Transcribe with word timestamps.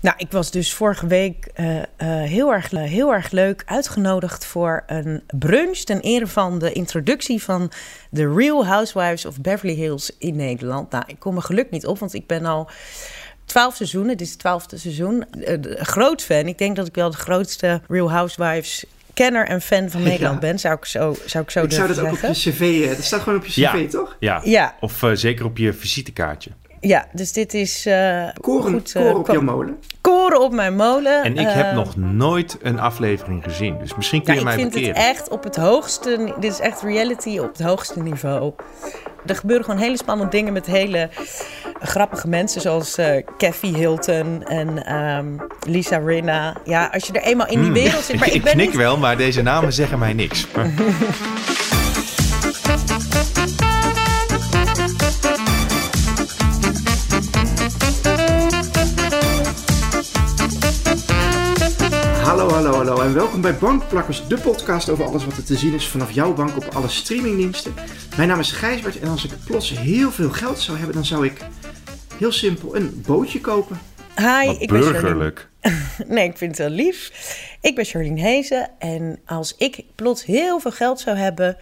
Nou, 0.00 0.14
ik 0.18 0.30
was 0.30 0.50
dus 0.50 0.72
vorige 0.74 1.06
week 1.06 1.48
eh, 1.54 1.78
eh, 1.78 1.84
heel, 2.28 2.52
erg, 2.52 2.70
heel 2.70 3.12
erg 3.12 3.30
leuk 3.30 3.62
uitgenodigd 3.66 4.44
voor 4.44 4.82
een 4.86 5.22
brunch 5.38 5.76
ten 5.78 6.00
ere 6.00 6.26
van 6.26 6.58
de 6.58 6.72
introductie 6.72 7.42
van 7.42 7.70
The 8.12 8.32
Real 8.34 8.66
Housewives 8.66 9.24
of 9.24 9.40
Beverly 9.40 9.74
Hills 9.74 10.10
in 10.18 10.36
Nederland. 10.36 10.90
Nou, 10.90 11.04
ik 11.06 11.18
kom 11.18 11.32
mijn 11.32 11.44
geluk 11.44 11.70
niet 11.70 11.86
op, 11.86 11.98
want 11.98 12.14
ik 12.14 12.26
ben 12.26 12.44
al 12.44 12.70
twaalf 13.44 13.76
seizoenen, 13.76 14.16
dit 14.16 14.20
is 14.26 14.30
het 14.30 14.38
twaalfde 14.38 14.78
seizoen, 14.78 15.24
eh, 15.32 15.56
groot 15.76 16.22
fan. 16.22 16.46
Ik 16.46 16.58
denk 16.58 16.76
dat 16.76 16.86
ik 16.86 16.94
wel 16.94 17.10
de 17.10 17.16
grootste 17.16 17.80
Real 17.88 18.10
Housewives 18.10 18.84
kenner 19.14 19.46
en 19.46 19.60
fan 19.60 19.90
van 19.90 20.02
Nederland 20.02 20.40
ben, 20.40 20.58
zou 20.58 20.74
ik 20.76 20.84
zo, 20.84 21.16
zou 21.26 21.44
ik 21.44 21.50
zo 21.50 21.62
Ik 21.62 21.72
zou 21.72 21.88
dat 21.88 21.98
ook 21.98 22.12
op 22.12 22.34
je 22.34 22.50
cv... 22.50 22.88
Dat 22.96 23.04
staat 23.04 23.20
gewoon 23.20 23.38
op 23.38 23.46
je 23.46 23.52
cv, 23.52 23.56
Ja. 23.56 23.88
toch? 23.88 24.16
Ja, 24.20 24.40
Ja. 24.44 24.74
of 24.80 25.02
eh, 25.02 25.10
zeker 25.14 25.44
op 25.44 25.56
je 25.58 25.72
visitekaartje. 25.72 26.50
Ja, 26.80 27.06
dus 27.12 27.32
dit 27.32 27.54
is 27.54 27.86
eh, 27.86 28.28
Koren, 28.40 28.72
goed, 28.72 28.92
eh, 28.94 29.02
koren 29.02 29.16
op 29.18 29.26
jouw 29.30 29.40
molen. 29.40 29.76
koren 30.00 30.40
op 30.40 30.52
mijn 30.52 30.76
molen. 30.76 31.22
En 31.22 31.32
ik 31.38 31.46
Eh, 31.46 31.54
heb 31.54 31.72
nog 31.72 31.96
nooit 31.96 32.58
een 32.62 32.78
aflevering 32.80 33.42
gezien. 33.44 33.78
Dus 33.78 33.94
misschien 33.96 34.22
kun 34.22 34.34
Ja, 34.34 34.40
je 34.40 34.46
ik 34.46 34.52
mij 34.52 34.54
vind 34.62 34.74
het 34.74 34.82
bekeren. 34.82 35.08
echt 35.08 35.28
op 35.28 35.44
het 35.44 35.56
hoogste. 35.56 36.34
Dit 36.40 36.52
is 36.52 36.60
echt 36.60 36.82
reality 36.82 37.38
op 37.38 37.48
het 37.56 37.62
hoogste 37.66 38.00
niveau. 38.02 38.52
Er 39.26 39.36
gebeuren 39.36 39.64
gewoon 39.64 39.80
hele 39.80 39.96
spannende 39.96 40.30
dingen 40.36 40.52
met 40.52 40.66
hele 40.66 41.08
grappige 41.80 42.28
mensen, 42.28 42.60
zoals 42.60 42.96
eh 42.98 43.22
Kathy 43.38 43.72
Hilton 43.74 44.44
en 44.44 44.84
ehm, 44.86 45.26
Lisa 45.66 45.96
Rinna. 45.98 46.56
Ja, 46.64 46.90
als 46.92 47.06
je 47.06 47.12
er 47.12 47.22
eenmaal 47.22 47.48
in 47.48 47.62
die 47.62 47.72
wereld 47.72 48.04
zit. 48.04 48.18
Maar 48.18 48.28
ik 48.34 48.34
ik 48.34 48.42
ben 48.42 48.52
knik 48.52 48.66
niet. 48.66 48.76
wel, 48.76 48.96
maar 48.96 49.16
deze 49.16 49.42
namen 49.42 49.72
zeggen 49.72 49.98
mij 49.98 50.12
niks. 50.12 50.46
Hallo, 62.88 63.02
en 63.02 63.14
welkom 63.14 63.40
bij 63.40 63.54
Bankplakkers, 63.54 64.26
de 64.26 64.38
podcast 64.38 64.88
over 64.88 65.04
alles 65.04 65.24
wat 65.24 65.36
er 65.36 65.44
te 65.44 65.56
zien 65.56 65.74
is 65.74 65.88
vanaf 65.88 66.10
jouw 66.10 66.34
bank 66.34 66.56
op 66.56 66.64
alle 66.64 66.88
streamingdiensten. 66.88 67.74
Mijn 68.16 68.28
naam 68.28 68.38
is 68.38 68.52
Gijsbert 68.52 68.98
en 69.00 69.08
als 69.08 69.24
ik 69.24 69.30
plots 69.44 69.78
heel 69.78 70.10
veel 70.10 70.30
geld 70.30 70.58
zou 70.58 70.76
hebben, 70.76 70.94
dan 70.94 71.04
zou 71.04 71.26
ik 71.26 71.40
heel 72.18 72.32
simpel 72.32 72.76
een 72.76 73.02
bootje 73.06 73.40
kopen. 73.40 73.78
Hi, 74.16 74.46
Wat 74.46 74.60
ik 74.60 74.68
ben 74.68 74.82
Charlene. 74.82 75.00
burgerlijk. 75.00 75.48
Nee, 76.14 76.28
ik 76.28 76.36
vind 76.36 76.58
het 76.58 76.68
wel 76.68 76.76
lief. 76.76 77.10
Ik 77.60 77.74
ben 77.74 77.84
Charlene 77.84 78.20
Hezen 78.20 78.70
en 78.78 79.18
als 79.26 79.54
ik 79.56 79.84
plots 79.94 80.24
heel 80.24 80.60
veel 80.60 80.72
geld 80.72 81.00
zou 81.00 81.16
hebben, 81.16 81.56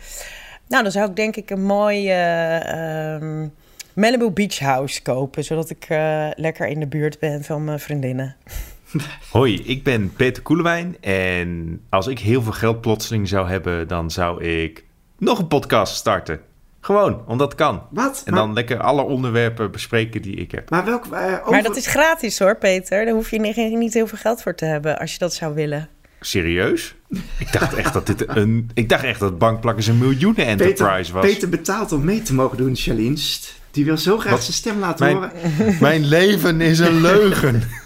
nou 0.69 0.83
dan 0.83 0.93
zou 0.93 1.09
ik 1.09 1.17
denk 1.17 1.37
ik 1.37 1.51
een 1.51 1.65
mooi 1.65 2.09
eh, 2.11 3.15
ehm, 3.15 3.49
Malibu 3.95 4.31
Beach 4.31 4.59
House 4.59 5.03
kopen, 5.03 5.45
zodat 5.45 5.71
ik 5.71 5.85
eh, 5.89 6.29
lekker 6.35 6.67
in 6.67 6.81
de 6.81 6.87
buurt 6.87 7.19
ben 7.19 7.45
van 7.45 7.65
mijn 7.65 7.81
vriendinnen. 7.81 8.37
Hoi, 9.31 9.63
ik 9.65 9.83
ben 9.83 10.13
Peter 10.17 10.43
Koelewijn. 10.43 10.97
En 11.01 11.81
als 11.89 12.07
ik 12.07 12.19
heel 12.19 12.43
veel 12.43 12.53
geld 12.53 12.81
plotseling 12.81 13.29
zou 13.29 13.49
hebben, 13.49 13.89
dan 13.89 14.11
zou 14.11 14.45
ik 14.45 14.85
nog 15.19 15.39
een 15.39 15.49
podcast 15.49 15.95
starten. 15.97 16.41
Gewoon, 16.81 17.23
omdat 17.27 17.49
het 17.49 17.57
kan. 17.61 17.83
Wat? 17.91 18.23
En 18.25 18.33
Maar- 18.33 18.43
dan 18.43 18.53
lekker 18.53 18.79
alle 18.81 19.03
onderwerpen 19.03 19.71
bespreken 19.71 20.23
die 20.23 20.35
ik 20.37 20.51
heb. 20.51 20.71
Maar 20.71 20.85
welk... 20.85 21.05
eh, 21.07 21.11
over- 21.41 21.51
Maar 21.51 21.63
dat 21.63 21.77
is 21.77 21.87
gratis 21.87 22.39
hoor, 22.39 22.57
Peter. 22.57 23.05
Daar 23.05 23.15
hoef 23.15 23.31
je 23.31 23.41
niet, 23.41 23.57
niet 23.57 23.95
heel 23.95 24.07
veel 24.07 24.19
geld 24.19 24.43
voor 24.43 24.55
te 24.55 24.65
hebben 24.65 24.99
als 24.99 25.13
je 25.13 25.19
dat 25.19 25.35
zou 25.35 25.55
willen. 25.55 25.89
Serieus? 26.21 26.95
Ik 27.39 27.53
dacht 27.53 27.75
echt 27.75 27.93
dat 27.93 28.07
dit 28.07 28.25
een. 28.29 28.71
Ik 28.75 28.89
dacht 28.89 29.05
echt 29.05 29.21
dat 29.21 29.39
bankplakkers 29.39 29.87
een 29.87 29.99
miljoenen 29.99 30.47
enterprise 30.47 30.87
Peter, 30.97 31.13
was. 31.15 31.25
Peter 31.27 31.49
betaalt 31.49 31.93
om 31.93 32.05
mee 32.05 32.23
te 32.23 32.35
mogen 32.35 32.57
doen, 32.57 32.77
Charlene. 32.77 33.17
Sst, 33.17 33.61
Die 33.71 33.85
wil 33.85 33.97
zo 33.99 34.19
graag 34.19 34.33
Wat? 34.33 34.43
zijn 34.43 34.53
stem 34.57 34.79
laten 34.79 35.05
Mijn, 35.07 35.17
horen. 35.17 35.77
mijn 35.81 36.05
leven 36.05 36.61
is 36.61 36.79
een 36.79 37.01
leugen. 37.01 37.63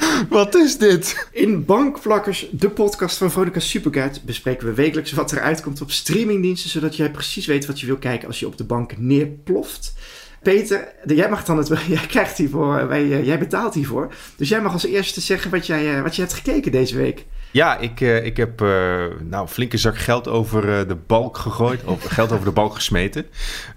Wat 0.28 0.54
is 0.54 0.78
dit? 0.78 1.28
In 1.32 1.64
Bankplakkers, 1.64 2.46
de 2.50 2.70
podcast 2.70 3.16
van 3.16 3.30
Veronica 3.30 3.60
Superguide, 3.60 4.18
bespreken 4.24 4.66
we 4.66 4.74
wekelijks 4.74 5.12
wat 5.12 5.32
er 5.32 5.40
uitkomt 5.40 5.80
op 5.80 5.90
streamingdiensten, 5.90 6.70
zodat 6.70 6.96
jij 6.96 7.10
precies 7.10 7.46
weet 7.46 7.66
wat 7.66 7.80
je 7.80 7.86
wil 7.86 7.96
kijken 7.96 8.28
als 8.28 8.40
je 8.40 8.46
op 8.46 8.56
de 8.56 8.64
bank 8.64 8.98
neerploft. 8.98 9.94
Peter, 10.42 10.92
jij 11.04 11.28
mag 11.28 11.44
dan 11.44 11.58
het, 11.58 11.68
jij 11.88 12.06
krijgt 12.06 12.38
hiervoor, 12.38 12.88
wij, 12.88 13.02
eh, 13.02 13.26
jij 13.26 13.38
betaalt 13.38 13.74
hiervoor. 13.74 14.14
Dus 14.36 14.48
jij 14.48 14.62
mag 14.62 14.72
als 14.72 14.86
eerste 14.86 15.20
zeggen 15.20 15.50
wat 15.50 15.66
jij, 15.66 15.96
eh, 15.96 16.02
wat 16.02 16.16
je 16.16 16.22
hebt 16.22 16.34
gekeken 16.34 16.72
deze 16.72 16.96
week. 16.96 17.26
Ja, 17.56 17.78
ik, 17.78 18.00
eh, 18.00 18.24
ik 18.24 18.36
heb 18.36 18.60
eh, 18.60 18.68
nou, 19.22 19.42
een 19.42 19.48
flinke 19.48 19.76
zak 19.76 19.98
geld 19.98 20.28
over 20.28 20.78
eh, 20.78 20.88
de 20.88 20.96
balk 21.06 21.36
gegooid. 21.36 21.84
Of 21.84 22.04
geld 22.18 22.32
over 22.32 22.44
de 22.44 22.50
balk 22.50 22.74
gesmeten. 22.74 23.26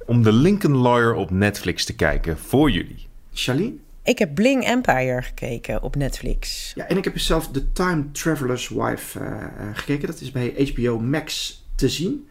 Om 0.06 0.24
de 0.24 0.34
Lincoln 0.34 0.76
Lawyer 0.76 1.14
op 1.14 1.32
Netflix 1.32 1.86
te 1.86 1.96
kijken 1.96 2.38
voor 2.38 2.72
jullie. 2.72 3.08
Charlene? 3.34 3.76
Ik 4.10 4.20
heb 4.20 4.36
Bling 4.36 4.66
Empire 4.66 5.22
gekeken 5.22 5.84
op 5.84 5.96
Netflix. 5.96 6.72
Ja, 6.76 6.88
en 6.88 6.98
ik 6.98 7.04
heb 7.04 7.20
zelf 7.20 7.48
The 7.52 7.72
Time 7.72 8.12
Traveler's 8.12 8.70
Wife 8.70 9.20
eh, 9.20 9.44
eh, 9.44 9.50
gekeken. 9.74 10.08
Dat 10.08 10.22
is 10.22 10.32
bij 10.32 10.72
HBO 10.74 11.00
Max 11.00 11.62
te 11.76 11.90
zien. 11.90 12.28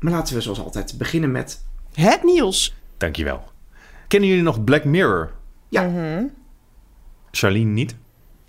Maar 0.00 0.12
laten 0.12 0.34
we 0.34 0.40
zoals 0.40 0.60
altijd 0.60 0.94
beginnen 0.98 1.32
met 1.32 1.62
het 1.94 2.22
nieuws. 2.22 2.74
Dankjewel. 2.96 3.44
Kennen 4.08 4.28
jullie 4.28 4.44
nog 4.44 4.64
Black 4.64 4.84
Mirror? 4.84 5.32
Ja, 5.68 6.24
Charlene 7.30 7.70
niet? 7.70 7.94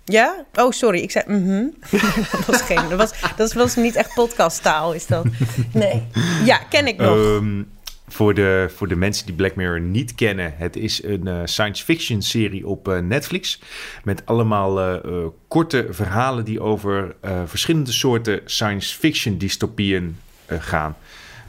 Ja? 0.04 0.44
Oh, 0.54 0.70
sorry. 0.70 1.00
Ik 1.00 1.10
zei 1.10 1.24
mhm. 1.26 1.66
dat, 2.32 2.44
was 2.46 2.62
geen, 2.62 2.88
dat, 2.88 2.98
was, 2.98 3.12
dat 3.36 3.52
was 3.52 3.76
niet 3.76 3.96
echt 3.96 4.14
podcasttaal, 4.14 4.92
is 4.92 5.06
dat? 5.06 5.26
Nee. 5.72 6.06
Ja, 6.44 6.56
ken 6.56 6.86
ik 6.86 6.96
nog. 6.96 7.16
Ehm, 7.16 7.62
voor, 8.08 8.34
de, 8.34 8.70
voor 8.74 8.88
de 8.88 8.96
mensen 8.96 9.26
die 9.26 9.34
Black 9.34 9.54
Mirror 9.54 9.80
niet 9.80 10.14
kennen, 10.14 10.54
het 10.56 10.76
is 10.76 11.02
een 11.02 11.26
eh, 11.26 11.40
science 11.44 11.84
fiction 11.84 12.22
serie 12.22 12.66
op 12.66 12.88
eh, 12.88 12.98
Netflix. 12.98 13.60
Met 14.04 14.26
allemaal 14.26 14.80
eh, 14.80 15.26
korte 15.48 15.86
verhalen 15.90 16.44
die 16.44 16.60
over 16.60 17.14
verschillende 17.46 17.92
soorten 17.92 18.40
science 18.44 18.98
fiction 18.98 19.38
dystopieën 19.38 20.16
gaan. 20.46 20.96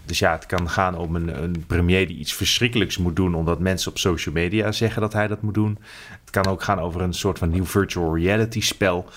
Dus 0.06 0.20
ja, 0.20 0.32
het 0.32 0.46
kan 0.46 0.70
gaan 0.70 0.98
om 0.98 1.16
een, 1.16 1.44
een 1.44 1.64
premier 1.68 2.08
die 2.08 2.18
iets 2.18 2.34
verschrikkelijks 2.34 2.98
moet 2.98 3.16
doen, 3.16 3.36
omdat 3.36 3.60
mensen 3.60 3.92
op 3.92 3.98
social 3.98 4.34
media 4.34 4.72
zeggen 4.72 5.02
dat 5.02 5.14
hij 5.14 5.28
dat 5.28 5.42
moet 5.42 5.54
doen. 5.54 5.78
Het 6.22 6.30
kan 6.30 6.48
ook 6.48 6.64
gaan 6.64 6.80
over 6.80 7.02
een 7.02 7.14
soort 7.14 7.38
van 7.38 7.50
nieuw 7.50 7.66
virtual 7.66 8.18
reality 8.18 8.62
spel. 8.62 9.10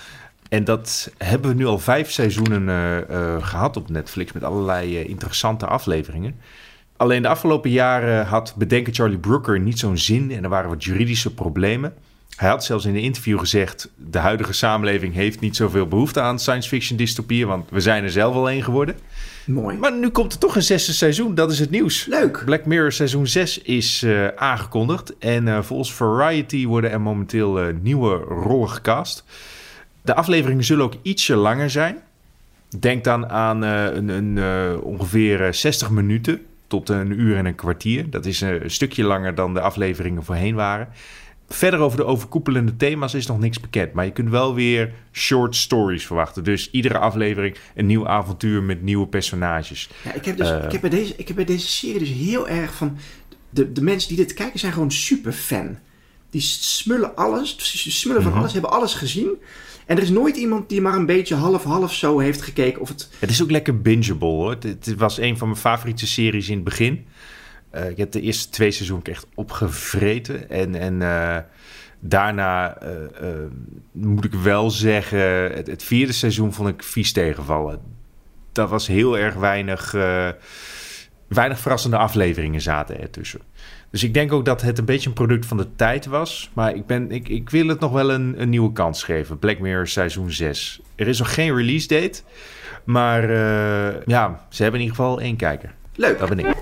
En 0.52 0.64
dat 0.64 1.12
hebben 1.18 1.50
we 1.50 1.56
nu 1.56 1.66
al 1.66 1.78
vijf 1.78 2.10
seizoenen 2.10 2.68
eh, 2.68 2.98
eh, 2.98 3.42
gehad 3.42 3.76
op 3.76 3.90
Netflix 3.90 4.32
met 4.32 4.44
allerlei 4.44 5.04
interessante 5.04 5.66
afleveringen. 5.66 6.40
Alleen 7.02 7.22
de 7.22 7.28
afgelopen 7.28 7.70
jaren 7.70 8.26
had 8.26 8.54
bedenker 8.56 8.94
Charlie 8.94 9.18
Brooker 9.18 9.60
niet 9.60 9.78
zo'n 9.78 9.98
zin 9.98 10.30
en 10.30 10.42
er 10.42 10.48
waren 10.48 10.68
wat 10.68 10.84
juridische 10.84 11.34
problemen. 11.34 11.94
Hij 12.36 12.48
had 12.48 12.64
zelfs 12.64 12.84
in 12.84 12.94
een 12.94 13.02
interview 13.02 13.38
gezegd: 13.38 13.90
de 13.96 14.18
huidige 14.18 14.52
samenleving 14.52 15.14
heeft 15.14 15.40
niet 15.40 15.56
zoveel 15.56 15.86
behoefte 15.86 16.20
aan 16.20 16.38
science 16.38 16.68
fiction 16.68 16.96
dystopieën, 16.96 17.46
want 17.46 17.70
we 17.70 17.80
zijn 17.80 18.04
er 18.04 18.10
zelf 18.10 18.34
al 18.34 18.50
een 18.50 18.62
geworden. 18.62 18.94
mooi. 19.46 19.76
Maar 19.76 19.92
nu 19.92 20.08
komt 20.08 20.32
er 20.32 20.38
toch 20.38 20.56
een 20.56 20.62
zesde 20.62 20.92
seizoen, 20.92 21.34
dat 21.34 21.50
is 21.50 21.58
het 21.58 21.70
nieuws. 21.70 22.06
Leuk. 22.06 22.42
Black 22.44 22.66
Mirror 22.66 22.92
seizoen 22.92 23.26
6 23.26 23.58
is 23.58 24.02
eh, 24.02 24.26
aangekondigd. 24.26 25.18
En 25.18 25.48
eh, 25.48 25.62
volgens 25.62 25.94
Variety 25.94 26.66
worden 26.66 26.90
er 26.90 27.00
momenteel 27.00 27.60
eh, 27.60 27.74
nieuwe 27.80 28.16
rollen 28.16 28.70
gecast. 28.70 29.24
De 30.02 30.14
afleveringen 30.14 30.64
zullen 30.64 30.84
ook 30.84 30.94
ietsje 31.02 31.36
langer 31.36 31.70
zijn. 31.70 31.96
Denk 32.78 33.04
dan 33.04 33.28
aan 33.28 33.62
een, 33.62 34.08
een, 34.08 34.80
ongeveer 34.80 35.44
eh, 35.44 35.52
60 35.52 35.90
minuten 35.90 36.40
tot 36.72 36.88
een 36.88 37.20
uur 37.20 37.36
en 37.36 37.46
een 37.46 37.54
kwartier. 37.54 38.10
Dat 38.10 38.26
is 38.26 38.42
eh, 38.42 38.62
een 38.62 38.70
stukje 38.70 39.04
langer 39.04 39.34
dan 39.34 39.54
de 39.54 39.60
afleveringen 39.60 40.24
voorheen 40.24 40.54
waren. 40.54 40.88
Verder 41.48 41.80
over 41.80 41.96
de 41.98 42.04
overkoepelende 42.04 42.76
thema's 42.76 43.14
is 43.14 43.26
nog 43.26 43.38
niks 43.38 43.60
bekend. 43.60 43.92
Maar 43.92 44.04
je 44.04 44.12
kunt 44.12 44.30
wel 44.30 44.54
weer 44.54 44.92
short 45.12 45.56
stories 45.56 46.06
verwachten. 46.06 46.44
Dus 46.44 46.70
iedere 46.70 46.98
aflevering 46.98 47.56
een 47.74 47.86
nieuw 47.86 48.06
avontuur 48.08 48.62
met 48.62 48.82
nieuwe 48.82 49.06
personages. 49.06 49.88
Ja, 50.04 50.12
ik 50.12 50.24
heb, 50.24 50.36
dus, 50.36 50.50
Eh. 50.50 50.64
ik, 50.64 50.72
heb 50.72 50.80
bij 50.80 50.90
deze, 50.90 51.14
ik 51.16 51.26
heb 51.26 51.36
bij 51.36 51.44
deze 51.44 51.66
serie 51.66 51.98
dus 51.98 52.08
heel 52.12 52.48
erg 52.48 52.74
van... 52.74 52.96
De, 53.50 53.72
de 53.72 53.82
mensen 53.82 54.08
die 54.08 54.16
dit 54.26 54.34
kijken 54.34 54.58
zijn 54.58 54.72
gewoon 54.72 54.92
super 54.92 55.32
fan. 55.32 55.78
Die 56.30 56.40
smullen 56.40 57.16
alles, 57.16 57.56
ze 57.58 57.90
smullen 57.90 58.22
van 58.22 58.30
Mhm. 58.30 58.40
alles, 58.40 58.52
hebben 58.52 58.70
alles 58.70 58.94
gezien. 58.94 59.28
En 59.86 59.96
er 59.96 60.02
is 60.02 60.10
nooit 60.10 60.36
iemand 60.36 60.68
die 60.68 60.80
maar 60.80 60.94
een 60.94 61.06
beetje 61.06 61.34
half-half 61.34 61.92
zo 61.92 62.18
heeft 62.18 62.42
gekeken. 62.42 62.80
Of 62.80 62.88
het, 62.88 63.08
Het 63.18 63.30
is 63.30 63.42
ook 63.42 63.50
lekker 63.50 63.80
bingeable 63.80 64.28
hoor. 64.28 64.56
Het, 64.60 64.94
was 64.96 65.18
een 65.18 65.38
van 65.38 65.48
mijn 65.48 65.60
favoriete 65.60 66.06
series 66.06 66.48
in 66.48 66.54
het 66.54 66.64
begin. 66.64 67.06
Eh, 67.70 67.90
ik 67.90 67.96
heb 67.96 68.10
de 68.10 68.20
eerste 68.20 68.48
twee 68.48 68.70
seizoenen 68.70 69.06
echt 69.06 69.26
opgevreten. 69.34 70.50
En, 70.50 70.74
en 70.74 71.02
eh, 71.02 71.38
daarna 72.00 72.76
eh, 72.76 73.28
moet 73.92 74.24
ik 74.24 74.34
wel 74.34 74.70
zeggen, 74.70 75.52
het, 75.54 75.66
het 75.66 75.82
vierde 75.82 76.12
seizoen 76.12 76.52
vond 76.52 76.68
ik 76.68 76.82
vies 76.82 77.12
tegenvallen. 77.12 77.80
Dat 78.52 78.70
was 78.70 78.86
heel 78.86 79.18
erg 79.18 79.34
weinig, 79.34 79.92
weinig 81.28 81.58
verrassende 81.58 81.96
afleveringen 81.96 82.60
zaten 82.60 83.00
ertussen. 83.00 83.40
Dus 83.92 84.02
ik 84.02 84.14
denk 84.14 84.32
ook 84.32 84.44
dat 84.44 84.62
het 84.62 84.78
een 84.78 84.84
beetje 84.84 85.08
een 85.08 85.14
product 85.14 85.46
van 85.46 85.56
de 85.56 85.66
tijd 85.76 86.06
was. 86.06 86.50
Maar 86.52 86.74
ik, 86.74 86.86
ben, 86.86 87.10
ik, 87.10 87.28
ik 87.28 87.50
wil 87.50 87.66
het 87.66 87.80
nog 87.80 87.92
wel 87.92 88.10
een, 88.10 88.34
een 88.40 88.48
nieuwe 88.48 88.72
kans 88.72 89.02
geven. 89.02 89.38
Black 89.38 89.58
Mirror 89.58 89.88
seizoen 89.88 90.30
6. 90.30 90.80
Er 90.94 91.08
is 91.08 91.18
nog 91.18 91.34
geen 91.34 91.56
release 91.56 91.88
date. 91.88 92.22
Maar 92.84 93.30
uh, 93.30 94.06
ja, 94.06 94.46
ze 94.48 94.62
hebben 94.62 94.80
in 94.80 94.86
ieder 94.86 95.02
geval 95.02 95.20
één 95.20 95.36
kijker. 95.36 95.74
Leuk. 95.94 96.18
Dat 96.18 96.28
ben 96.28 96.38
ik. 96.38 96.54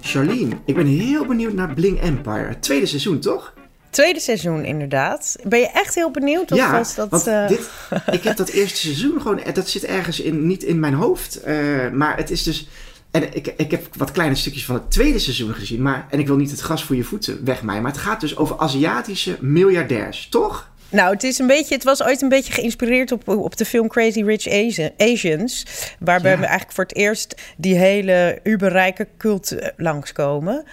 Charlene, 0.00 0.56
ik 0.64 0.74
ben 0.74 0.86
heel 0.86 1.26
benieuwd 1.26 1.52
naar 1.52 1.74
Bling 1.74 2.00
Empire. 2.00 2.48
Het 2.48 2.62
tweede 2.62 2.86
seizoen, 2.86 3.18
toch? 3.20 3.54
Tweede 3.90 4.20
seizoen, 4.20 4.64
inderdaad. 4.64 5.36
Ben 5.44 5.58
je 5.58 5.70
echt 5.70 5.94
heel 5.94 6.10
benieuwd? 6.10 6.52
Of 6.52 6.58
ja, 6.58 6.72
was 6.72 6.94
dat, 6.94 7.10
want 7.10 7.26
uh... 7.26 7.48
dit, 7.48 7.70
ik 8.10 8.22
heb 8.22 8.36
dat 8.36 8.48
eerste 8.48 8.78
seizoen 8.78 9.20
gewoon... 9.20 9.40
Dat 9.52 9.68
zit 9.68 9.84
ergens 9.84 10.20
in, 10.20 10.46
niet 10.46 10.62
in 10.62 10.80
mijn 10.80 10.94
hoofd. 10.94 11.40
Uh, 11.46 11.90
maar 11.90 12.16
het 12.16 12.30
is 12.30 12.42
dus... 12.42 12.68
En 13.12 13.34
ik, 13.34 13.46
ik 13.56 13.70
heb 13.70 13.86
wat 13.96 14.10
kleine 14.10 14.34
stukjes 14.34 14.64
van 14.64 14.74
het 14.74 14.90
tweede 14.90 15.18
seizoen 15.18 15.54
gezien. 15.54 15.82
Maar, 15.82 16.06
en 16.10 16.18
ik 16.18 16.26
wil 16.26 16.36
niet 16.36 16.50
het 16.50 16.60
gras 16.60 16.84
voor 16.84 16.96
je 16.96 17.04
voeten 17.04 17.44
wegmaaien. 17.44 17.82
Maar 17.82 17.92
het 17.92 18.00
gaat 18.00 18.20
dus 18.20 18.36
over 18.36 18.58
Aziatische 18.58 19.36
miljardairs, 19.40 20.28
toch? 20.30 20.70
Nou, 20.88 21.12
het, 21.12 21.22
is 21.22 21.38
een 21.38 21.46
beetje, 21.46 21.74
het 21.74 21.84
was 21.84 22.02
ooit 22.02 22.22
een 22.22 22.28
beetje 22.28 22.52
geïnspireerd 22.52 23.12
op, 23.12 23.28
op 23.28 23.56
de 23.56 23.64
film 23.64 23.88
Crazy 23.88 24.22
Rich 24.22 24.48
Asians. 24.96 25.66
Waarbij 25.98 26.30
ja. 26.30 26.38
we 26.38 26.44
eigenlijk 26.44 26.74
voor 26.74 26.84
het 26.84 26.96
eerst 26.96 27.34
die 27.56 27.74
hele 27.74 28.40
uberrijke 28.42 29.08
cult 29.18 29.56
langskomen. 29.76 30.64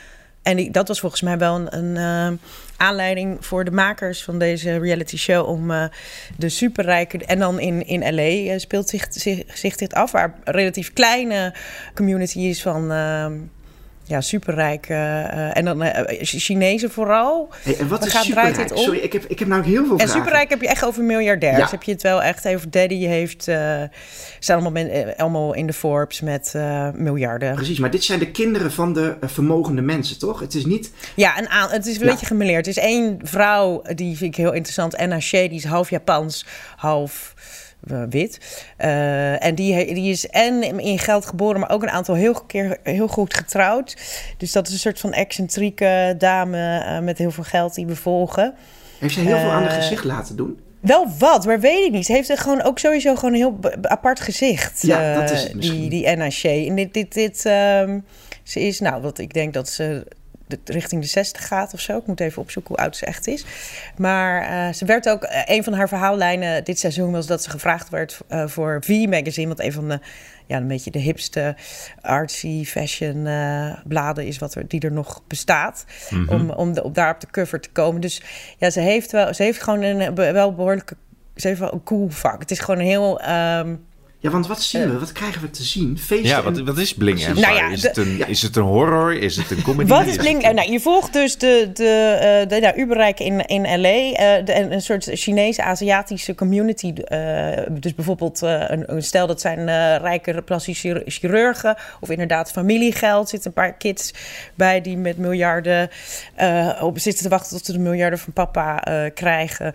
En 0.42 0.56
die, 0.56 0.72
dat 0.72 0.88
was 0.88 1.00
volgens 1.00 1.22
mij 1.22 1.38
wel 1.38 1.56
een, 1.56 1.78
een 1.78 1.96
uh, 2.32 2.38
aanleiding 2.80 3.46
voor 3.46 3.64
de 3.64 3.72
makers 3.72 4.24
van 4.24 4.40
deze 4.40 4.78
reality 4.78 5.18
show 5.18 5.48
om 5.48 5.72
uh, 5.72 5.84
de 6.38 6.50
superrijke. 6.50 7.26
En 7.26 7.40
dan 7.40 7.60
in, 7.60 7.88
in 7.88 8.16
LA 8.16 8.54
uh, 8.54 8.58
speelt 8.58 8.90
zich, 8.90 9.08
zich, 9.10 9.44
zich, 9.54 9.76
dit 9.76 9.94
af, 9.94 10.12
waar 10.12 10.36
relatief 10.44 10.94
kleine 10.94 11.54
community 11.94 12.40
is 12.40 12.62
van. 12.62 12.92
Ja, 14.10 14.22
superrijk. 14.22 14.90
Uh, 14.90 15.58
en 15.58 15.66
dan 15.66 15.84
uh, 15.84 15.90
Chinezen 16.22 16.92
vooral. 16.92 17.50
Hey, 17.64 17.78
en 17.78 17.88
wat 17.88 18.06
is 18.06 18.12
gaat, 18.12 18.26
draait 18.26 18.48
superrijk? 18.48 18.70
dit 18.70 18.78
om? 18.78 18.84
Sorry, 18.84 19.00
ik 19.00 19.14
heb, 19.14 19.26
ik 19.26 19.40
heb 19.40 19.48
nou 19.48 19.64
heel 19.64 19.86
veel 19.86 19.92
En 19.92 19.98
vragen. 19.98 20.16
superrijk 20.16 20.50
heb 20.50 20.62
je 20.62 20.68
echt 20.68 20.86
over 20.86 21.04
miljardairs. 21.04 21.58
Ja. 21.58 21.68
Heb 21.70 21.84
je 21.84 21.92
het 21.92 22.02
wel 22.02 22.24
echt 22.24 22.48
over 22.48 22.72
Daddy 22.72 23.06
heeft... 23.06 23.48
Uh, 23.48 23.82
allemaal, 24.48 24.72
men, 24.72 25.16
allemaal 25.18 25.54
in 25.54 25.68
de 25.68 25.74
Forbes 25.74 26.22
met 26.22 26.54
miljarden. 26.96 27.56
Precies, 27.56 27.80
maar 27.80 27.92
dit 27.92 28.04
zijn 28.04 28.20
de 28.20 28.32
kinderen 28.32 28.72
van 28.72 28.94
de 28.94 29.18
vermogende 29.22 29.82
mensen, 29.82 30.20
toch? 30.20 30.40
Het 30.40 30.54
is 30.54 30.66
niet... 30.66 30.92
Ja, 31.16 31.38
en 31.38 31.50
aan, 31.50 31.70
het 31.70 31.86
is 31.86 32.00
een 32.00 32.06
Ja. 32.06 32.12
beetje 32.12 32.26
gemeleerd. 32.26 32.66
Er 32.66 32.72
is 32.72 32.84
één 32.84 33.20
vrouw, 33.24 33.82
die 33.96 34.18
vind 34.18 34.36
ik 34.38 34.42
heel 34.44 34.54
interessant. 34.54 34.98
Anna 34.98 35.20
Shea, 35.20 35.48
die 35.48 35.58
is 35.58 35.66
half 35.66 35.90
Japans, 35.90 36.46
half 36.76 37.34
wit. 38.10 38.66
Eh, 38.78 39.46
en 39.46 39.56
die, 39.56 39.94
die 39.94 40.12
is 40.12 40.28
en 40.28 40.80
in 40.80 41.00
geld 41.00 41.26
geboren, 41.26 41.60
maar 41.60 41.70
ook 41.70 41.84
een 41.84 41.90
aantal 41.90 42.16
heel, 42.16 42.34
keer 42.34 42.78
heel 42.84 43.08
goed 43.08 43.34
getrouwd. 43.34 43.98
Dus 44.38 44.52
dat 44.52 44.68
is 44.68 44.74
een 44.74 44.80
soort 44.80 45.00
van 45.00 45.14
excentrieke 45.14 46.16
dame 46.18 46.78
eh, 46.78 47.00
met 47.00 47.18
heel 47.18 47.32
veel 47.32 47.44
geld 47.44 47.76
die 47.76 47.86
we 47.86 47.96
volgen. 47.96 48.54
Heeft 49.00 49.14
zij 49.14 49.24
heel 49.24 49.38
veel 49.38 49.50
aan 49.50 49.64
haar 49.64 49.72
Eh, 49.72 49.78
gezicht 49.78 50.04
laten 50.04 50.36
doen? 50.36 50.60
Wel 50.80 51.08
wat, 51.18 51.46
maar 51.46 51.60
weet 51.60 51.86
ik 51.86 51.92
niet. 51.92 52.06
Ze 52.06 52.14
heeft 52.14 52.40
gewoon 52.40 52.62
ook 52.62 52.80
sowieso 52.80 53.16
gewoon 53.16 53.34
een 53.34 53.40
heel 53.40 53.60
apart 53.82 54.20
gezicht. 54.20 54.82
Ja, 54.82 55.20
dat 55.20 55.32
is 55.32 55.44
het 55.44 55.54
misschien. 55.54 55.90
Die, 55.90 56.06
die 56.16 56.30
Shea. 56.30 56.68
En 56.68 56.76
dit, 56.76 56.94
dit, 56.94 57.14
dit 57.14 57.46
ehm, 57.46 58.00
ze 58.44 58.60
is, 58.60 58.80
nou, 58.80 59.02
wat 59.02 59.18
ik 59.18 59.34
denk 59.34 59.54
dat 59.54 59.70
ze 59.70 60.06
de- 60.50 60.60
richting 60.74 61.02
de 61.02 61.08
60 61.08 61.48
gaat 61.48 61.74
of 61.74 61.80
zo. 61.80 61.98
Ik 61.98 62.08
moet 62.08 62.20
even 62.20 62.42
opzoeken 62.42 62.76
hoe 62.76 62.84
oud 62.84 62.98
ze 62.98 63.06
echt 63.06 63.28
is. 63.28 63.46
Maar 63.98 64.42
eh, 64.42 64.74
ze 64.74 64.86
werd 64.86 65.10
ook, 65.10 65.24
eh, 65.24 65.42
een 65.46 65.64
van 65.64 65.74
haar 65.74 65.88
verhaallijnen 65.88 66.64
dit 66.64 66.80
seizoen 66.80 67.12
was 67.12 67.28
dat 67.28 67.44
ze 67.44 67.50
gevraagd 67.50 67.90
werd 67.90 68.20
eh, 68.28 68.48
voor 68.48 68.78
V-magazine. 68.84 69.48
Wat 69.48 69.60
een 69.60 69.72
van 69.72 69.90
de, 69.90 70.00
ja, 70.46 70.58
een 70.58 70.68
beetje 70.68 70.92
de 70.92 71.00
hipste 71.00 71.56
artsy 72.02 72.66
fashion 72.66 73.24
bladen 73.88 74.26
is 74.26 74.38
wat 74.38 74.56
er, 74.56 74.68
die 74.68 74.80
er 74.80 74.92
nog 74.92 75.22
bestaat. 75.28 75.86
Om, 76.28 76.50
om 76.50 76.74
de, 76.74 76.84
op, 76.84 76.96
daar 76.96 77.14
op 77.14 77.20
de 77.20 77.28
cover 77.32 77.60
te 77.60 77.70
komen. 77.72 78.02
Dus 78.02 78.22
ja, 78.58 78.70
ze 78.70 78.80
heeft 78.80 79.12
wel, 79.12 79.34
ze 79.34 79.44
heeft 79.44 79.62
gewoon 79.62 79.82
een 79.82 80.16
wel 80.16 80.54
behoorlijke, 80.56 80.96
ze 81.36 81.48
heeft 81.48 81.60
wel 81.60 81.74
een 81.74 81.84
cool 81.84 82.10
vak. 82.10 82.40
Het 82.40 82.52
is 82.52 82.60
gewoon 82.60 82.80
een 82.80 82.86
heel... 82.86 83.20
ehm, 83.22 83.76
Ja, 84.22 84.30
want 84.30 84.48
wat 84.48 84.62
zien 84.62 84.90
we? 84.92 85.00
Wat 85.00 85.12
krijgen 85.12 85.42
we 85.42 85.50
te 85.50 85.64
zien? 85.64 85.98
Feesten 86.00 86.30
Ja, 86.30 86.44
wat, 86.44 86.60
wat 86.60 86.78
is 86.78 86.94
Bling. 86.94 87.20
Empire? 87.26 87.46
Nou 87.48 87.56
ja, 87.58 87.70
is, 87.70 87.82
de- 87.82 87.88
het 87.88 87.98
een, 87.98 88.18
Ja. 88.18 88.26
is 88.26 88.42
het 88.42 88.56
een 88.56 88.64
horror? 88.64 89.14
Is 89.22 89.36
het 89.36 89.52
een 89.52 89.62
comedy? 89.62 89.90
Wat 89.90 90.06
is 90.06 90.18
een- 90.18 90.56
Nou, 90.56 90.72
je 90.72 90.80
volgt 90.80 91.14
dus 91.14 91.38
de, 91.38 91.70
de, 91.74 92.18
eh, 92.44 92.50
de 92.50 92.60
nou, 92.60 92.80
Uberrijk 92.80 93.20
in, 93.20 93.46
in 93.46 93.62
LA. 93.82 93.90
eh, 93.90 94.46
de, 94.46 94.56
een, 94.56 94.72
een 94.74 94.82
soort 94.82 95.10
Chinese-Aziatische 95.14 96.36
community. 96.36 96.94
eh, 96.94 97.58
dus 97.72 97.96
bijvoorbeeld 97.96 98.42
eh, 98.44 98.64
een, 98.68 98.84
een 98.96 99.04
stel 99.04 99.28
dat 99.28 99.42
zijn 99.42 99.60
eh, 99.60 99.96
rijke 100.02 100.42
plastische 100.42 100.88
chir- 100.88 101.04
chirurgen. 101.06 101.76
Of 102.00 102.10
inderdaad 102.10 102.52
familiegeld. 102.52 103.24
Er 103.24 103.30
zitten 103.30 103.48
een 103.56 103.64
paar 103.64 103.74
kids 103.74 104.14
bij 104.56 104.82
die 104.82 104.98
met 104.98 105.18
miljarden 105.18 105.90
eh, 106.36 106.80
op 106.82 107.00
zitten 107.00 107.24
te 107.24 107.30
wachten 107.30 107.58
tot 107.58 107.66
ze 107.66 107.72
de 107.72 107.80
miljarden 107.80 108.20
van 108.20 108.34
papa 108.34 108.84
eh, 108.84 109.12
krijgen. 109.14 109.74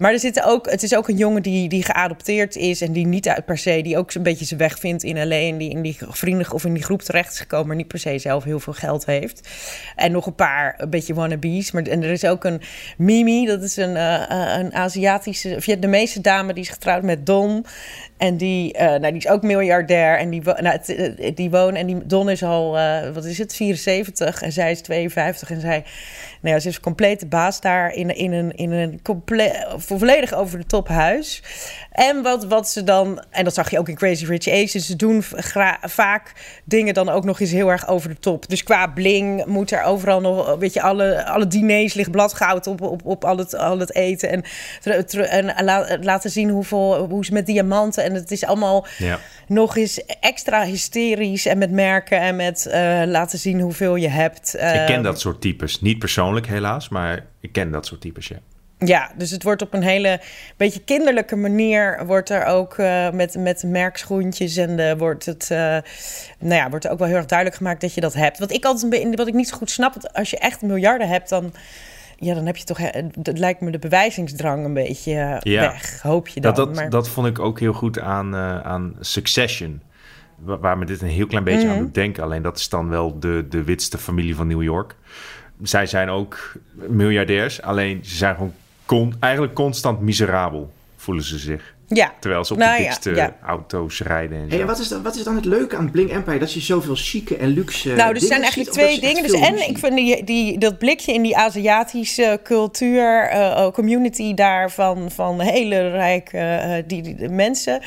Maar 0.00 0.12
er 0.12 0.18
zitten 0.18 0.44
ook, 0.44 0.70
het 0.70 0.82
is 0.82 0.94
ook 0.94 1.08
een 1.08 1.16
jongen 1.16 1.42
die, 1.42 1.68
die 1.68 1.84
geadopteerd 1.84 2.56
is 2.56 2.80
en 2.80 2.92
die 2.92 3.06
niet 3.06 3.28
uit 3.28 3.44
per 3.44 3.58
se, 3.58 3.82
die 3.82 3.98
ook 3.98 4.14
een 4.14 4.22
beetje 4.22 4.44
zijn 4.44 4.60
weg 4.60 4.78
vindt 4.78 5.02
in 5.02 5.28
LA 5.28 5.36
en 5.36 5.58
die 5.58 5.70
in 5.70 5.82
die 5.82 5.96
vrienden 6.00 6.52
of 6.52 6.64
in 6.64 6.74
die 6.74 6.82
groep 6.82 7.02
terecht 7.02 7.32
is 7.32 7.40
gekomen, 7.40 7.66
maar 7.66 7.76
niet 7.76 7.88
per 7.88 7.98
se 7.98 8.18
zelf 8.18 8.44
heel 8.44 8.60
veel 8.60 8.72
geld 8.72 9.06
heeft. 9.06 9.48
En 9.96 10.12
nog 10.12 10.26
een 10.26 10.34
paar 10.34 10.74
een 10.76 10.90
beetje 10.90 11.14
wannabes. 11.14 11.70
Maar, 11.70 11.82
en 11.82 12.02
er 12.02 12.10
is 12.10 12.24
ook 12.24 12.44
een 12.44 12.60
Mimi, 12.96 13.46
dat 13.46 13.62
is 13.62 13.76
een, 13.76 13.96
eh, 13.96 14.58
een 14.58 14.74
Aziatische, 14.74 15.56
Vietnamese 15.60 16.20
dame 16.20 16.52
die 16.52 16.62
is 16.62 16.68
getrouwd 16.68 17.02
met 17.02 17.26
Don. 17.26 17.66
En 18.20 18.36
die, 18.36 18.72
eh, 18.72 18.86
nou, 18.86 19.00
die 19.00 19.16
is 19.16 19.28
ook 19.28 19.42
miljardair. 19.42 20.18
En 20.18 20.30
die, 20.30 20.42
nou, 20.44 20.78
die 21.34 21.50
woont. 21.50 21.76
En 21.76 21.86
die 21.86 22.06
Don 22.06 22.30
is 22.30 22.42
al, 22.42 22.78
eh, 22.78 23.10
wat 23.10 23.24
is 23.24 23.38
het, 23.38 23.54
74. 23.54 24.42
En 24.42 24.52
zij 24.52 24.70
is 24.70 24.80
52. 24.80 25.50
En 25.50 25.60
zij, 25.60 25.84
nou 26.40 26.54
ja, 26.54 26.60
ze 26.60 26.68
is 26.68 26.80
complete 26.80 27.26
baas 27.26 27.60
daar 27.60 27.94
in, 27.94 28.16
in 28.16 28.32
een, 28.32 28.56
in 28.56 28.72
een 28.72 29.00
comple- 29.02 29.66
volledig 29.76 30.32
over 30.32 30.58
de 30.58 30.66
top 30.66 30.88
huis. 30.88 31.42
En 32.08 32.22
wat, 32.22 32.44
wat 32.44 32.68
ze 32.68 32.84
dan, 32.84 33.24
en 33.30 33.44
dat 33.44 33.54
zag 33.54 33.70
je 33.70 33.78
ook 33.78 33.88
in 33.88 33.94
Crazy 33.94 34.24
Rich 34.24 34.48
Asians, 34.48 34.86
ze 34.86 34.96
doen 34.96 35.22
vaak 35.82 36.32
dingen 36.64 36.94
dan 36.94 37.08
ook 37.08 37.24
nog 37.24 37.40
eens 37.40 37.50
heel 37.50 37.68
erg 37.68 37.88
over 37.88 38.08
de 38.08 38.18
top. 38.18 38.48
Dus 38.48 38.62
qua 38.62 38.86
bling 38.86 39.44
moet 39.46 39.70
er 39.70 39.82
overal 39.82 40.20
nog, 40.20 40.56
weet 40.58 40.72
je, 40.72 40.82
alle, 40.82 41.26
alle 41.26 41.46
diners 41.46 41.94
ligt 41.94 42.10
bladgoud 42.10 42.66
op, 42.66 42.80
op, 42.80 43.04
op 43.04 43.24
al, 43.24 43.36
het, 43.36 43.56
al 43.56 43.78
het 43.78 43.94
eten. 43.94 44.42
En, 45.28 45.64
la- 45.64 45.98
laten 46.00 46.30
zien 46.30 46.48
hoeveel, 46.50 47.06
hoe 47.08 47.24
ze 47.24 47.32
met 47.32 47.46
diamanten. 47.46 48.04
En 48.04 48.14
het 48.14 48.30
is 48.30 48.44
allemaal 48.44 48.86
Ja. 48.98 49.18
nog 49.46 49.76
eens 49.76 50.04
extra 50.20 50.64
hysterisch 50.64 51.46
en 51.46 51.58
met 51.58 51.70
merken 51.70 52.20
en 52.20 52.36
met 52.36 52.66
eh, 52.66 53.02
laten 53.06 53.38
zien 53.38 53.60
hoeveel 53.60 53.96
je 53.96 54.08
hebt. 54.08 54.54
Ik 54.54 54.86
ken 54.86 55.02
dat 55.02 55.20
soort 55.20 55.40
types. 55.40 55.80
Niet 55.80 55.98
persoonlijk 55.98 56.46
helaas, 56.46 56.88
maar 56.88 57.26
ik 57.40 57.52
ken 57.52 57.70
dat 57.70 57.86
soort 57.86 58.00
types, 58.00 58.28
ja. 58.28 58.36
Ja, 58.84 59.10
dus 59.16 59.30
het 59.30 59.42
wordt 59.42 59.62
op 59.62 59.74
een 59.74 59.82
hele 59.82 60.20
beetje 60.56 60.80
kinderlijke 60.84 61.36
manier 61.36 62.06
wordt 62.06 62.30
er 62.30 62.44
ook 62.44 62.78
eh, 62.78 63.10
met, 63.10 63.34
met 63.38 63.62
merkschoentjes 63.66 64.56
en 64.56 64.76
de, 64.76 64.94
wordt 64.98 65.26
het, 65.26 65.50
eh, 65.50 65.58
nou 66.38 66.54
ja, 66.54 66.70
wordt 66.70 66.84
er 66.84 66.90
ook 66.90 66.98
wel 66.98 67.06
heel 67.08 67.16
erg 67.16 67.26
duidelijk 67.26 67.58
gemaakt 67.58 67.80
dat 67.80 67.94
je 67.94 68.00
dat 68.00 68.14
hebt. 68.14 68.38
Wat 68.38 68.52
ik 68.52 68.64
altijd 68.64 69.16
wat 69.16 69.26
ik 69.26 69.34
niet 69.34 69.48
zo 69.48 69.56
goed 69.56 69.70
snap, 69.70 69.92
want 69.94 70.12
als 70.14 70.30
je 70.30 70.38
echt 70.38 70.62
miljarden 70.62 71.08
hebt, 71.08 71.28
dan, 71.28 71.52
ja, 72.18 72.34
dan 72.34 72.46
heb 72.46 72.56
je 72.56 72.64
toch, 72.64 72.78
eh, 72.78 73.04
dat 73.18 73.38
lijkt 73.38 73.60
me 73.60 73.70
de 73.70 73.78
bewijzingsdrang 73.78 74.64
een 74.64 74.74
beetje 74.74 75.12
eh, 75.12 75.36
Ja. 75.40 75.60
weg, 75.60 76.02
hoop 76.02 76.28
je 76.28 76.40
dan. 76.40 76.54
Dat, 76.54 76.66
dat, 76.66 76.76
maar, 76.76 76.90
dat 76.90 77.08
vond 77.08 77.26
ik 77.26 77.38
ook 77.38 77.60
heel 77.60 77.72
goed 77.72 77.98
aan, 77.98 78.34
eh, 78.34 78.60
aan 78.60 78.96
Succession. 79.00 79.80
Wa- 80.38 80.58
Waar 80.58 80.78
me 80.78 80.84
dit 80.84 81.00
een 81.02 81.08
heel 81.08 81.26
klein 81.26 81.44
beetje 81.44 81.66
Mhm. 81.66 81.76
aan 81.76 81.82
doet 81.82 81.94
denken. 81.94 82.22
Alleen 82.22 82.42
dat 82.42 82.58
is 82.58 82.68
dan 82.68 82.88
wel 82.88 83.18
de, 83.18 83.46
de 83.48 83.62
witste 83.64 83.98
familie 83.98 84.34
van 84.36 84.46
New 84.46 84.62
York. 84.62 84.94
Zij 85.62 85.86
zijn 85.86 86.08
ook 86.08 86.52
miljardairs. 86.74 87.62
Alleen 87.62 88.00
ze 88.04 88.16
zijn 88.16 88.34
gewoon 88.34 88.54
con- 88.90 89.14
eigenlijk 89.18 89.54
constant 89.54 90.00
miserabel, 90.00 90.72
voelen 90.96 91.24
ze 91.24 91.38
zich. 91.38 91.74
Ja, 91.94 92.12
Terwijl 92.20 92.44
ze 92.44 92.52
op 92.52 92.58
Nou 92.58 92.76
de 92.76 92.82
ja, 92.82 92.88
dikste 92.88 93.14
ja. 93.14 93.36
auto's 93.46 94.00
rijden 94.00 94.38
en 94.38 94.44
zo. 94.44 94.50
Hey, 94.50 94.60
en 94.60 94.66
wat, 94.66 94.78
is 94.78 94.88
dan, 94.88 95.02
wat 95.02 95.16
is 95.16 95.22
dan 95.22 95.34
het 95.34 95.44
leuke 95.44 95.76
aan 95.76 95.90
Bling 95.90 96.10
Empire? 96.10 96.38
Dat 96.38 96.52
je 96.52 96.60
zoveel 96.60 96.94
chique 96.94 97.36
en 97.36 97.48
luxe 97.48 97.94
Nou, 97.94 98.14
er 98.14 98.20
zijn 98.20 98.42
eigenlijk 98.42 98.72
ziet, 98.72 98.82
twee 98.82 99.00
dingen. 99.00 99.22
Dus 99.22 99.32
en 99.32 99.68
ik 99.68 99.78
vind 99.78 99.96
die, 99.96 100.24
die, 100.24 100.58
dat 100.58 100.78
blikje 100.78 101.12
in 101.12 101.22
die 101.22 101.36
Aziatische 101.36 102.40
cultuur, 102.42 103.28
eh, 103.28 103.50
eh, 103.50 103.72
community 103.72 104.34
daar 104.34 104.70
van, 104.70 105.10
van 105.10 105.40
hele 105.40 105.90
rijke 105.90 106.38
eh, 106.38 106.82
die, 106.86 107.28
mensen 107.28 107.80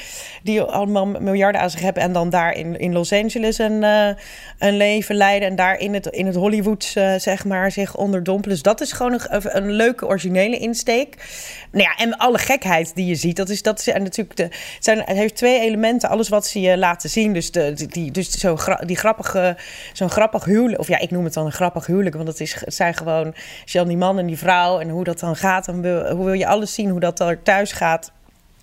die 0.44 0.62
allemaal 0.62 1.06
miljarden 1.06 1.62
aan 1.62 1.70
zich 1.70 1.82
hebben 1.82 2.04
en 2.04 2.14
dan 2.14 2.30
daar 2.30 2.58
in, 2.58 2.80
in 2.80 2.94
Los 2.94 3.14
Angeles 3.14 3.58
een, 3.58 3.84
eh, 3.84 4.10
een 4.60 4.78
leven 4.78 5.16
leiden 5.16 5.50
en 5.50 5.56
daar 5.56 5.80
in 5.80 5.94
het, 5.94 6.06
in 6.06 6.26
het 6.26 6.36
Hollywood 6.36 6.92
eh, 6.96 7.16
zeg 7.18 7.46
maar 7.46 7.72
zich 7.72 7.96
onderdompelen. 7.96 8.54
Dus 8.54 8.64
dat 8.64 8.82
is 8.82 8.92
gewoon 8.92 9.14
een, 9.14 9.56
een 9.56 9.72
leuke 9.72 10.08
originele 10.08 10.58
insteek. 10.58 11.16
Nou 11.72 11.84
ja, 11.84 11.96
en 12.04 12.18
alle 12.18 12.38
gekheid 12.38 12.96
die 12.96 13.06
je 13.06 13.16
ziet, 13.16 13.36
dat 13.36 13.50
is, 13.50 13.62
dat 13.62 13.80
is 13.80 13.88
en 13.94 14.04
natuurlijk 14.04 14.38
de, 14.38 14.44
het, 14.44 14.78
zijn, 14.80 14.98
het 14.98 15.18
heeft 15.18 15.36
twee 15.36 15.60
elementen. 15.60 16.10
Alles 16.10 16.30
wat 16.30 16.46
ze 16.46 16.62
je 16.62 16.78
laten 16.78 17.10
zien, 17.10 17.34
dus, 17.34 17.52
de, 17.52 17.88
die, 17.88 18.12
dus 18.12 18.30
zo 18.30 18.56
gra, 18.56 18.76
die 18.76 18.96
grappige, 18.96 19.58
zo'n 19.94 20.10
grappig 20.10 20.46
huwelijk, 20.46 20.80
of 20.80 20.88
ja, 20.88 21.00
ik 21.00 21.12
noem 21.12 21.24
het 21.24 21.34
dan 21.34 21.46
een 21.46 21.52
grappig 21.52 21.86
huwelijk, 21.86 22.16
want 22.16 22.28
het, 22.28 22.40
is, 22.40 22.54
het 22.60 22.74
zijn 22.74 22.94
gewoon, 22.94 23.26
als 23.62 23.72
je 23.72 23.78
dan 23.78 23.88
die 23.88 23.98
man 23.98 24.20
en 24.20 24.26
die 24.26 24.38
vrouw 24.38 24.80
en 24.80 24.90
hoe 24.90 25.04
dat 25.04 25.20
dan 25.20 25.36
gaat, 25.36 25.66
wil, 25.66 26.10
hoe 26.10 26.26
wil 26.26 26.34
je 26.34 26.48
alles 26.48 26.74
zien, 26.74 26.90
hoe 26.90 27.00
dat 27.00 27.20
er 27.20 27.44
thuis 27.44 27.72
gaat. 27.72 28.12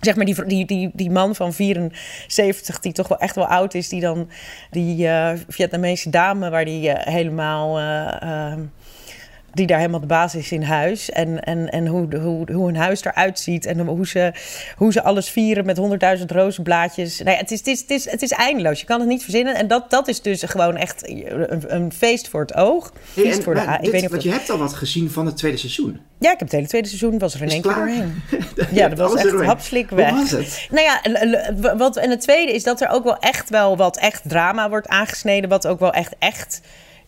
zeg 0.01 0.17
maar 0.17 0.25
die, 0.25 0.45
die, 0.45 0.67
die, 0.67 0.91
die 0.93 1.11
man 1.11 1.35
van 1.35 1.53
74, 1.53 2.81
die 2.81 2.93
toch 2.93 3.09
wel 3.09 3.19
echt 3.19 3.35
wel 3.35 3.47
oud 3.47 3.75
is, 3.75 3.89
die 3.89 4.01
dan 4.01 4.31
die 4.71 5.07
uh, 5.07 5.33
Vietnamese 5.49 6.11
dame, 6.11 6.51
waar 6.51 6.65
die 6.65 6.89
uh, 6.89 6.95
helemaal. 6.99 7.81
Uh, 7.81 8.53
die 9.53 9.67
daar 9.67 9.79
helemaal 9.79 10.01
de 10.01 10.07
basis 10.07 10.41
is 10.41 10.53
in 10.53 10.63
huis. 10.63 11.11
En, 11.11 11.45
en, 11.45 11.71
en 11.71 11.87
hoe, 11.87 12.17
hoe, 12.17 12.53
hoe 12.53 12.69
een 12.69 12.77
huis 12.77 13.05
eruit 13.05 13.39
ziet. 13.39 13.67
En 13.67 13.79
hoe 13.79 14.07
ze, 14.07 14.33
hoe 14.77 14.93
ze 14.93 15.03
alles 15.03 15.29
vieren 15.29 15.67
met 15.67 15.77
honderdduizend 15.77 16.31
rozenblaadjes. 16.31 17.19
Nou 17.19 17.31
ja, 17.31 17.37
het, 17.37 17.51
is, 17.51 17.59
het, 17.59 17.69
is, 17.69 17.81
het, 17.81 17.91
is, 17.91 18.11
het 18.11 18.23
is 18.23 18.31
eindeloos. 18.31 18.81
Je 18.81 18.87
kan 18.87 19.01
het 19.01 19.09
niet 19.09 19.23
verzinnen. 19.23 19.55
En 19.55 19.69
dat, 19.69 19.91
dat 19.91 20.09
is 20.09 20.23
dus 20.23 20.43
gewoon 20.43 20.77
echt 20.77 21.09
een, 21.09 21.75
een 21.75 21.93
feest 21.93 22.29
voor 22.29 22.41
het 22.41 22.55
oog. 22.55 22.93
Hey, 23.15 23.33
en, 23.33 23.43
voor 23.43 23.55
de, 23.55 23.61
dit, 23.61 23.87
ik 23.87 23.93
weet 23.93 24.01
niet 24.01 24.11
want 24.11 24.23
je 24.23 24.31
hebt 24.31 24.51
al 24.51 24.59
wat 24.59 24.75
gezien 24.75 25.11
van 25.11 25.27
het 25.27 25.37
tweede 25.37 25.59
seizoen. 25.59 26.01
Ja, 26.19 26.33
ik 26.33 26.39
heb 26.39 26.49
het 26.49 26.53
hele 26.53 26.67
tweede 26.67 26.89
seizoen. 26.89 27.19
Was 27.19 27.35
er 27.35 27.43
in 27.43 27.49
één 27.49 27.63
keer 27.63 27.75
doorheen. 27.75 28.23
ja, 28.73 28.89
dat 28.89 28.99
was 28.99 29.15
echt 29.15 29.45
hapslik 29.45 29.91
weg. 29.91 30.11
Hoe 30.11 30.19
was 30.19 30.31
het? 30.31 30.69
Nou 30.71 30.85
ja, 30.85 31.77
wat, 31.77 31.97
en 31.97 32.11
het 32.11 32.21
tweede 32.21 32.53
is 32.53 32.63
dat 32.63 32.81
er 32.81 32.89
ook 32.89 33.05
wel 33.05 33.19
echt 33.19 33.51
wel 33.51 33.77
wat 33.77 33.99
echt 33.99 34.23
drama 34.27 34.69
wordt 34.69 34.89
aangesneden. 34.89 35.49
Wat 35.49 35.67
ook 35.67 35.81
wel 35.81 35.93
echt 35.93 36.15
echt 36.19 36.61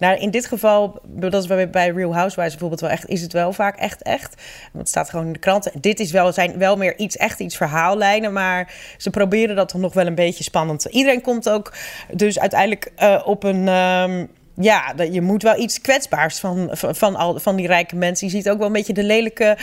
nou, 0.02 0.18
in 0.18 0.30
dit 0.30 0.46
geval, 0.46 1.00
dat 1.06 1.34
is 1.34 1.70
bij, 1.70 1.90
Real 1.90 2.14
Housewives 2.14 2.50
bijvoorbeeld 2.50 2.80
wel 2.80 2.90
echt, 2.90 3.08
is 3.08 3.22
het 3.22 3.32
wel 3.32 3.52
vaak 3.52 3.76
echt 3.76 4.02
echt. 4.02 4.34
Want 4.62 4.78
het 4.78 4.88
staat 4.88 5.10
gewoon 5.10 5.26
in 5.26 5.32
de 5.32 5.38
kranten. 5.38 5.72
Dit 5.80 6.00
is 6.00 6.10
wel, 6.10 6.32
zijn 6.32 6.58
wel 6.58 6.76
meer 6.76 6.98
iets 6.98 7.16
echt 7.16 7.40
iets 7.40 7.56
verhaallijnen, 7.56 8.32
maar 8.32 8.74
ze 8.96 9.10
proberen 9.10 9.56
dat 9.56 9.68
toch 9.68 9.80
nog 9.80 9.92
wel 9.94 10.06
een 10.06 10.14
beetje 10.14 10.44
spannend. 10.44 10.84
Iedereen 10.84 11.20
komt 11.20 11.48
ook 11.48 11.72
dus 12.12 12.38
uiteindelijk 12.38 12.92
uh, 12.98 13.22
op 13.24 13.42
een. 13.42 13.68
Um, 13.68 14.30
ja, 14.54 14.94
je 15.10 15.20
moet 15.20 15.42
wel 15.42 15.58
iets 15.58 15.80
kwetsbaars 15.80 16.38
van, 16.38 16.68
van, 16.72 16.94
van, 16.94 17.16
al, 17.16 17.40
van 17.40 17.56
die 17.56 17.66
rijke 17.66 17.96
mensen. 17.96 18.26
Je 18.26 18.32
ziet 18.32 18.48
ook 18.48 18.58
wel 18.58 18.66
een 18.66 18.72
beetje 18.72 18.92
de 18.92 19.04
lelijke, 19.04 19.58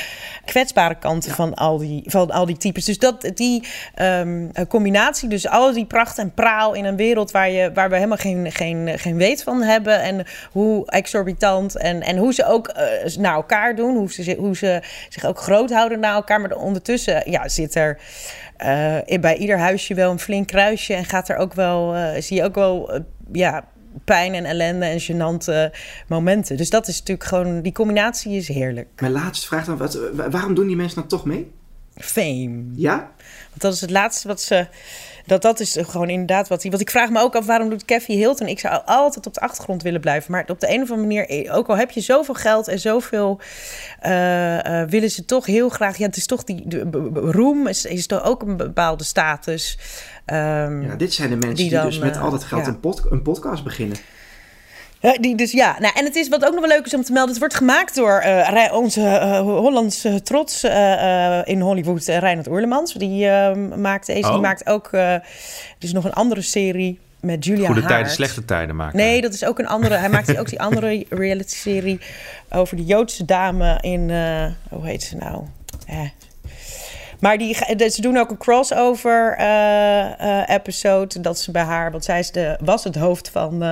kwetsbare 0.45 0.95
kanten 0.95 1.31
van, 1.31 1.53
al 1.53 1.77
die, 1.77 2.03
van 2.05 2.31
al 2.31 2.45
die 2.45 2.57
types. 2.57 2.85
Dus 2.85 2.97
dat, 2.97 3.31
die 3.33 3.63
um, 4.01 4.51
combinatie, 4.67 5.29
dus 5.29 5.47
al 5.47 5.73
die 5.73 5.85
pracht 5.85 6.17
en 6.17 6.33
praal 6.33 6.73
in 6.73 6.85
een 6.85 6.95
wereld 6.95 7.31
waar, 7.31 7.49
je, 7.49 7.71
waar 7.73 7.89
we 7.89 7.95
helemaal 7.95 8.17
geen, 8.17 8.51
geen, 8.51 8.99
geen 8.99 9.17
weet 9.17 9.43
van 9.43 9.61
hebben. 9.61 10.01
En 10.01 10.25
hoe 10.51 10.85
exorbitant 10.85 11.77
en, 11.77 12.01
en 12.01 12.17
hoe 12.17 12.33
ze 12.33 12.45
ook 12.45 12.73
uh, 12.77 13.15
naar 13.17 13.33
elkaar 13.33 13.75
doen. 13.75 13.95
Hoe 13.95 14.11
ze, 14.11 14.35
hoe 14.39 14.55
ze 14.55 14.81
zich 15.09 15.25
ook 15.25 15.39
groot 15.39 15.71
houden 15.71 15.99
naar 15.99 16.13
elkaar. 16.13 16.41
Maar 16.41 16.55
ondertussen 16.55 17.31
ja, 17.31 17.47
zit 17.49 17.75
er 17.75 17.99
uh, 18.63 19.19
bij 19.19 19.35
ieder 19.35 19.59
huisje 19.59 19.93
wel 19.93 20.11
een 20.11 20.19
flink 20.19 20.47
kruisje. 20.47 20.93
En 20.93 21.05
gaat 21.05 21.29
er 21.29 21.37
ook 21.37 21.53
wel, 21.53 21.95
uh, 21.95 22.09
zie 22.17 22.37
je 22.37 22.43
ook 22.43 22.55
wel, 22.55 23.01
ja 23.31 23.63
pijn 24.03 24.33
en 24.33 24.45
ellende 24.45 24.85
en 24.85 24.99
gênante 25.01 25.77
momenten. 26.07 26.57
Dus 26.57 26.69
dat 26.69 26.87
is 26.87 26.99
natuurlijk 26.99 27.27
gewoon, 27.27 27.61
die 27.61 27.71
combinatie 27.71 28.35
is 28.35 28.47
heerlijk. 28.47 28.87
Mijn 28.95 29.11
laatste 29.11 29.47
vraag 29.47 29.65
dan, 29.65 29.77
wat, 29.77 29.99
waarom 30.13 30.53
doen 30.53 30.67
die 30.67 30.75
mensen 30.75 30.99
dan 30.99 31.07
toch 31.07 31.25
mee? 31.25 31.51
Fame. 31.95 32.63
Ja? 32.75 32.97
Want 33.49 33.61
dat 33.61 33.73
is 33.73 33.81
het 33.81 33.89
laatste 33.89 34.27
wat 34.27 34.41
ze... 34.41 34.67
Dat, 35.29 35.41
dat 35.41 35.59
is 35.59 35.77
gewoon 35.81 36.09
inderdaad 36.09 36.47
wat 36.47 36.61
hij... 36.61 36.71
Want 36.71 36.83
ik 36.83 36.89
vraag 36.89 37.09
me 37.09 37.21
ook 37.21 37.35
af, 37.35 37.45
waarom 37.45 37.69
doet 37.69 37.85
Kevin 37.85 38.17
Hilton? 38.17 38.47
Ik 38.47 38.59
zou 38.59 38.81
altijd 38.85 39.27
op 39.27 39.33
de 39.33 39.39
achtergrond 39.39 39.83
willen 39.83 40.01
blijven. 40.01 40.31
Maar 40.31 40.45
op 40.47 40.59
de 40.59 40.69
een 40.69 40.81
of 40.81 40.91
andere 40.91 41.07
manier... 41.07 41.29
Eh, 41.29 41.55
ook 41.55 41.67
al 41.67 41.77
heb 41.77 41.91
je 41.91 42.01
zoveel 42.01 42.33
geld 42.33 42.67
en 42.67 42.79
zoveel... 42.79 43.39
Uh, 44.05 44.57
uh, 44.57 44.83
willen 44.83 45.11
ze 45.11 45.25
toch 45.25 45.45
heel 45.45 45.69
graag... 45.69 45.97
Ja, 45.97 46.05
het 46.05 46.17
is 46.17 46.25
toch 46.25 46.43
die... 46.43 46.67
De, 46.67 47.09
roem 47.13 47.67
is, 47.67 47.85
is 47.85 48.07
toch 48.07 48.23
ook 48.23 48.41
een 48.41 48.57
bepaalde 48.57 49.03
status. 49.03 49.77
Um, 50.25 50.81
ja, 50.81 50.95
dit 50.95 51.13
zijn 51.13 51.29
de 51.29 51.35
mensen 51.35 51.55
die, 51.55 51.69
dan, 51.69 51.89
die 51.89 51.99
dus 51.99 51.99
met 51.99 52.17
al 52.17 52.31
dat 52.31 52.43
geld 52.43 52.65
ja. 52.65 52.71
een, 52.71 52.79
pod, 52.79 53.05
een 53.09 53.21
podcast 53.21 53.63
beginnen. 53.63 53.97
Uh, 55.01 55.11
die, 55.19 55.35
dus 55.35 55.51
ja, 55.51 55.75
nou, 55.79 55.93
en 55.97 56.05
het 56.05 56.15
is 56.15 56.27
wat 56.27 56.45
ook 56.45 56.51
nog 56.51 56.59
wel 56.59 56.69
leuk 56.69 56.85
is 56.85 56.93
om 56.93 57.03
te 57.03 57.11
melden. 57.11 57.29
Het 57.29 57.39
wordt 57.39 57.55
gemaakt 57.55 57.95
door 57.95 58.23
uh, 58.25 58.69
onze 58.73 59.01
uh, 59.01 59.39
Hollandse 59.39 60.21
trots 60.21 60.63
in 61.43 61.61
Hollywood, 61.61 62.05
Reinhard 62.05 62.47
Oerlemans. 62.47 62.93
Die 62.93 63.29
maakt 63.75 64.05
deze. 64.05 64.27
Oh. 64.27 64.33
Die 64.33 64.41
maakt 64.41 64.67
ook. 64.67 64.91
er 64.91 65.23
is 65.79 65.93
nog 65.93 66.03
een 66.05 66.13
andere 66.13 66.41
serie 66.41 66.99
met 67.19 67.45
Julia 67.45 67.65
Goede 67.65 67.81
Haart. 67.81 67.93
tijden, 67.93 68.11
slechte 68.11 68.45
tijden 68.45 68.75
maken. 68.75 68.97
Nee, 68.97 69.21
dat 69.21 69.33
is 69.33 69.45
ook 69.45 69.59
een 69.59 69.67
andere. 69.67 69.95
hij 69.95 70.09
maakt 70.09 70.37
ook 70.37 70.49
die 70.49 70.61
andere 70.61 71.05
reality-serie 71.09 71.99
over 72.49 72.77
de 72.77 72.85
Joodse 72.85 73.25
dame 73.25 73.77
in. 73.81 74.09
hoe 74.69 74.85
heet 74.85 75.03
ze 75.03 75.15
nou? 75.15 75.43
Maar 77.19 77.37
die, 77.37 77.55
ze 77.89 78.01
doen 78.01 78.17
ook 78.17 78.29
een 78.29 78.37
crossover 78.37 79.37
episode. 80.47 81.21
Dat 81.21 81.39
ze 81.39 81.51
bij 81.51 81.63
haar, 81.63 81.91
want 81.91 82.03
zij 82.03 82.19
is 82.19 82.31
de, 82.31 82.57
was 82.61 82.83
het 82.83 82.95
hoofd 82.95 83.29
van. 83.29 83.63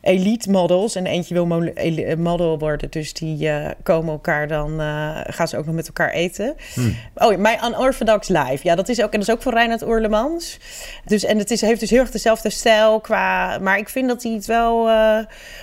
Elite 0.00 0.50
models. 0.50 0.94
En 0.94 1.06
eentje 1.06 1.34
wil 1.34 1.46
model 2.16 2.58
worden. 2.58 2.90
Dus 2.90 3.12
die 3.12 3.46
uh, 3.46 3.68
komen 3.82 4.12
elkaar 4.12 4.48
dan... 4.48 4.80
Uh, 4.80 5.20
gaan 5.26 5.48
ze 5.48 5.56
ook 5.56 5.66
nog 5.66 5.74
met 5.74 5.86
elkaar 5.86 6.10
eten. 6.10 6.56
Hmm. 6.74 6.96
Oh, 7.14 7.36
My 7.36 7.58
Unorthodox 7.64 8.28
Life. 8.28 8.58
Ja, 8.62 8.74
dat 8.74 8.88
is 8.88 9.02
ook, 9.02 9.12
en 9.12 9.18
dat 9.18 9.28
is 9.28 9.34
ook 9.34 9.42
van 9.42 9.52
Reinhard 9.52 9.86
Oerlemans. 9.86 10.58
Dus, 11.04 11.24
en 11.24 11.38
het 11.38 11.50
is, 11.50 11.60
heeft 11.60 11.80
dus 11.80 11.90
heel 11.90 12.00
erg 12.00 12.10
dezelfde 12.10 12.50
stijl 12.50 13.00
qua... 13.00 13.58
Maar 13.58 13.78
ik 13.78 13.88
vind 13.88 14.08
dat 14.08 14.22
hij 14.22 14.32
het 14.32 14.46
wel 14.46 14.88
uh, 14.88 15.18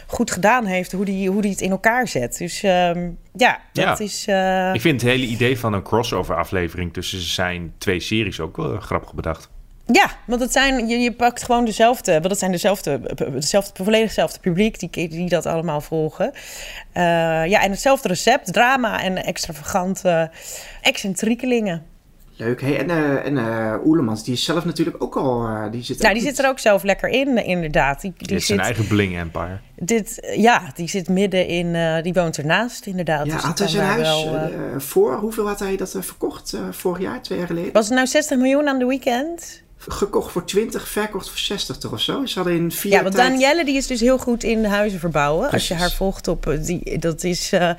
goed 0.07 0.31
gedaan 0.31 0.65
heeft. 0.65 0.91
Hoe 0.91 1.05
hij 1.05 1.25
hoe 1.25 1.41
die 1.41 1.51
het 1.51 1.61
in 1.61 1.71
elkaar 1.71 2.07
zet. 2.07 2.37
Dus 2.37 2.63
um, 2.63 3.17
ja, 3.33 3.59
dat 3.73 3.97
ja. 3.97 3.99
is... 3.99 4.25
Ik 4.73 4.81
vind 4.81 5.01
het 5.01 5.09
hele 5.09 5.25
idee 5.25 5.59
van 5.59 5.73
een 5.73 5.83
crossover 5.83 6.35
aflevering... 6.35 6.93
tussen 6.93 7.19
zijn 7.19 7.73
twee 7.77 7.99
series 7.99 8.39
ook 8.39 8.57
wel 8.57 8.79
grappig 8.79 9.13
bedacht. 9.13 9.53
Ja, 9.91 10.11
want 10.25 10.41
het 10.41 10.51
zijn, 10.51 10.87
je, 10.87 10.97
je 10.97 11.11
pakt 11.11 11.43
gewoon 11.43 11.65
dezelfde, 11.65 12.11
want 12.11 12.25
het 12.25 12.39
zijn 12.39 12.51
dezelfde, 12.51 12.99
dezelfde 13.31 13.83
volledig 13.83 14.05
hetzelfde 14.05 14.39
publiek 14.39 14.79
die, 14.79 15.09
die 15.09 15.29
dat 15.29 15.45
allemaal 15.45 15.81
volgen. 15.81 16.31
Uh, 16.33 17.03
ja, 17.45 17.61
en 17.61 17.71
hetzelfde 17.71 18.07
recept, 18.07 18.53
drama 18.53 19.01
en 19.01 19.23
extravagante 19.23 20.31
excentriekelingen. 20.81 21.85
Leuk. 22.37 22.61
Hey, 22.61 22.77
en 22.79 22.89
uh, 22.89 23.25
en 23.25 23.35
uh, 23.35 23.85
Oelemans, 23.85 24.23
die 24.23 24.33
is 24.33 24.43
zelf 24.43 24.65
natuurlijk 24.65 25.03
ook 25.03 25.15
al... 25.15 25.47
Uh, 25.47 25.71
die 25.71 25.83
zit, 25.83 26.01
nou, 26.01 26.13
die 26.13 26.23
zit 26.23 26.39
er 26.39 26.47
ook 26.47 26.59
zelf 26.59 26.83
lekker 26.83 27.09
in, 27.09 27.45
inderdaad. 27.45 28.01
Die, 28.01 28.13
die, 28.17 28.27
die 28.27 28.37
zit 28.37 28.47
zijn 28.47 28.59
eigen 28.59 28.87
bling 28.87 29.17
empire. 29.17 29.59
Dit, 29.75 30.33
ja, 30.37 30.71
die 30.75 30.87
zit 30.87 31.09
midden 31.09 31.47
in... 31.47 32.01
die 32.03 32.13
woont 32.13 32.37
ernaast, 32.37 32.85
inderdaad. 32.85 33.25
Ja, 33.25 33.33
dus 33.33 33.43
had 33.43 33.59
hij 33.59 33.67
zijn 33.67 33.85
huis 33.85 34.23
wel, 34.23 34.79
voor? 34.79 35.15
Hoeveel 35.15 35.47
had 35.47 35.59
hij 35.59 35.77
dat 35.77 35.95
verkocht 35.99 36.57
vorig 36.71 37.01
jaar, 37.01 37.21
twee 37.21 37.37
jaar 37.37 37.47
geleden? 37.47 37.73
Was 37.73 37.85
het 37.85 37.95
nou 37.95 38.07
60 38.07 38.37
miljoen 38.37 38.67
aan 38.67 38.79
de 38.79 38.85
weekend? 38.85 39.63
Gekocht 39.77 40.31
voor 40.31 40.45
20, 40.45 40.87
verkocht 40.87 41.29
voor 41.29 41.37
60 41.37 41.77
toch 41.77 41.91
of 41.91 42.01
zo? 42.01 42.25
Ze 42.25 42.35
hadden 42.35 42.55
in 42.55 42.71
vier 42.71 42.91
Ja, 42.91 43.03
want 43.03 43.15
tijd... 43.15 43.29
Danielle 43.29 43.65
die 43.65 43.75
is 43.75 43.87
dus 43.87 43.99
heel 43.99 44.17
goed 44.17 44.43
in 44.43 44.65
huizen 44.65 44.99
verbouwen. 44.99 45.49
Precies. 45.49 45.69
Als 45.69 45.77
je 45.77 45.83
haar 45.83 45.95
volgt 45.95 46.27
op 46.27 46.55
die, 46.61 46.99
dat 46.99 47.23
is 47.23 47.53
uh, 47.53 47.59
uh, 47.61 47.73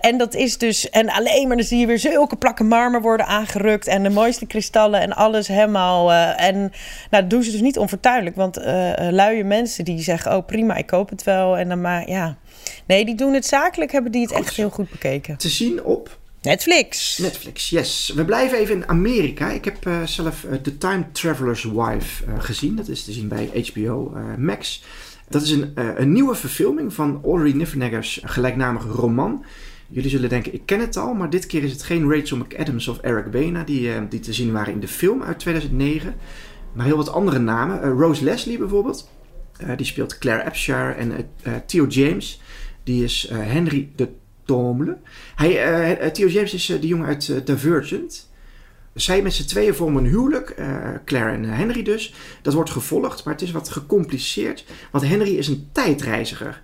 en 0.00 0.18
dat 0.18 0.34
is 0.34 0.58
dus 0.58 0.90
en 0.90 1.10
alleen 1.10 1.48
maar 1.48 1.56
dan 1.56 1.66
zie 1.66 1.78
je 1.78 1.86
weer 1.86 1.98
zulke 1.98 2.36
plakken 2.36 2.66
marmer 2.66 3.00
worden 3.00 3.26
aangerukt 3.26 3.86
en 3.86 4.02
de 4.02 4.10
mooiste 4.10 4.46
kristallen 4.46 5.00
en 5.00 5.12
alles 5.12 5.48
helemaal 5.48 6.10
uh, 6.10 6.40
en 6.40 6.58
nou 6.58 6.70
dat 7.10 7.30
doen 7.30 7.42
ze 7.42 7.50
dus 7.50 7.60
niet 7.60 7.78
onvertuidelijk, 7.78 8.36
want 8.36 8.56
luie 9.10 9.44
mensen 9.44 9.84
die 9.84 10.00
zeggen 10.00 10.36
oh 10.36 10.46
prima 10.46 10.76
ik 10.76 10.86
koop 10.86 11.08
het 11.08 11.22
wel 11.22 11.56
en 11.56 11.68
dan 11.68 11.80
maar 11.80 12.08
ja 12.08 12.36
nee 12.86 13.04
die 13.04 13.14
doen 13.14 13.34
het 13.34 13.46
zakelijk 13.46 13.92
hebben 13.92 14.12
die 14.12 14.22
het 14.22 14.32
goed. 14.32 14.40
echt 14.40 14.56
heel 14.56 14.70
goed 14.70 14.90
bekeken. 14.90 15.36
Te 15.36 15.48
zien 15.48 15.84
op 15.84 16.20
Netflix. 16.42 17.18
Netflix, 17.18 17.70
yes. 17.70 18.12
We 18.14 18.24
blijven 18.24 18.58
even 18.58 18.74
in 18.74 18.88
Amerika. 18.88 19.50
Ik 19.50 19.64
heb 19.64 19.86
uh, 19.86 20.02
zelf 20.06 20.44
uh, 20.44 20.52
The 20.54 20.78
Time 20.78 21.04
Traveler's 21.12 21.64
Wife 21.64 22.24
uh, 22.24 22.34
gezien. 22.38 22.76
Dat 22.76 22.88
is 22.88 23.04
te 23.04 23.12
zien 23.12 23.28
bij 23.28 23.70
HBO 23.72 24.16
Max. 24.38 24.82
Dat 25.28 25.42
is 25.42 25.50
een, 25.50 25.72
een 25.74 26.12
nieuwe 26.12 26.34
verfilming 26.34 26.94
van 26.94 27.20
Audrey 27.24 27.52
Niffenegger's 27.52 28.20
gelijknamige 28.24 28.88
roman. 28.88 29.44
Jullie 29.88 30.10
zullen 30.10 30.28
denken, 30.28 30.54
ik 30.54 30.66
ken 30.66 30.80
het 30.80 30.96
al, 30.96 31.14
maar 31.14 31.30
dit 31.30 31.46
keer 31.46 31.62
is 31.62 31.72
het 31.72 31.82
geen 31.82 32.10
Rachel 32.10 32.36
McAdams 32.36 32.88
of 32.88 32.98
Eric 32.98 33.30
Bana 33.30 33.64
die, 33.64 34.08
die 34.08 34.20
te 34.20 34.32
zien 34.32 34.52
waren 34.52 34.72
in 34.72 34.80
de 34.80 34.88
film 34.88 35.22
uit 35.22 35.38
2009. 35.38 36.14
Maar 36.72 36.86
heel 36.86 36.96
wat 36.96 37.12
andere 37.12 37.38
namen. 37.38 37.90
Rose 37.90 38.24
Leslie 38.24 38.58
bijvoorbeeld. 38.58 39.10
die 39.76 39.86
speelt 39.86 40.18
Claire 40.18 40.44
Abshire 40.44 40.92
en 40.92 41.30
Theo 41.66 41.86
James. 41.86 42.40
Die 42.84 43.04
is 43.04 43.28
Henry 43.30 43.88
de 43.96 44.08
Hij, 45.34 46.00
uh, 46.00 46.06
Theo 46.08 46.28
James 46.28 46.54
is 46.54 46.68
uh, 46.68 46.80
de 46.80 46.86
jongen 46.86 47.06
uit 47.06 47.46
Divergent. 47.46 48.30
Zij 48.94 49.22
met 49.22 49.34
z'n 49.34 49.46
tweeën 49.46 49.74
vormen 49.74 50.04
een 50.04 50.10
huwelijk, 50.10 50.54
Claire 51.04 51.30
en 51.30 51.44
Henry 51.44 51.82
dus. 51.82 52.14
Dat 52.42 52.54
wordt 52.54 52.70
gevolgd, 52.70 53.24
maar 53.24 53.34
het 53.34 53.42
is 53.42 53.50
wat 53.50 53.68
gecompliceerd. 53.68 54.64
Want 54.90 55.04
Henry 55.04 55.36
is 55.36 55.48
een 55.48 55.68
tijdreiziger. 55.72 56.62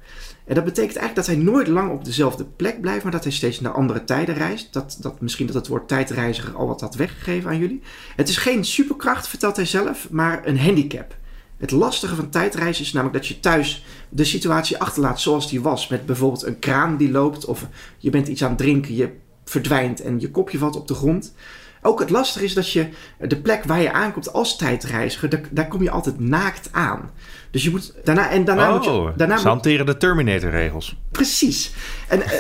En 0.49 0.55
dat 0.55 0.65
betekent 0.65 0.97
eigenlijk 0.97 1.27
dat 1.27 1.37
hij 1.37 1.45
nooit 1.45 1.69
lang 1.69 1.91
op 1.91 2.05
dezelfde 2.05 2.45
plek 2.45 2.81
blijft, 2.81 3.03
maar 3.03 3.13
dat 3.13 3.23
hij 3.23 3.33
steeds 3.33 3.61
naar 3.61 3.73
andere 3.73 4.05
tijden 4.05 4.35
reist. 4.35 4.73
Dat, 4.73 4.99
dat, 5.01 5.21
misschien 5.21 5.47
dat 5.47 5.55
het 5.55 5.67
woord 5.67 5.89
tijdreiziger 5.89 6.55
al 6.55 6.67
wat 6.67 6.81
had 6.81 6.95
weggegeven 6.95 7.51
aan 7.51 7.59
jullie. 7.59 7.83
Het 8.17 8.29
is 8.29 8.37
geen 8.37 8.65
superkracht, 8.65 9.29
vertelt 9.29 9.57
hij 9.57 9.67
zelf, 9.67 10.11
maar 10.11 10.47
een 10.47 10.59
handicap. 10.59 11.17
Het 11.59 11.71
lastige 11.71 12.15
van 12.15 12.31
tijdreizen 12.31 12.85
is 12.85 12.93
namelijk 12.93 13.19
dat 13.19 13.27
je 13.27 13.41
thuis 13.41 13.85
de 14.09 14.25
situatie 14.25 14.79
achterlaat 14.79 15.21
zoals 15.21 15.49
die 15.51 15.61
was. 15.61 15.89
Met 15.89 16.07
bijvoorbeeld 16.07 16.47
een 16.47 16.59
kraan 16.59 16.97
die 16.97 17.11
loopt 17.11 17.45
of 17.45 17.67
je 17.99 18.11
bent 18.11 18.29
iets 18.29 18.43
aan 18.43 18.49
het 18.49 18.59
drinken, 18.59 18.95
je 18.95 19.11
verdwijnt 19.45 20.01
en 20.01 20.21
je 20.21 20.31
kopje 20.31 20.59
valt 20.59 20.77
op 20.77 20.89
de 20.89 20.95
grond. 20.95 21.35
Ook 21.83 22.01
het 22.01 22.11
lastige 22.11 22.45
is 22.45 22.55
dat 22.55 22.71
je 22.73 22.89
de 23.19 23.41
plek 23.41 23.65
waar 23.65 23.81
je 23.81 23.93
aankomt 23.93 24.33
als 24.33 24.57
tijdreiziger, 24.57 25.29
daar, 25.29 25.41
daar 25.51 25.69
kom 25.69 25.83
je 25.83 25.91
altijd 25.91 26.21
naakt 26.21 26.69
aan. 26.73 27.11
Dus 27.51 27.65
je 27.65 27.71
moet 27.71 27.95
daarna 28.05 28.31
en 28.31 28.45
daarna 28.45 28.71
moet 28.71 28.85
je 28.85 28.91
oh, 28.91 29.17
daarna 29.17 29.37
ze 29.37 29.49
hanteren 29.49 29.87
de 29.87 29.97
Terminator-regels. 29.97 30.97
Precies. 31.11 31.73
En 32.09 32.23
eh, 32.23 32.31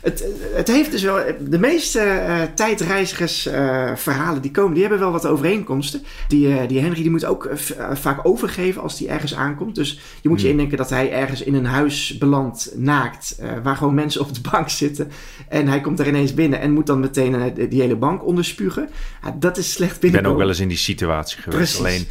het, 0.00 0.24
het 0.54 0.68
heeft 0.68 0.90
dus 0.90 1.02
wel. 1.02 1.18
De 1.40 1.58
meeste 1.58 2.00
eh 2.00 2.42
tijdreizigers 2.54 3.46
eh, 3.46 4.32
die 4.40 4.50
komen, 4.50 4.72
die 4.72 4.82
hebben 4.82 5.00
wel 5.00 5.12
wat 5.12 5.26
overeenkomsten. 5.26 6.02
Die, 6.28 6.58
eh, 6.58 6.68
die 6.68 6.80
Henry 6.80 7.02
die 7.02 7.10
moet 7.10 7.24
ook 7.24 7.50
vaak 7.92 8.26
overgeven 8.26 8.82
als 8.82 8.98
die 8.98 9.08
ergens 9.08 9.34
aankomt. 9.34 9.74
Dus 9.74 10.00
je 10.20 10.28
moet 10.28 10.40
je 10.40 10.48
indenken 10.48 10.76
dat 10.76 10.90
hij 10.90 11.12
ergens 11.12 11.42
in 11.42 11.54
een 11.54 11.66
huis 11.66 12.18
belandt, 12.18 12.72
naakt, 12.76 13.40
waar 13.62 13.76
gewoon 13.76 13.94
mensen 13.94 14.20
op 14.20 14.34
de 14.34 14.40
bank 14.50 14.68
zitten. 14.68 15.10
En 15.48 15.68
hij 15.68 15.80
komt 15.80 16.00
er 16.00 16.08
ineens 16.08 16.34
binnen 16.34 16.60
en 16.60 16.72
moet 16.72 16.86
dan 16.86 17.00
meteen 17.00 17.54
die 17.68 17.80
hele 17.80 17.96
bank 17.96 18.24
onderspugen. 18.24 18.88
Dat 19.38 19.56
is 19.56 19.72
slecht 19.72 20.04
Ik 20.04 20.12
ben 20.12 20.26
ook 20.26 20.38
wel 20.38 20.48
eens 20.48 20.60
in 20.60 20.68
die 20.68 20.76
situatie 20.76 21.38
geweest. 21.42 21.56
Precies. 21.58 21.78
Alleen 21.78 22.06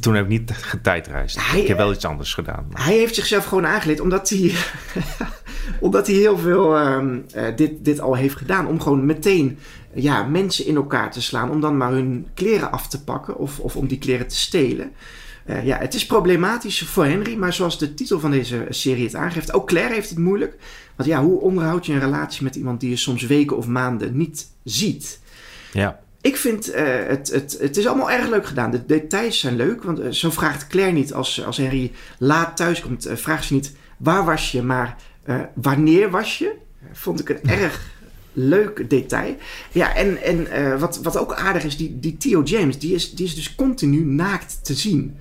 toen 0.00 0.14
heb 0.14 0.24
ik 0.24 0.30
niet 0.30 0.50
getijdreisd. 0.52 1.36
Hij, 1.50 1.60
ik 1.60 1.68
heb 1.68 1.76
wel 1.76 1.88
eh, 1.90 1.94
iets 1.94 2.04
anders 2.04 2.34
gedaan. 2.34 2.66
maar- 2.72 2.84
Hij 2.84 2.96
heeft 2.96 3.14
zichzelf 3.14 3.44
gewoon 3.44 3.66
aangeleerd 3.66 4.00
omdat 4.00 4.28
hij, 4.28 4.52
omdat 5.80 6.06
hij 6.06 6.16
heel 6.16 6.38
veel 6.38 6.76
ehm, 6.76 7.18
eh, 7.34 7.56
dit, 7.56 7.84
dit 7.84 8.00
al 8.00 8.14
heeft 8.14 8.36
gedaan. 8.36 8.66
Om 8.66 8.80
gewoon 8.80 9.06
meteen 9.06 9.58
ja, 9.94 10.22
mensen 10.22 10.66
in 10.66 10.76
elkaar 10.76 11.10
te 11.10 11.22
slaan. 11.22 11.50
Om 11.50 11.60
dan 11.60 11.76
maar 11.76 11.90
hun 11.92 12.26
kleren 12.34 12.72
af 12.72 12.88
te 12.88 13.04
pakken 13.04 13.36
of, 13.38 13.58
of 13.58 13.76
om 13.76 13.86
die 13.86 13.98
kleren 13.98 14.26
te 14.28 14.36
stelen. 14.36 14.92
Eh, 15.44 15.64
ja, 15.66 15.78
het 15.78 15.94
is 15.94 16.06
problematisch 16.06 16.82
voor 16.82 17.04
Henry, 17.04 17.34
maar 17.36 17.52
zoals 17.52 17.78
de 17.78 17.94
titel 17.94 18.20
van 18.20 18.30
deze 18.30 18.66
serie 18.68 19.04
het 19.04 19.14
aangeeft, 19.14 19.52
ook 19.52 19.66
Claire 19.66 19.94
heeft 19.94 20.08
het 20.08 20.18
moeilijk. 20.18 20.56
Want 20.96 21.08
ja, 21.08 21.22
hoe 21.22 21.40
onderhoud 21.40 21.86
je 21.86 21.92
een 21.92 22.00
relatie 22.00 22.42
met 22.44 22.56
iemand 22.56 22.80
die 22.80 22.90
je 22.90 22.96
soms 22.96 23.22
weken 23.26 23.56
of 23.56 23.66
maanden 23.66 24.16
niet 24.16 24.46
ziet? 24.64 25.20
Ja. 25.72 26.00
Ik 26.20 26.36
vind 26.36 26.70
eh, 26.70 26.84
het, 27.06 27.30
het, 27.30 27.56
het 27.60 27.76
is 27.76 27.86
allemaal 27.86 28.10
erg 28.10 28.28
leuk 28.28 28.46
gedaan. 28.46 28.70
De 28.70 28.86
details 28.86 29.38
zijn 29.38 29.56
leuk, 29.56 29.82
want 29.82 30.00
eh, 30.00 30.10
zo 30.10 30.30
vraagt 30.30 30.66
Claire 30.66 30.92
niet 30.92 31.12
als, 31.12 31.44
als 31.44 31.56
Henry 31.56 31.92
laat 32.18 32.56
thuis 32.56 32.80
komt, 32.80 33.06
eh, 33.06 33.16
vraagt 33.16 33.44
ze 33.44 33.52
niet 33.52 33.72
waar 33.96 34.24
was 34.24 34.52
je, 34.52 34.62
maar 34.62 34.96
wanneer 35.54 36.10
was 36.10 36.38
je? 36.38 36.54
Vond 36.92 37.20
ik 37.20 37.28
een 37.28 37.50
erg 37.60 37.90
leuk 38.32 38.90
detail. 38.90 39.36
Ja, 39.72 39.94
en, 39.94 40.22
en 40.22 40.78
wat, 40.78 41.00
wat 41.02 41.18
ook 41.18 41.34
aardig 41.34 41.64
is, 41.64 41.76
die, 41.76 41.98
die 42.00 42.16
Theo 42.16 42.42
James, 42.42 42.78
die 42.78 42.94
is, 42.94 43.14
die 43.14 43.26
is 43.26 43.34
dus 43.34 43.54
continu 43.54 44.04
naakt 44.04 44.64
te 44.64 44.74
zien. 44.74 45.16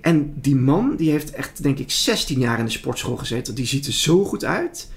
En 0.00 0.34
die 0.40 0.56
man, 0.56 0.96
die 0.96 1.10
heeft 1.10 1.30
echt, 1.30 1.62
denk 1.62 1.78
ik, 1.78 1.90
16 1.90 2.38
jaar 2.38 2.58
in 2.58 2.64
de 2.64 2.70
sportschool 2.70 3.16
gezeten. 3.16 3.54
Die 3.54 3.66
ziet 3.66 3.86
er 3.86 3.92
zo 3.92 4.24
goed 4.24 4.44
uit. 4.44 4.90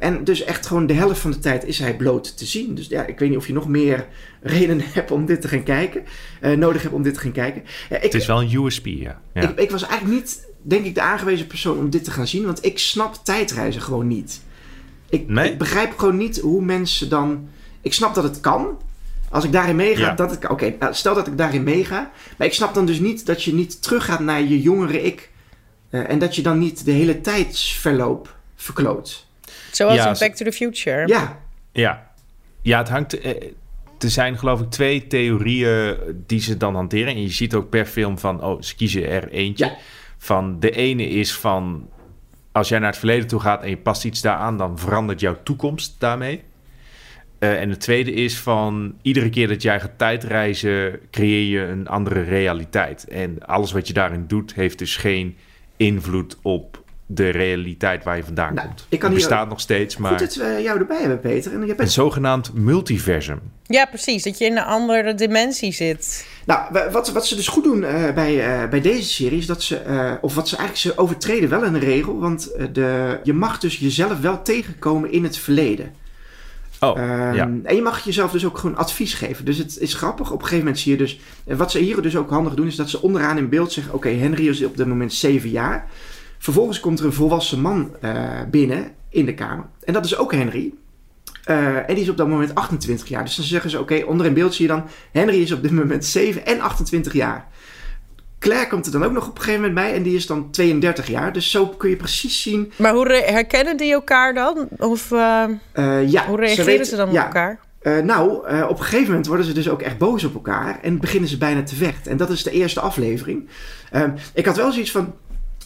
En 0.00 0.24
dus 0.24 0.44
echt 0.44 0.66
gewoon 0.66 0.86
de 0.86 0.92
helft 0.94 1.20
van 1.20 1.30
de 1.30 1.38
tijd 1.38 1.64
is 1.64 1.78
hij 1.78 1.96
bloot 1.96 2.36
te 2.38 2.44
zien. 2.46 2.74
Dus 2.74 2.86
ja, 2.86 3.06
ik 3.06 3.18
weet 3.18 3.28
niet 3.28 3.38
of 3.38 3.46
je 3.46 3.52
nog 3.52 3.68
meer 3.68 4.06
redenen 4.42 4.84
hebt 4.98 5.10
om 5.10 5.26
dit 5.26 5.40
te 5.40 5.48
gaan 5.48 5.62
kijken. 5.62 6.04
eh, 6.40 6.56
nodig 6.56 6.82
hebt 6.82 6.94
om 6.94 7.02
dit 7.02 7.14
te 7.14 7.20
gaan 7.20 7.32
kijken. 7.32 7.62
Ja, 7.90 7.96
ik, 7.96 8.02
Het 8.02 8.14
is 8.14 8.26
wel 8.26 8.40
een 8.42 8.54
USP, 8.64 8.86
ja. 8.86 9.20
ja. 9.34 9.42
ik, 9.48 9.58
ik 9.58 9.70
was 9.70 9.82
eigenlijk 9.86 10.20
niet, 10.20 10.46
denk 10.62 10.84
ik, 10.84 10.94
de 10.94 11.00
aangewezen 11.00 11.46
persoon 11.46 11.78
om 11.78 11.90
dit 11.90 12.04
te 12.04 12.10
gaan 12.10 12.26
zien. 12.26 12.44
Want 12.44 12.64
ik 12.64 12.78
snap 12.78 13.14
tijdreizen 13.24 13.82
gewoon 13.82 14.06
niet. 14.06 14.40
Ik, 15.08 15.28
Nee? 15.28 15.50
ik 15.52 15.58
begrijp 15.58 15.98
gewoon 15.98 16.16
niet 16.16 16.38
hoe 16.40 16.62
mensen 16.62 17.08
dan... 17.08 17.48
Ik 17.80 17.92
snap 17.92 18.14
dat 18.14 18.24
het 18.24 18.40
kan. 18.40 18.78
Als 19.30 19.44
ik 19.44 19.52
daarin 19.52 19.76
meega, 19.76 20.00
Ja. 20.06 20.14
dat 20.14 20.32
ik... 20.32 20.50
Oké, 20.50 20.74
nou, 20.78 20.94
stel 20.94 21.14
dat 21.14 21.26
ik 21.26 21.38
daarin 21.38 21.62
meega. 21.62 22.10
Maar 22.38 22.46
ik 22.46 22.52
snap 22.54 22.74
dan 22.74 22.86
dus 22.86 22.98
niet 22.98 23.26
dat 23.26 23.42
je 23.42 23.54
niet 23.54 23.82
teruggaat 23.82 24.20
naar 24.20 24.42
je 24.42 24.60
jongere 24.60 25.02
ik. 25.02 25.30
eh, 25.90 26.10
en 26.10 26.18
dat 26.18 26.36
je 26.36 26.42
dan 26.42 26.58
niet 26.58 26.84
de 26.84 26.90
hele 26.90 27.20
tijdsverloop 27.20 28.36
verkloot. 28.56 29.26
Zoals 29.70 29.94
Ja, 29.94 30.06
in 30.08 30.16
Back 30.18 30.34
to 30.34 30.44
the 30.44 30.52
Future. 30.52 31.06
Ja, 31.08 31.38
Ja, 31.72 32.10
ja 32.62 32.78
het 32.78 32.88
hangt. 32.88 33.20
eh, 33.20 33.30
Er 33.98 34.10
zijn 34.10 34.38
geloof 34.38 34.60
ik 34.60 34.70
twee 34.70 35.06
theorieën 35.06 35.96
die 36.26 36.40
ze 36.40 36.56
dan 36.56 36.74
hanteren. 36.74 37.14
En 37.14 37.22
je 37.22 37.28
ziet 37.28 37.54
ook 37.54 37.68
per 37.70 37.86
film 37.86 38.18
van, 38.18 38.42
oh, 38.44 38.62
ze 38.62 38.74
kiezen 38.76 39.08
er 39.08 39.28
eentje. 39.28 39.64
Ja. 39.64 39.76
Van 40.18 40.60
de 40.60 40.70
ene 40.70 41.08
is 41.08 41.32
van, 41.34 41.88
als 42.52 42.68
jij 42.68 42.78
naar 42.78 42.88
het 42.88 42.98
verleden 42.98 43.26
toe 43.26 43.40
gaat 43.40 43.62
en 43.62 43.70
je 43.70 43.76
past 43.76 44.04
iets 44.04 44.20
daaraan, 44.20 44.56
dan 44.56 44.78
verandert 44.78 45.20
jouw 45.20 45.36
toekomst 45.42 45.94
daarmee. 45.98 46.42
Eh, 47.38 47.60
en 47.60 47.68
de 47.68 47.76
tweede 47.76 48.12
is 48.12 48.38
van, 48.38 48.94
iedere 49.02 49.30
keer 49.30 49.48
dat 49.48 49.62
jij 49.62 49.80
gaat 49.80 49.98
tijdreizen, 49.98 51.00
creëer 51.10 51.48
je 51.60 51.66
een 51.66 51.88
andere 51.88 52.22
realiteit. 52.22 53.08
En 53.08 53.46
alles 53.46 53.72
wat 53.72 53.86
je 53.86 53.92
daarin 53.92 54.24
doet, 54.26 54.54
heeft 54.54 54.78
dus 54.78 54.96
geen 54.96 55.36
invloed 55.76 56.36
op 56.42 56.79
de 57.12 57.28
realiteit 57.28 58.04
waar 58.04 58.16
je 58.16 58.24
vandaan 58.24 58.54
Nou, 58.54 58.66
komt. 58.66 58.86
ik 58.88 58.98
kan 58.98 59.10
Het 59.10 59.18
bestaat 59.18 59.48
nog 59.48 59.60
steeds, 59.60 59.96
maar... 59.96 60.10
goed 60.10 60.18
dat 60.20 60.34
we 60.34 60.60
jou 60.62 60.78
erbij 60.78 60.98
hebben, 61.00 61.20
Peter. 61.20 61.52
En 61.52 61.66
je 61.66 61.74
Een 61.76 61.88
zogenaamd 61.90 62.50
multiversum. 62.54 63.40
Ja, 63.66 63.84
precies. 63.86 64.22
Dat 64.22 64.38
je 64.38 64.44
in 64.44 64.56
een 64.56 64.64
andere 64.64 65.14
dimensie 65.14 65.72
zit. 65.72 66.26
Nou, 66.46 66.60
wa- 66.72 66.90
wat, 66.90 67.12
wat 67.12 67.26
ze 67.26 67.36
dus 67.36 67.48
goed 67.48 67.64
doen 67.64 67.84
eh, 67.84 68.12
bij, 68.14 68.62
eh, 68.62 68.68
bij 68.68 68.80
deze 68.80 69.08
serie 69.08 69.38
is 69.38 69.46
dat 69.46 69.62
ze, 69.62 69.76
eh, 69.76 70.12
of 70.20 70.34
wat 70.34 70.48
ze 70.48 70.56
eigenlijk, 70.56 70.94
ze 70.96 71.02
overtreden 71.02 71.48
wel 71.48 71.64
een 71.64 71.78
regel, 71.78 72.18
want 72.18 72.50
de, 72.72 73.20
je 73.22 73.32
mag 73.32 73.58
dus 73.58 73.76
jezelf 73.78 74.20
wel 74.20 74.42
tegenkomen 74.42 75.12
in 75.12 75.24
het 75.24 75.36
verleden. 75.38 75.92
Oh, 76.80 76.98
Ehm, 76.98 77.34
ja. 77.34 77.50
En 77.62 77.74
je 77.74 77.82
mag 77.82 78.04
jezelf 78.04 78.30
dus 78.32 78.44
ook 78.46 78.58
gewoon 78.58 78.76
advies 78.76 79.14
geven. 79.14 79.44
Dus 79.44 79.58
het 79.58 79.78
is 79.78 79.94
grappig. 79.94 80.26
Op 80.26 80.32
een 80.38 80.42
gegeven 80.44 80.64
moment 80.64 80.78
zie 80.78 80.92
je 80.92 80.98
dus. 80.98 81.20
En 81.46 81.56
wat 81.56 81.70
ze 81.70 81.78
hier 81.78 82.02
dus 82.02 82.16
ook 82.16 82.30
handig 82.30 82.54
doen, 82.54 82.66
is 82.66 82.76
dat 82.76 82.90
ze 82.90 83.02
onderaan 83.02 83.38
in 83.38 83.48
beeld 83.48 83.72
zeggen: 83.72 83.94
Oké, 83.94 84.08
Henry 84.08 84.48
is 84.48 84.64
op 84.64 84.76
dit 84.76 84.86
moment 84.86 85.12
7 85.12 85.50
jaar. 85.50 85.86
Vervolgens 86.42 86.80
komt 86.80 86.98
er 86.98 87.04
een 87.04 87.12
volwassen 87.12 87.60
man 87.60 87.94
eh, 88.00 88.14
binnen 88.50 88.90
in 89.08 89.24
de 89.24 89.34
kamer. 89.34 89.64
En 89.84 89.92
dat 89.92 90.04
is 90.04 90.16
ook 90.16 90.32
Henry. 90.32 90.72
Eh, 91.44 91.76
en 91.76 91.94
die 91.94 92.02
is 92.02 92.08
op 92.08 92.16
dat 92.16 92.28
moment 92.28 92.54
28 92.54 93.08
jaar. 93.08 93.24
Dus 93.24 93.36
dan 93.36 93.44
zeggen 93.44 93.70
ze: 93.70 93.80
Oké, 93.80 94.02
onder 94.06 94.26
in 94.26 94.34
beeld 94.34 94.54
zie 94.54 94.66
je 94.66 94.72
dan: 94.72 94.84
Henry 95.12 95.42
is 95.42 95.52
op 95.52 95.62
dit 95.62 95.70
moment 95.70 96.04
7 96.04 96.46
en 96.46 96.60
28 96.60 97.12
jaar. 97.12 97.48
Claire 98.38 98.68
komt 98.68 98.86
er 98.86 98.92
dan 98.92 99.04
ook 99.04 99.12
nog 99.12 99.28
op 99.28 99.36
een 99.36 99.42
gegeven 99.42 99.60
moment 99.60 99.86
bij 99.86 99.94
en 99.94 100.02
die 100.02 100.16
is 100.16 100.26
dan 100.26 100.50
32 100.50 101.06
jaar. 101.06 101.32
Dus 101.32 101.50
zo 101.50 101.66
kun 101.66 101.90
je 101.90 101.96
precies 101.96 102.42
zien. 102.42 102.72
Maar 102.76 102.92
hoe 102.92 103.22
herkennen 103.26 103.76
die 103.76 103.92
elkaar 103.92 104.34
dan? 104.34 104.68
Of 104.78 105.12
eh, 105.12 105.44
ja, 106.06 106.26
hoe 106.26 106.36
reageren 106.36 106.64
weten- 106.64 106.86
ze, 106.86 106.96
dan 106.96 107.08
op 107.08 107.14
ja, 107.14 107.24
elkaar? 107.24 107.58
Nou, 108.04 108.30
op 108.68 108.78
een 108.78 108.84
gegeven 108.84 109.08
moment 109.08 109.26
worden 109.26 109.46
ze 109.46 109.52
dus 109.52 109.68
ook 109.68 109.82
echt 109.82 109.98
boos 109.98 110.24
op 110.24 110.34
elkaar 110.34 110.78
en 110.82 111.00
beginnen 111.00 111.28
ze 111.28 111.38
bijna 111.38 111.62
te 111.62 111.74
vechten. 111.74 112.10
En 112.10 112.16
dat 112.16 112.30
is 112.30 112.42
de 112.42 112.50
eerste 112.50 112.80
aflevering. 112.80 113.48
Ehm, 113.90 114.10
ik 114.34 114.46
had 114.46 114.56
wel 114.56 114.72
zoiets 114.72 114.90
van, 114.90 115.14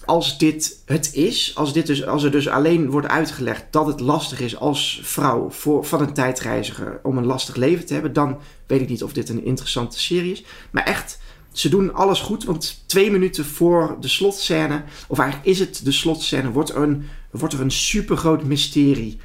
als 0.07 0.39
dit 0.39 0.83
het 0.85 1.15
is, 1.15 1.53
als, 1.55 1.73
dit 1.73 1.87
dus, 1.87 2.07
als 2.07 2.23
er 2.23 2.31
dus 2.31 2.49
alleen 2.49 2.91
wordt 2.91 3.09
uitgelegd 3.09 3.65
dat 3.71 3.87
het 3.87 4.01
lastig 4.01 4.41
is 4.41 4.57
als 4.57 5.01
vrouw 5.03 5.51
voor, 5.51 5.85
van 5.85 6.01
een 6.01 6.13
tijdreiziger 6.13 7.01
om 7.03 7.19
een 7.19 7.27
lastig 7.27 7.57
leven 7.57 7.87
te 7.87 7.93
hebben, 7.93 8.13
dan 8.13 8.39
weet 8.67 8.81
ik 8.81 8.89
niet 8.89 9.03
of 9.03 9.13
dit 9.13 9.29
een 9.29 9.45
interessante 9.45 10.01
serie 10.01 10.33
is. 10.33 10.45
Maar 10.71 10.85
echt, 10.85 11.19
ze 11.53 11.69
doen 11.69 11.95
alles 11.95 12.21
goed, 12.21 12.45
want 12.45 12.83
twee 12.87 13.11
minuten 13.11 13.45
voor 13.45 13.97
de 14.01 14.09
slotscène, 14.09 14.83
of 15.09 15.19
eigenlijk 15.19 15.49
is 15.49 15.59
het 15.59 15.81
de 15.85 15.93
slotscène, 15.93 16.51
wordt 16.51 16.71
er 16.71 16.83
een, 16.83 17.05
wordt 17.31 17.55
er 17.55 17.61
een 17.61 17.71
supergroot 17.71 18.45
mysterie 18.45 19.19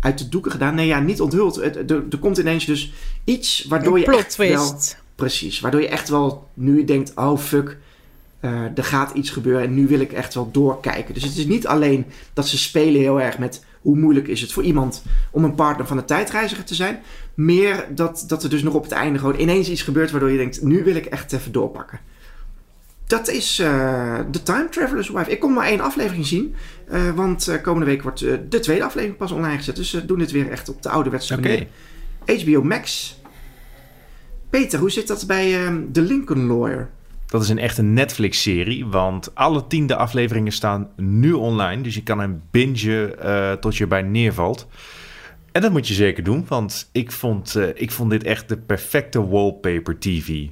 uit 0.00 0.18
de 0.18 0.28
doeken 0.28 0.50
gedaan. 0.50 0.74
Nee, 0.74 0.86
ja, 0.86 1.00
niet 1.00 1.20
onthuld. 1.20 1.56
Er, 1.56 1.90
er 1.90 2.18
komt 2.20 2.38
ineens 2.38 2.64
dus 2.64 2.92
iets 3.24 3.64
waardoor 3.68 3.94
Een 3.94 4.00
je 4.00 4.16
echt 4.16 4.36
wel... 4.36 4.56
twist. 4.56 5.04
Precies, 5.14 5.60
waardoor 5.60 5.80
je 5.80 5.88
echt 5.88 6.08
wel 6.08 6.48
nu 6.54 6.84
denkt, 6.84 7.12
oh 7.14 7.38
fuck, 7.38 7.78
er 8.40 8.84
gaat 8.84 9.14
iets 9.14 9.30
gebeuren 9.30 9.62
en 9.62 9.74
nu 9.74 9.86
wil 9.86 10.00
ik 10.00 10.12
echt 10.12 10.34
wel 10.34 10.50
doorkijken. 10.50 11.14
Dus 11.14 11.22
het 11.22 11.36
is 11.36 11.46
niet 11.46 11.66
alleen 11.66 12.06
dat 12.32 12.48
ze 12.48 12.58
spelen 12.58 13.00
heel 13.00 13.20
erg 13.20 13.38
met 13.38 13.64
hoe 13.80 13.96
moeilijk 13.96 14.28
is 14.28 14.40
het 14.40 14.52
voor 14.52 14.62
iemand 14.62 15.02
om 15.30 15.44
een 15.44 15.54
partner 15.54 15.86
van 15.86 15.98
een 15.98 16.04
tijdreiziger 16.04 16.64
te 16.64 16.74
zijn. 16.74 16.98
Meer 17.34 17.86
dat, 17.94 18.24
dat 18.26 18.42
er 18.42 18.50
dus 18.50 18.62
nog 18.62 18.74
op 18.74 18.82
het 18.82 18.92
einde 18.92 19.18
gewoon 19.18 19.40
ineens 19.40 19.68
iets 19.68 19.82
gebeurt 19.82 20.10
waardoor 20.10 20.30
je 20.30 20.36
denkt, 20.36 20.62
nu 20.62 20.84
wil 20.84 20.94
ik 20.94 21.06
echt 21.06 21.32
even 21.32 21.52
doorpakken. 21.52 22.00
Dat 23.06 23.28
is 23.28 23.58
eh 23.58 24.18
The 24.30 24.42
Time 24.42 24.68
Traveler's 24.68 25.08
Wife. 25.08 25.30
Ik 25.30 25.40
kon 25.40 25.52
maar 25.52 25.66
één 25.66 25.80
aflevering 25.80 26.26
zien, 26.26 26.54
eh, 26.88 27.10
want 27.10 27.48
eh, 27.48 27.62
komende 27.62 27.86
week 27.86 28.02
wordt 28.02 28.22
eh, 28.22 28.34
de 28.48 28.60
tweede 28.60 28.84
aflevering 28.84 29.18
pas 29.18 29.32
online 29.32 29.56
gezet. 29.56 29.76
Dus 29.76 29.90
ze 29.90 30.06
doen 30.06 30.18
dit 30.18 30.30
weer 30.30 30.50
echt 30.50 30.68
op 30.68 30.82
de 30.82 30.88
ouderwetse 30.88 31.40
manier. 31.40 31.66
HBO 32.26 32.62
Max. 32.62 33.14
Peter, 34.50 34.78
hoe 34.78 34.90
zit 34.90 35.06
dat 35.06 35.26
bij 35.26 35.64
ehm 35.64 35.92
The 35.92 36.02
Lincoln 36.02 36.46
Lawyer? 36.46 36.88
Dat 37.26 37.42
is 37.42 37.48
een 37.48 37.58
echte 37.58 37.82
Netflix-serie, 37.82 38.86
want 38.86 39.34
alle 39.34 39.66
tiende 39.66 39.96
afleveringen 39.96 40.52
staan 40.52 40.88
nu 40.96 41.32
online. 41.32 41.82
Dus 41.82 41.94
je 41.94 42.02
kan 42.02 42.18
hem 42.18 42.42
bingen 42.50 43.20
eh, 43.20 43.52
tot 43.52 43.76
je 43.76 43.86
bij 43.86 44.02
neervalt. 44.02 44.68
En 45.52 45.62
dat 45.62 45.72
moet 45.72 45.88
je 45.88 45.94
zeker 45.94 46.24
doen, 46.24 46.44
want 46.48 46.88
ik 46.92 47.12
vond, 47.12 47.56
eh, 47.56 47.68
ik 47.74 47.90
vond 47.90 48.10
dit 48.10 48.24
echt 48.24 48.48
de 48.48 48.56
perfecte 48.56 49.28
wallpaper 49.28 49.98
TV. 49.98 50.46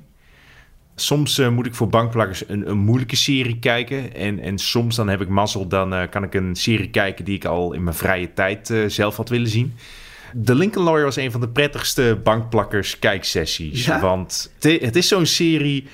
Soms 0.95 1.39
eh, 1.39 1.49
moet 1.49 1.67
ik 1.67 1.75
voor 1.75 1.89
bankplakkers 1.89 2.49
een, 2.49 2.71
een 2.71 2.79
moeilijke 2.79 3.17
serie 3.17 3.59
kijken. 3.59 4.15
En, 4.15 4.39
en 4.39 4.59
soms 4.59 4.97
dan 4.97 5.09
heb 5.09 5.21
ik 5.21 5.29
mazzel, 5.29 5.67
dan 5.69 6.09
kan 6.09 6.23
ik 6.23 6.35
een 6.35 6.57
serie 6.57 6.91
kijken 6.91 7.25
die 7.25 7.35
ik 7.35 7.45
al 7.45 7.73
in 7.73 7.85
mijn 7.85 7.97
vrije 7.97 8.33
tijd 8.33 8.75
zelf 8.87 9.17
had 9.17 9.29
willen 9.29 9.49
zien. 9.49 9.75
The 10.45 10.55
Lincoln 10.55 10.85
Lawyer 10.85 11.05
was 11.05 11.17
een 11.17 11.31
van 11.31 11.41
de 11.41 11.49
prettigste 11.49 12.21
bankplakkers 12.23 12.99
kijksessies. 12.99 13.85
Ja? 13.85 14.01
Want 14.01 14.53
het 14.59 14.97
is 14.97 15.09
zo'n 15.09 15.27
serie 15.27 15.87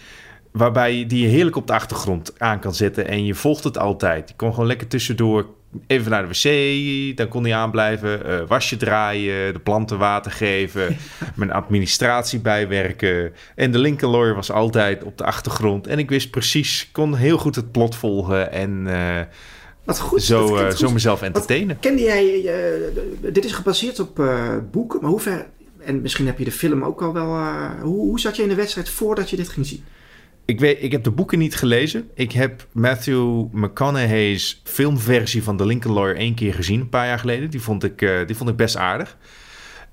waarbij 0.53 0.95
je- 0.97 1.07
die 1.07 1.23
je 1.23 1.29
heerlijk 1.29 1.57
op 1.57 1.67
de 1.67 1.73
achtergrond 1.73 2.33
aan 2.39 2.61
kan 2.61 2.75
zetten. 2.75 3.09
En 3.09 3.25
je 3.25 3.35
volgt 3.35 3.65
het 3.65 3.79
altijd. 3.79 4.29
Je 4.29 4.35
kon 4.37 4.51
gewoon 4.53 4.67
lekker 4.67 4.87
tussendoor 4.87 5.47
even 5.87 6.11
naar 6.11 6.29
de 6.29 6.29
wc, 6.29 7.17
dan 7.17 7.29
kon 7.29 7.45
hij 7.45 7.55
aanblijven. 7.55 8.25
eh, 8.27 8.47
wasje 8.49 8.77
draaien, 8.77 9.53
de 9.53 9.59
planten 9.59 9.99
water 9.99 10.31
geven, 10.33 10.97
mijn 11.37 11.53
administratie 11.53 12.39
bijwerken. 12.39 13.33
En 13.55 13.71
de 13.73 13.79
Lincoln 13.79 14.13
Lawyer 14.13 14.35
was 14.35 14.51
altijd 14.53 15.05
op 15.05 15.19
de 15.19 15.25
achtergrond. 15.25 15.87
En 15.87 15.99
ik 15.99 16.09
wist 16.11 16.31
precies, 16.31 16.89
kon 16.93 17.15
heel 17.15 17.39
goed 17.39 17.55
het 17.57 17.73
plot 17.73 17.97
volgen 17.97 18.53
en 18.53 18.83
eh, 18.87 19.21
Wat 19.85 20.01
goed. 20.01 20.23
zo, 20.23 20.57
eh, 20.57 20.65
goed. 20.69 20.79
zo 20.79 20.91
mezelf 20.91 21.23
entertainen. 21.23 21.79
Kende 21.81 22.03
jij, 22.03 22.51
dit 23.33 23.45
is 23.45 23.53
gebaseerd 23.53 24.01
op 24.01 24.25
boeken, 24.71 25.01
maar 25.01 25.11
hoe 25.11 25.21
ver, 25.21 25.47
en 25.81 26.01
misschien 26.01 26.27
heb 26.27 26.39
je 26.39 26.45
de 26.45 26.53
film 26.53 26.85
ook 26.85 27.03
al 27.03 27.13
wel, 27.13 27.39
hoe, 27.83 27.97
hoe 28.07 28.21
zat 28.21 28.37
je 28.37 28.43
in 28.43 28.49
de 28.49 28.55
wedstrijd 28.55 28.89
voordat 28.89 29.31
je 29.31 29.37
dit 29.37 29.49
ging 29.49 29.67
zien? 29.67 29.85
Ik, 30.51 30.61
weet, 30.61 30.83
ik 30.83 30.93
heb 30.93 31.05
de 31.05 31.11
boeken 31.11 31.39
niet 31.39 31.57
gelezen. 31.57 32.11
Ik 32.15 32.33
heb 32.33 32.67
Matthew 32.73 33.45
McConaughey's 33.53 34.61
filmversie 34.65 35.43
van 35.43 35.57
The 35.57 35.67
Lincoln 35.67 35.95
Lawyer 35.95 36.17
één 36.17 36.35
keer 36.35 36.55
gezien, 36.55 36.81
een 36.81 36.89
paar 36.89 37.07
jaar 37.07 37.19
geleden. 37.19 37.51
Die 37.51 37.61
vond 37.61 37.85
ik, 37.85 38.03
eh, 38.03 38.27
die 38.27 38.37
vond 38.37 38.51
ik 38.51 38.57
best 38.57 38.77
aardig. 38.77 39.17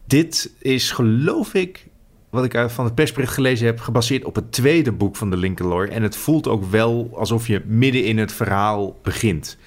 Dit 0.05 0.51
is, 0.59 0.91
geloof 0.91 1.53
ik, 1.53 1.87
wat 2.29 2.43
ik 2.43 2.69
van 2.69 2.85
het 2.85 2.95
persbericht 2.95 3.33
gelezen 3.33 3.65
heb, 3.65 3.79
gebaseerd 3.79 4.23
op 4.23 4.35
het 4.35 4.51
tweede 4.51 4.91
boek 4.91 5.15
van 5.15 5.29
The 5.29 5.37
Lincoln 5.37 5.69
Lawyer. 5.69 5.89
En 5.89 6.03
het 6.03 6.15
voelt 6.15 6.47
ook 6.47 6.71
wel 6.71 7.11
alsof 7.15 7.47
je 7.47 7.61
midden 7.65 8.03
in 8.03 8.17
het 8.17 8.33
verhaal 8.33 8.99
begint. 9.03 9.57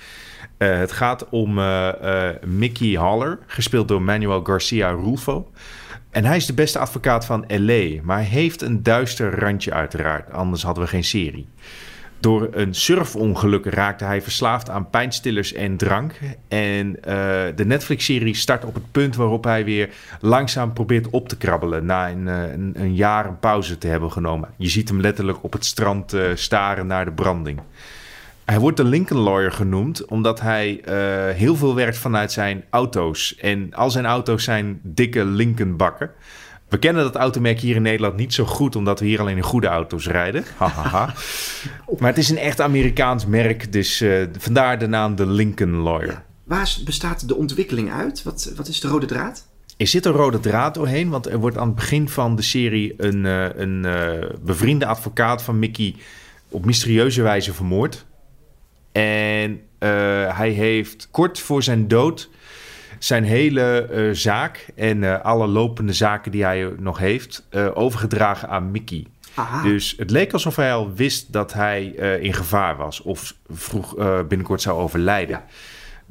Eh, 0.57 0.79
het 0.79 0.93
gaat 0.93 1.29
om 1.29 1.59
eh, 1.59 2.29
Mickey 2.47 2.93
Haller, 2.93 3.39
gespeeld 3.47 3.89
door 3.89 4.03
Manuel 4.03 4.45
Garcia 4.45 4.91
Rulfo. 4.91 5.51
En 6.11 6.25
hij 6.25 6.37
is 6.37 6.47
de 6.47 6.55
beste 6.55 6.79
advocaat 6.79 7.27
van 7.27 7.45
LA, 7.49 8.03
maar 8.03 8.21
heeft 8.21 8.63
een 8.63 8.83
duister 8.83 9.39
randje 9.39 9.73
uiteraard, 9.73 10.33
anders 10.33 10.63
hadden 10.63 10.85
we 10.85 10.91
geen 10.91 11.05
serie. 11.05 11.49
Door 12.21 12.49
een 12.53 12.75
surfongeluk 12.75 13.67
raakte 13.67 14.05
hij 14.05 14.23
verslaafd 14.23 14.71
aan 14.71 14.91
pijnstillers 14.91 15.53
en 15.53 15.77
drank. 15.77 16.21
En 16.49 17.05
eh, 17.05 17.15
de 17.57 17.65
Netflix-serie 17.67 18.35
start 18.35 18.65
op 18.65 18.75
het 18.75 18.93
punt 18.93 19.17
waarop 19.17 19.45
hij 19.45 19.65
weer 19.65 19.89
langzaam 20.21 20.73
probeert 20.73 21.11
op 21.11 21.29
te 21.29 21.37
krabbelen. 21.37 21.85
Na 21.85 22.11
een, 22.11 22.29
eh, 22.29 22.53
een, 22.53 22.73
een 22.75 22.95
jaar 22.95 23.27
een 23.27 23.39
pauze 23.39 23.79
te 23.79 23.87
hebben 23.87 24.13
genomen. 24.13 24.49
Je 24.57 24.69
ziet 24.69 24.89
hem 24.89 25.01
letterlijk 25.01 25.45
op 25.45 25.53
het 25.53 25.65
strand 25.65 26.13
eh, 26.13 26.23
staren 26.35 26.87
naar 26.87 27.05
de 27.05 27.13
branding. 27.13 27.61
Hij 28.51 28.59
wordt 28.59 28.77
de 28.77 28.85
Lincoln 28.85 29.21
Lawyer 29.21 29.53
genoemd 29.53 30.05
omdat 30.05 30.41
hij 30.41 30.81
eh, 30.81 31.37
heel 31.37 31.57
veel 31.57 31.75
werkt 31.75 31.99
vanuit 31.99 32.33
zijn 32.33 32.65
auto's. 32.71 33.37
En 33.37 33.75
al 33.75 33.91
zijn 33.91 34.07
auto's 34.07 34.45
zijn 34.45 34.81
dikke 34.83 35.25
Lincoln 35.25 35.77
bakken. 35.77 36.11
We 36.69 36.79
kennen 36.79 37.03
dat 37.03 37.15
automerk 37.15 37.61
hier 37.61 37.77
in 37.77 37.83
Nederland 37.83 38.17
niet 38.17 38.35
zo 38.35 38.45
goed, 38.45 38.77
omdat 38.77 39.01
we 39.01 39.07
hier 39.07 39.21
alleen 39.21 39.37
in 39.37 39.43
goede 39.43 39.67
auto's 39.67 40.07
rijden. 40.07 40.45
Maar 41.99 42.09
het 42.09 42.19
is 42.19 42.31
een 42.31 42.39
echt 42.39 42.61
Amerikaans 42.61 43.27
merk, 43.27 43.73
dus 43.73 44.01
eh, 44.01 44.27
vandaar 44.39 44.79
de 44.79 44.87
naam 44.87 45.15
de 45.15 45.27
Lincoln 45.27 45.77
Lawyer. 45.77 46.23
Waar 46.45 46.77
bestaat 46.85 47.29
de 47.29 47.37
ontwikkeling 47.37 47.93
uit? 47.93 48.23
Wat, 48.23 48.53
wat 48.57 48.69
is 48.69 48.81
de 48.81 48.89
rode 48.89 49.07
draad? 49.07 49.49
Er 49.77 49.87
zit 49.87 50.07
een 50.07 50.13
rode 50.13 50.41
draad 50.41 50.75
doorheen, 50.75 51.09
want 51.09 51.27
er 51.27 51.39
wordt 51.39 51.59
aan 51.59 51.67
het 51.67 51.77
begin 51.77 52.09
van 52.09 52.37
de 52.37 52.43
serie 52.43 52.95
een, 52.97 53.27
eh, 53.27 53.47
een 53.55 53.85
eh, 53.85 54.29
bevriende 54.43 54.87
advocaat 54.87 55.43
van 55.43 55.59
Mickey 55.59 55.95
op 56.49 56.65
mysterieuze 56.65 57.23
wijze 57.23 57.53
vermoord. 57.53 58.09
En 58.93 59.61
eh, 59.79 59.89
hij 60.37 60.51
heeft 60.51 61.09
kort 61.11 61.41
voor 61.41 61.63
zijn 61.63 61.89
dood 61.89 62.31
zijn 62.99 63.25
hele 63.25 63.83
eh, 63.83 64.09
zaak 64.13 64.67
en 64.77 65.05
eh, 65.05 65.21
alle 65.21 65.47
lopende 65.47 65.93
zaken 65.93 66.31
die 66.31 66.45
hij 66.45 66.73
nog 66.79 66.99
heeft 66.99 67.49
overgedragen 67.75 68.49
aan 68.49 68.71
Mickey. 68.71 69.07
Aha. 69.35 69.63
Dus 69.63 69.95
het 69.97 70.11
leek 70.11 70.33
alsof 70.33 70.57
hij 70.57 70.73
al 70.73 70.93
wist 70.95 71.33
dat 71.33 71.53
hij 71.53 71.85
in 72.21 72.35
gevaar 72.35 72.77
was 72.77 73.03
of 73.03 73.35
vroeg 73.49 73.95
binnenkort 74.29 74.63
zou 74.63 74.81
overlijden. 74.81 75.37
Ja. 75.37 75.45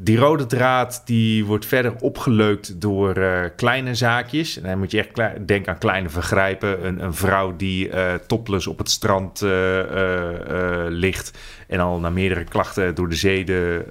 Die 0.02 0.18
rode 0.18 0.46
draad 0.46 1.02
die 1.06 1.46
wordt 1.46 1.66
verder 1.66 1.94
opgeleukt 2.00 2.82
door 2.82 3.16
eh, 3.16 3.50
kleine 3.56 3.96
zaakjes. 3.96 4.58
En 4.58 4.70
dan 4.70 4.78
moet 4.78 4.92
je 4.92 4.98
echt 5.00 5.12
klei- 5.12 5.46
denken 5.46 5.72
aan 5.74 5.78
kleine 5.80 6.10
vergrijpen. 6.10 6.86
Een, 6.86 7.04
een 7.04 7.14
vrouw 7.14 7.56
die 7.56 7.90
eh 7.90 8.14
topless 8.28 8.68
op 8.68 8.78
het 8.78 8.90
strand 8.90 9.42
eh, 9.42 9.50
ligt 10.88 11.38
en 11.68 11.80
al 11.80 12.00
na 12.00 12.10
meerdere 12.10 12.44
klachten 12.44 12.96
door 12.96 13.10
de 13.10 13.16
zeden, 13.16 13.86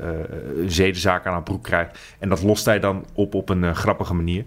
een 0.63 0.71
zedenzaak 0.71 1.27
aan 1.27 1.33
haar 1.33 1.43
broek 1.43 1.65
krijgt. 1.65 1.99
En 2.19 2.29
dat 2.29 2.43
lost 2.43 2.65
hij 2.65 2.81
dan 2.81 3.05
op 3.13 3.35
op 3.35 3.49
een 3.49 3.75
grappige 3.77 4.15
manier. 4.15 4.45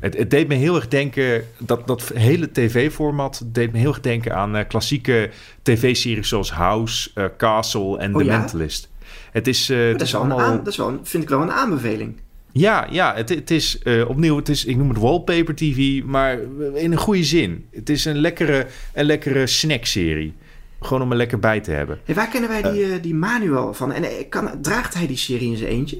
Het, 0.00 0.16
het 0.16 0.30
deed 0.30 0.48
me 0.48 0.54
heel 0.54 0.74
erg 0.76 0.88
denken, 0.88 1.44
dat, 1.58 1.86
dat 1.86 2.12
hele 2.14 2.52
tv-format 2.52 3.42
deed 3.46 3.72
me 3.72 3.78
heel 3.78 3.88
erg 3.88 4.00
denken 4.00 4.34
aan 4.34 4.66
klassieke 4.66 5.30
tv-series 5.62 6.28
zoals 6.28 6.52
House, 6.52 7.10
Castle 7.36 7.98
en 7.98 8.14
Oh 8.14 8.20
The 8.20 8.24
ja? 8.24 8.38
Mentalist. 8.38 8.92
Het 9.34 9.46
is, 9.46 9.70
eh, 9.70 9.78
het 9.78 9.98
dat, 9.98 10.06
is 10.06 10.14
allemaal... 10.14 10.40
aan, 10.40 10.56
dat 10.56 10.66
is 10.66 10.76
wel 10.76 10.88
een, 10.88 10.98
vind 11.02 11.22
ik 11.22 11.28
wel 11.28 11.42
een 11.42 11.52
aanbeveling. 11.52 12.20
Ja, 12.52 12.86
ja 12.90 13.14
het, 13.14 13.28
het 13.28 13.50
is 13.50 13.78
eh, 13.78 14.08
opnieuw, 14.08 14.36
het 14.36 14.48
is, 14.48 14.64
ik 14.64 14.76
noem 14.76 14.88
het 14.88 14.98
wallpaper 14.98 15.54
TV, 15.54 16.02
maar 16.04 16.38
in 16.74 16.92
een 16.92 16.98
goede 16.98 17.24
zin. 17.24 17.66
Het 17.70 17.90
is 17.90 18.04
een 18.04 18.18
lekkere, 18.18 18.66
een 18.92 19.04
lekkere 19.04 19.46
snackserie. 19.46 20.34
Gewoon 20.80 21.02
om 21.02 21.10
er 21.10 21.16
lekker 21.16 21.38
bij 21.38 21.60
te 21.60 21.70
hebben. 21.70 22.00
Hey, 22.04 22.14
waar 22.14 22.28
kennen 22.28 22.50
wij 22.50 22.62
die, 22.62 22.84
eh, 22.84 23.02
die 23.02 23.14
Manuel 23.14 23.74
van? 23.74 23.92
En 23.92 24.28
kan, 24.28 24.50
draagt 24.60 24.94
hij 24.94 25.06
die 25.06 25.16
serie 25.16 25.50
in 25.50 25.56
zijn 25.56 25.70
eentje? 25.70 25.98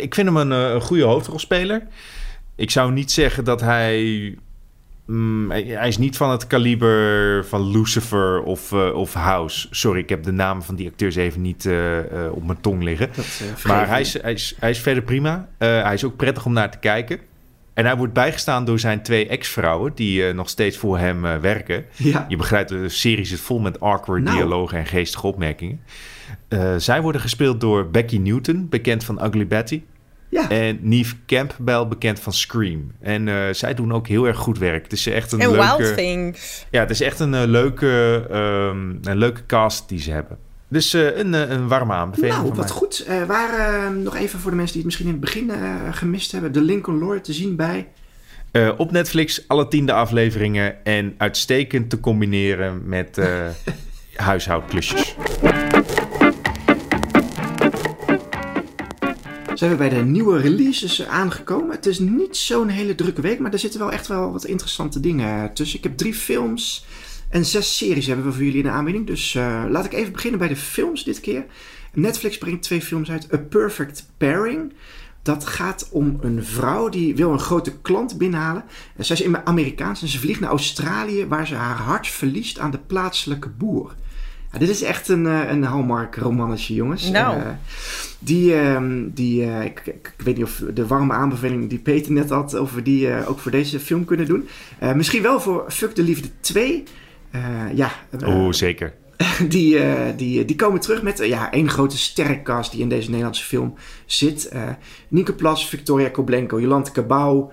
Ik 0.00 0.14
vind 0.14 0.26
hem 0.26 0.36
een, 0.36 0.50
een 0.50 0.80
goede 0.80 1.04
hoofdrolspeler. 1.04 1.86
Ik 2.56 2.70
zou 2.70 2.92
niet 2.92 3.12
zeggen 3.12 3.44
dat 3.44 3.60
hij. 3.60 4.34
Mm, 5.06 5.50
hij 5.50 5.62
hij 5.62 5.88
is 5.88 5.98
niet 5.98 6.16
van 6.16 6.30
het 6.30 6.46
kaliber 6.46 7.44
van 7.44 7.70
Lucifer 7.70 8.42
of, 8.42 8.72
eh, 8.72 8.94
of 8.94 9.12
House. 9.12 9.68
Sorry, 9.70 10.00
ik 10.00 10.08
heb 10.08 10.22
de 10.22 10.32
namen 10.32 10.62
van 10.62 10.74
die 10.74 10.88
acteurs 10.88 11.16
even 11.16 11.42
niet 11.42 11.66
eh, 11.66 11.98
eh, 11.98 12.32
op 12.32 12.46
mijn 12.46 12.60
tong 12.60 12.82
liggen. 12.82 13.10
Maar 13.66 13.88
hij 13.88 14.00
is, 14.00 14.22
hij, 14.22 14.32
is, 14.32 14.56
hij 14.58 14.70
is 14.70 14.78
verder 14.78 15.02
prima. 15.02 15.48
Hij 15.58 15.94
is 15.94 16.04
ook 16.04 16.16
prettig 16.16 16.46
om 16.46 16.52
naar 16.52 16.70
te 16.70 16.78
kijken. 16.78 17.18
En 17.74 17.84
hij 17.84 17.96
wordt 17.96 18.12
bijgestaan 18.12 18.64
door 18.64 18.78
zijn 18.78 19.02
twee 19.02 19.28
ex-vrouwen... 19.28 19.92
die 19.94 20.32
nog 20.32 20.48
steeds 20.48 20.76
voor 20.76 20.98
hem 20.98 21.20
werken. 21.40 21.84
Ja. 21.92 22.24
Je 22.28 22.36
begrijpt, 22.36 22.68
de 22.68 22.88
serie 22.88 23.24
zit 23.24 23.40
vol 23.40 23.58
met 23.58 23.80
awkward 23.80 24.22
Nou. 24.22 24.36
dialogen 24.36 24.78
en 24.78 24.86
geestige 24.86 25.26
opmerkingen. 25.26 25.80
Zij 26.76 27.02
worden 27.02 27.20
gespeeld 27.20 27.60
door 27.60 27.90
Becky 27.90 28.18
Newton, 28.18 28.68
bekend 28.68 29.04
van 29.04 29.24
Ugly 29.24 29.46
Betty. 29.46 29.82
Ja. 30.34 30.48
En 30.50 30.78
Neve 30.80 31.14
Campbell, 31.26 31.86
bekend 31.86 32.20
van 32.20 32.32
Scream. 32.32 32.92
En 33.00 33.28
eh, 33.28 33.34
zij 33.52 33.74
doen 33.74 33.92
ook 33.92 34.08
heel 34.08 34.26
erg 34.26 34.36
goed 34.36 34.58
werk. 34.58 34.82
Het 34.82 34.92
is 34.92 35.06
echt 35.06 35.32
een 35.32 35.40
En 35.40 35.50
leuke... 35.50 35.76
Wild 35.76 35.96
Things. 35.96 36.66
Ja, 36.70 36.80
het 36.80 36.90
is 36.90 37.00
echt 37.00 37.20
een, 37.20 37.34
eh, 37.34 37.42
leuke, 37.44 38.24
ehm, 38.30 39.10
een 39.10 39.16
leuke 39.16 39.46
cast 39.46 39.88
die 39.88 40.00
ze 40.00 40.10
hebben. 40.10 40.38
Dus 40.68 40.94
eh, 40.94 41.16
een, 41.16 41.32
een 41.32 41.68
warme 41.68 41.92
aanbeveling 41.92 42.34
Nou, 42.34 42.48
wat 42.48 42.56
mij. 42.56 42.68
goed. 42.68 43.06
Waar, 43.26 43.58
eh, 43.58 43.90
nog 43.90 44.16
even 44.16 44.38
voor 44.38 44.50
de 44.50 44.56
mensen 44.56 44.80
die 44.80 44.86
het 44.86 44.98
misschien 44.98 45.06
in 45.06 45.12
het 45.12 45.20
begin 45.20 45.52
gemist 45.94 46.32
hebben. 46.32 46.52
De 46.52 46.60
Lincoln 46.60 46.98
Lawyer 46.98 47.22
te 47.22 47.32
zien 47.32 47.56
bij... 47.56 47.88
Op 48.76 48.90
Netflix 48.90 49.48
alle 49.48 49.68
tiende 49.68 49.92
afleveringen 49.92 50.84
en 50.84 51.14
uitstekend 51.18 51.90
te 51.90 52.00
combineren 52.00 52.88
met 52.88 53.18
huishoudklusjes. 54.14 55.16
Zijn 59.54 59.70
we 59.70 59.76
bij 59.76 59.88
de 59.88 59.96
nieuwe 59.96 60.40
releases 60.40 61.06
aangekomen. 61.06 61.70
Het 61.70 61.86
is 61.86 61.98
niet 61.98 62.36
zo'n 62.36 62.68
hele 62.68 62.94
drukke 62.94 63.20
week, 63.20 63.38
maar 63.38 63.52
er 63.52 63.58
zitten 63.58 63.80
wel 63.80 63.92
echt 63.92 64.06
wel 64.06 64.32
wat 64.32 64.44
interessante 64.44 65.00
dingen 65.00 65.52
tussen. 65.52 65.78
Ik 65.78 65.84
heb 65.84 65.96
drie 65.96 66.14
films 66.14 66.86
en 67.28 67.44
zes 67.44 67.76
series 67.76 68.06
hebben 68.06 68.26
we 68.26 68.32
voor 68.32 68.42
jullie 68.42 68.58
in 68.58 68.64
de 68.64 68.70
aanbieding. 68.70 69.06
Dus 69.06 69.34
eh, 69.34 69.64
laat 69.68 69.84
ik 69.84 69.92
even 69.92 70.12
beginnen 70.12 70.38
bij 70.38 70.48
de 70.48 70.56
films 70.56 71.04
dit 71.04 71.20
keer. 71.20 71.44
Netflix 71.92 72.38
brengt 72.38 72.62
twee 72.62 72.82
films 72.82 73.10
uit. 73.10 73.32
A 73.32 73.38
Perfect 73.38 74.08
Pairing. 74.16 74.72
Dat 75.22 75.46
gaat 75.46 75.88
om 75.90 76.18
een 76.20 76.44
vrouw 76.44 76.88
die 76.88 77.16
wil 77.16 77.32
een 77.32 77.38
grote 77.38 77.80
klant 77.80 78.18
binnenhalen. 78.18 78.64
En 78.96 79.04
zij 79.04 79.16
is 79.16 79.34
Amerikaans 79.44 80.02
en 80.02 80.08
ze 80.08 80.18
vliegt 80.18 80.40
naar 80.40 80.50
Australië 80.50 81.26
waar 81.26 81.46
ze 81.46 81.54
haar 81.54 81.76
hart 81.76 82.08
verliest 82.08 82.58
aan 82.58 82.70
de 82.70 82.78
plaatselijke 82.78 83.48
boer. 83.48 83.94
Ja, 84.54 84.58
dit 84.60 84.68
is 84.68 84.82
echt 84.82 85.08
een, 85.08 85.26
eh, 85.26 85.50
een 85.50 85.62
Hallmark 85.64 86.16
romannetje, 86.16 86.74
jongens. 86.74 87.10
Nou. 87.10 87.38
Eh, 87.40 87.46
die, 88.18 88.54
ehm, 88.54 89.08
die 89.14 89.42
eh, 89.42 89.64
ik, 89.64 90.12
weet 90.16 90.36
niet 90.36 90.44
of 90.44 90.62
de 90.74 90.86
warme 90.86 91.12
aanbeveling 91.12 91.68
die 91.68 91.78
Peter 91.78 92.12
net 92.12 92.30
had, 92.30 92.54
of 92.54 92.74
we 92.74 92.82
die 92.82 93.10
eh, 93.10 93.28
ook 93.28 93.38
voor 93.38 93.50
deze 93.50 93.80
film 93.80 94.04
kunnen 94.04 94.26
doen. 94.26 94.48
Eh, 94.78 94.92
misschien 94.92 95.22
wel 95.22 95.40
voor 95.40 95.64
Fuck 95.68 95.94
de 95.94 96.02
Liefde 96.02 96.28
2. 96.40 96.82
Eh, 97.30 97.42
ja, 97.74 97.92
Oh, 98.24 98.52
zeker. 98.52 98.94
die, 99.48 99.78
eh, 99.78 100.16
die, 100.16 100.44
die 100.44 100.56
komen 100.56 100.80
terug 100.80 101.02
met 101.02 101.18
ja, 101.18 101.52
één 101.52 101.68
grote 101.68 101.98
sterrencast 101.98 102.72
die 102.72 102.80
in 102.80 102.88
deze 102.88 103.08
Nederlandse 103.08 103.44
film 103.44 103.74
zit. 104.06 104.48
Eh 104.48 104.62
Nieke 105.08 105.32
Plas, 105.32 105.68
Victoria 105.68 106.08
Koblenko, 106.08 106.60
Jolante 106.60 106.90
Cabau, 106.92 107.50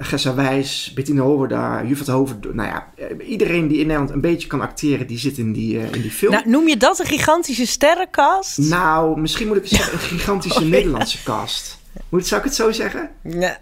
Gessa 0.00 0.34
Wijs, 0.34 0.92
Bettina 0.94 1.22
Hoverda, 1.22 1.82
Juffert 1.84 2.08
Hover. 2.08 2.36
Nou 2.52 2.68
ja, 2.68 2.88
eh, 2.96 3.28
iedereen 3.28 3.68
die 3.68 3.78
in 3.78 3.86
Nederland 3.86 4.10
een 4.10 4.20
beetje 4.20 4.48
kan 4.48 4.60
acteren, 4.60 5.06
die 5.06 5.18
zit 5.18 5.38
in 5.38 5.52
die, 5.52 5.78
eh, 5.78 5.92
in 5.92 6.00
die 6.00 6.10
film. 6.10 6.32
Nou, 6.32 6.48
noem 6.48 6.68
je 6.68 6.76
dat 6.76 6.98
een 6.98 7.06
gigantische 7.06 7.66
sterrenkast? 7.66 8.58
Nou, 8.58 9.20
misschien 9.20 9.46
moet 9.46 9.56
ik 9.56 9.66
zeggen 9.66 9.92
een 9.92 9.98
gigantische 9.98 10.58
Oh, 10.60 10.64
ja. 10.64 10.70
Nederlandse 10.70 11.22
cast. 11.22 11.78
Moet, 12.08 12.26
zou 12.26 12.40
ik 12.40 12.46
het 12.46 12.56
zo 12.56 12.72
zeggen? 12.72 13.10
Ja. 13.22 13.58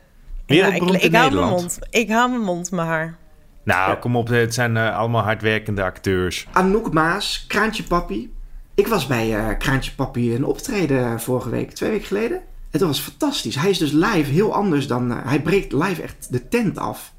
Wereldberoemd 0.46 0.92
Nou, 0.92 1.05
ik, 1.05 1.12
in 1.12 1.14
hou 1.14 1.35
mijn 1.35 1.48
mond. 1.48 1.79
Ik 1.90 2.09
hou 2.09 2.31
mijn 2.31 2.42
mond 2.42 2.70
maar. 2.70 3.16
Nou, 3.64 3.98
kom 3.98 4.16
op, 4.16 4.29
het 4.29 4.55
zijn 4.55 4.77
eh, 4.77 4.96
allemaal 4.96 5.22
hardwerkende 5.22 5.83
acteurs. 5.83 6.46
Anouk 6.53 6.92
Maas, 6.92 7.44
Kraantje 7.48 7.83
Papi, 7.83 8.33
Ik 8.74 8.87
was 8.87 9.07
bij 9.07 9.37
eh, 9.37 9.59
Kraantje 9.59 9.92
Papi 9.92 10.35
een 10.35 10.44
optreden 10.44 11.20
vorige 11.20 11.48
week, 11.48 11.70
twee 11.70 11.90
weken 11.90 12.07
geleden. 12.07 12.42
Dat 12.79 12.89
was 12.89 13.01
fantastisch. 13.01 13.55
Hij 13.57 13.71
is 13.71 13.79
dus 13.79 13.93
live 13.93 14.31
heel 14.31 14.55
anders 14.55 14.87
dan... 14.87 15.11
eh, 15.11 15.17
hij 15.25 15.43
breekt 15.43 15.73
live 15.73 16.03
echt 16.03 16.27
de 16.31 16.49
tent 16.49 16.79
af. 16.79 17.13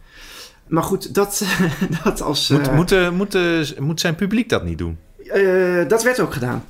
Maar 0.67 0.83
goed, 0.83 1.13
dat, 1.13 1.45
dat 2.03 2.21
als... 2.21 2.49
Moet, 2.49 2.67
eh, 2.67 2.75
moet, 2.75 2.91
eh, 2.91 3.09
moet, 3.11 3.79
moet 3.79 3.99
zijn 3.99 4.15
publiek 4.15 4.49
dat 4.49 4.63
niet 4.63 4.77
doen? 4.77 4.97
eh, 5.33 5.87
dat 5.87 6.03
werd 6.03 6.19
ook 6.19 6.33
gedaan. 6.33 6.63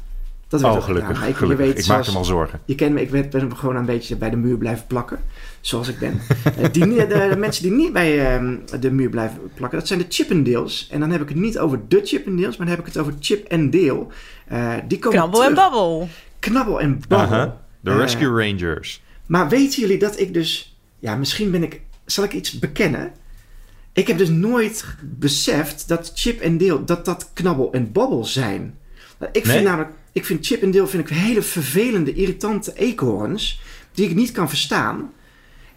Dat 0.47 0.61
werd 0.61 0.73
Oh, 0.73 0.79
ook 0.79 0.85
gelukkig. 0.85 1.13
gedaan. 1.15 1.29
Ik, 1.29 1.35
gelukkig. 1.35 1.65
Weet, 1.65 1.79
ik 1.79 1.87
maak 1.87 2.05
hem 2.05 2.15
al 2.15 2.25
zorgen. 2.25 2.59
Je 2.65 2.75
kent 2.75 2.93
me, 2.93 3.01
ik 3.01 3.11
ben, 3.11 3.29
ben 3.29 3.41
hem 3.41 3.55
gewoon 3.55 3.75
een 3.75 3.85
beetje 3.85 4.15
bij 4.15 4.29
de 4.29 4.35
muur 4.35 4.57
blijven 4.57 4.87
plakken. 4.87 5.19
Zoals 5.61 5.87
ik 5.87 5.99
ben. 5.99 6.21
Die, 6.71 6.95
de, 6.95 7.27
de 7.29 7.35
mensen 7.37 7.63
die 7.63 7.71
niet 7.71 7.93
bij 7.93 8.35
ehm, 8.35 8.55
de 8.79 8.91
muur 8.91 9.09
blijven 9.09 9.39
plakken, 9.53 9.79
dat 9.79 9.87
zijn 9.87 9.99
de 9.99 10.05
Chippendales. 10.09 10.87
En 10.91 10.99
dan 10.99 11.11
heb 11.11 11.21
ik 11.21 11.27
het 11.29 11.37
niet 11.37 11.59
over 11.59 11.79
de 11.87 12.01
Chippendales, 12.03 12.57
maar 12.57 12.67
dan 12.67 12.75
heb 12.75 12.85
ik 12.87 12.93
het 12.93 13.01
over 13.01 13.13
Chip 13.19 13.47
en 13.47 13.69
Dale. 13.69 14.05
Eh, 14.47 14.73
die 14.87 14.99
komen 14.99 15.17
Knabbel 15.19 15.43
en 15.43 15.53
babbel. 15.53 16.09
Knabbel 16.39 16.81
en 16.81 17.01
babbel. 17.07 17.35
Aha. 17.37 17.57
De 17.85 17.91
Eh, 17.91 17.97
Rescue 17.97 18.27
Rangers. 18.27 19.01
Maar 19.25 19.49
weten 19.49 19.81
jullie 19.81 19.97
dat 19.97 20.19
ik 20.19 20.33
dus... 20.33 20.77
Ja, 20.99 21.15
misschien 21.15 21.51
ben 21.51 21.63
ik... 21.63 21.81
Zal 22.05 22.23
ik 22.23 22.33
iets 22.33 22.59
bekennen? 22.59 23.11
Ik 23.93 24.07
heb 24.07 24.17
dus 24.17 24.29
nooit 24.29 24.85
beseft 25.01 25.87
dat 25.87 26.11
Chip 26.15 26.41
en 26.41 26.57
Dale... 26.57 26.83
dat 26.83 27.05
dat 27.05 27.29
knabbel 27.33 27.71
en 27.73 27.91
babbel 27.91 28.25
zijn. 28.25 28.77
Ik 29.31 29.45
vind 29.45 29.55
Nee? 29.55 29.63
namelijk... 29.63 29.91
Ik 30.11 30.25
vind 30.25 30.45
Chip 30.45 30.61
en 30.61 30.71
Dale 30.71 30.87
vind 30.87 31.09
ik 31.09 31.15
hele 31.15 31.41
vervelende, 31.41 32.13
irritante 32.13 32.73
eekhoorns... 32.75 33.61
die 33.91 34.09
ik 34.09 34.15
niet 34.15 34.31
kan 34.31 34.49
verstaan. 34.49 35.13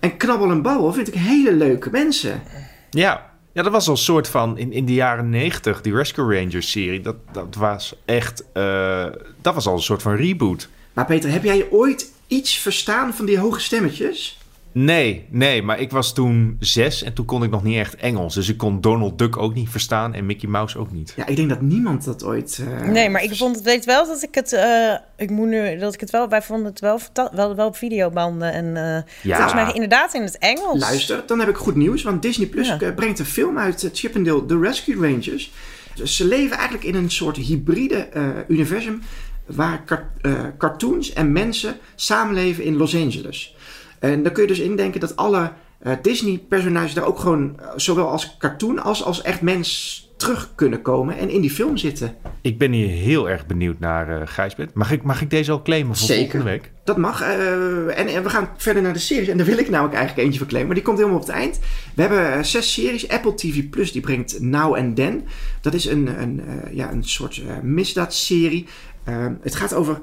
En 0.01 0.16
knabbel 0.16 0.51
en 0.51 0.62
babbel 0.62 0.92
vind 0.92 1.09
ik 1.09 1.14
hele 1.14 1.53
leuke 1.53 1.90
mensen. 1.90 2.42
Ja. 2.90 3.31
ja, 3.53 3.62
dat 3.62 3.73
was 3.73 3.87
al 3.87 3.92
een 3.92 3.99
soort 3.99 4.29
van 4.29 4.59
in, 4.59 4.73
in 4.73 4.85
de 4.85 4.94
jaren 4.94 5.31
negentig, 5.31 5.81
die 5.81 5.94
Rescue 5.94 6.38
Rangers 6.38 6.71
serie. 6.71 7.01
Dat, 7.01 7.16
dat 7.33 7.55
was 7.55 7.94
echt, 8.05 8.44
eh, 8.53 9.07
dat 9.40 9.55
was 9.55 9.66
al 9.66 9.75
een 9.75 9.83
soort 9.83 10.03
van 10.03 10.14
reboot. 10.14 10.68
Maar 10.98 11.06
Peter, 11.06 11.30
heb 11.30 11.44
jij 11.44 11.66
ooit 11.70 12.12
iets 12.26 12.58
verstaan 12.58 13.14
van 13.14 13.26
die 13.26 13.38
hoge 13.38 13.61
stemmetjes? 13.61 14.38
Nee, 14.72 15.26
nee, 15.30 15.62
maar 15.62 15.80
ik 15.80 15.90
was 15.90 16.14
toen 16.14 16.56
zes 16.61 17.02
en 17.02 17.12
toen 17.12 17.24
kon 17.24 17.42
ik 17.42 17.50
nog 17.50 17.62
niet 17.62 17.76
echt 17.78 17.94
Engels. 17.96 18.34
Dus 18.34 18.48
ik 18.48 18.56
kon 18.56 18.80
Donald 18.80 19.18
Duck 19.18 19.37
ook 19.37 19.54
niet 19.54 19.68
verstaan 19.68 20.14
en 20.14 20.26
Mickey 20.26 20.48
Mouse 20.48 20.78
ook 20.78 20.92
niet. 20.92 21.12
Ja, 21.16 21.26
ik 21.26 21.37
denk 21.37 21.48
dat 21.48 21.61
niemand 21.61 22.04
dat 22.04 22.24
ooit... 22.24 22.62
eh, 22.80 22.88
Nee, 22.88 23.11
maar 23.11 23.22
ik 23.22 23.37
vond 23.37 23.56
het 23.56 23.64
weet 23.64 23.84
wel 23.84 24.06
dat 24.06 24.22
ik 24.22 24.34
het. 24.34 24.52
eh, 24.52 24.94
ik 25.16 25.30
moet 25.30 25.48
nu 25.48 25.78
dat 25.78 25.94
ik 25.94 26.00
het 26.00 26.11
wel. 26.11 26.28
Wij 26.28 26.42
vonden 26.42 26.66
het 26.66 26.80
wel, 26.80 27.00
wel, 27.32 27.54
wel 27.56 27.66
op 27.66 27.76
videobanden. 27.76 28.52
En 28.52 28.76
eh, 28.76 29.02
Ja. 29.22 29.34
volgens 29.37 29.54
mij 29.54 29.72
inderdaad 29.72 30.14
in 30.14 30.22
het 30.22 30.38
Engels. 30.38 30.80
Luister, 30.80 31.22
dan 31.26 31.38
heb 31.38 31.48
ik 31.48 31.56
goed 31.56 31.74
nieuws, 31.76 32.02
want 32.02 32.22
Disney 32.22 32.46
Plus 32.46 32.68
Ja. 32.78 32.92
brengt 32.92 33.18
een 33.18 33.24
film 33.24 33.58
uit 33.58 33.84
eh, 33.84 33.90
Chip 33.92 34.16
and 34.16 34.24
Dale, 34.24 34.46
The 34.46 34.58
Rescue 34.58 34.94
Rangers. 34.94 35.50
Dus 35.94 36.16
ze 36.16 36.24
leven 36.24 36.56
eigenlijk 36.56 36.84
in 36.87 36.94
een 36.94 37.11
soort 37.11 37.37
hybride 37.37 37.96
eh, 37.96 38.24
universum 38.48 39.02
waar 39.48 39.82
eh, 40.20 40.32
cartoons 40.58 41.12
en 41.12 41.32
mensen 41.32 41.76
samenleven 41.94 42.64
in 42.64 42.76
Los 42.76 42.94
Angeles. 42.94 43.56
En 43.98 44.22
dan 44.22 44.32
kun 44.32 44.42
je 44.42 44.48
dus 44.48 44.58
indenken 44.58 45.00
dat 45.00 45.16
alle 45.16 45.52
eh, 45.78 45.92
Disney-personages 46.02 46.94
daar 46.94 47.04
ook 47.04 47.18
gewoon, 47.18 47.61
eh, 47.61 47.68
zowel 47.76 48.08
als 48.08 48.37
cartoon 48.38 48.78
als 48.78 49.04
als 49.04 49.22
echt 49.22 49.40
mens, 49.40 50.02
terug 50.16 50.52
kunnen 50.54 50.82
komen 50.82 51.18
en 51.18 51.30
in 51.30 51.40
die 51.40 51.50
film 51.50 51.76
zitten. 51.76 52.16
Ik 52.40 52.58
ben 52.58 52.72
hier 52.72 52.88
heel 52.88 53.28
erg 53.28 53.46
benieuwd 53.46 53.78
naar, 53.78 54.20
eh 54.20 54.26
Gijsbert. 54.26 54.74
Mag 54.74 54.92
ik, 54.92 55.02
mag 55.02 55.22
ik 55.22 55.30
deze 55.30 55.50
al 55.50 55.62
claimen 55.62 55.96
voor 55.96 56.06
Zeker. 56.06 56.22
volgende 56.22 56.50
week? 56.50 56.70
Dat 56.84 56.96
mag. 56.96 57.22
en, 57.22 58.06
en 58.06 58.22
we 58.22 58.30
gaan 58.30 58.48
verder 58.56 58.82
naar 58.82 58.92
de 58.92 58.98
series. 58.98 59.28
En 59.28 59.37
daar 59.37 59.46
wil 59.46 59.58
ik 59.58 59.70
namelijk 59.70 59.96
eigenlijk 59.96 60.26
eentje 60.26 60.46
claimen. 60.46 60.66
Maar 60.66 60.74
die 60.74 60.84
komt 60.84 60.98
helemaal 60.98 61.20
op 61.20 61.26
het 61.26 61.34
eind. 61.34 61.61
We 61.94 62.02
hebben 62.02 62.46
zes 62.46 62.72
series. 62.72 63.08
Apple 63.08 63.34
TV 63.34 63.68
Plus 63.68 63.92
die 63.92 64.00
brengt 64.00 64.40
Now 64.40 64.74
and 64.74 64.96
Then. 64.96 65.26
Dat 65.61 65.74
is 65.74 65.84
een, 65.84 66.20
een, 66.20 66.42
ja, 66.70 66.92
een 66.92 67.04
soort 67.04 67.42
misdaadserie. 67.62 68.66
Eh, 69.09 69.27
het 69.40 69.55
gaat 69.55 69.75
over 69.75 70.01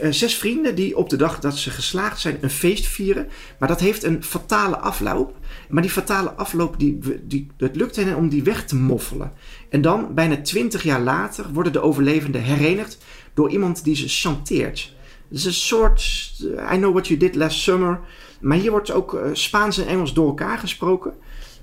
eh, 0.00 0.12
zes 0.12 0.34
vrienden 0.34 0.74
die 0.74 0.96
op 0.96 1.10
de 1.10 1.16
dag 1.16 1.40
dat 1.40 1.56
ze 1.56 1.70
geslaagd 1.70 2.20
zijn 2.20 2.38
een 2.40 2.50
feest 2.50 2.86
vieren. 2.86 3.28
Maar 3.58 3.68
dat 3.68 3.80
heeft 3.80 4.02
een 4.02 4.22
fatale 4.22 4.76
afloop. 4.76 5.34
Maar 5.68 5.82
die 5.82 5.90
fatale 5.90 6.30
afloop, 6.30 6.78
die, 6.78 6.98
die, 7.22 7.46
het 7.56 7.76
lukt 7.76 7.96
hen 7.96 8.16
om 8.16 8.28
die 8.28 8.42
weg 8.42 8.64
te 8.64 8.76
moffelen. 8.76 9.32
En 9.70 9.80
dan, 9.80 10.14
bijna 10.14 10.42
twintig 10.42 10.82
jaar 10.82 11.00
later, 11.00 11.52
worden 11.52 11.72
de 11.72 11.80
overlevenden 11.80 12.42
herenigd 12.42 12.98
door 13.34 13.50
iemand 13.50 13.84
die 13.84 13.96
ze 13.96 14.08
chanteert. 14.08 14.94
Het 15.28 15.38
is 15.38 15.44
een 15.44 15.52
soort 15.52 16.32
eh, 16.56 16.72
I 16.74 16.76
Know 16.76 16.92
What 16.92 17.06
You 17.06 17.18
Did 17.18 17.34
Last 17.34 17.60
Summer. 17.60 18.00
Maar 18.40 18.58
hier 18.58 18.70
wordt 18.70 18.90
ook 18.90 19.14
eh, 19.14 19.30
Spaans 19.32 19.78
en 19.78 19.86
Engels 19.86 20.14
door 20.14 20.26
elkaar 20.26 20.58
gesproken. 20.58 21.12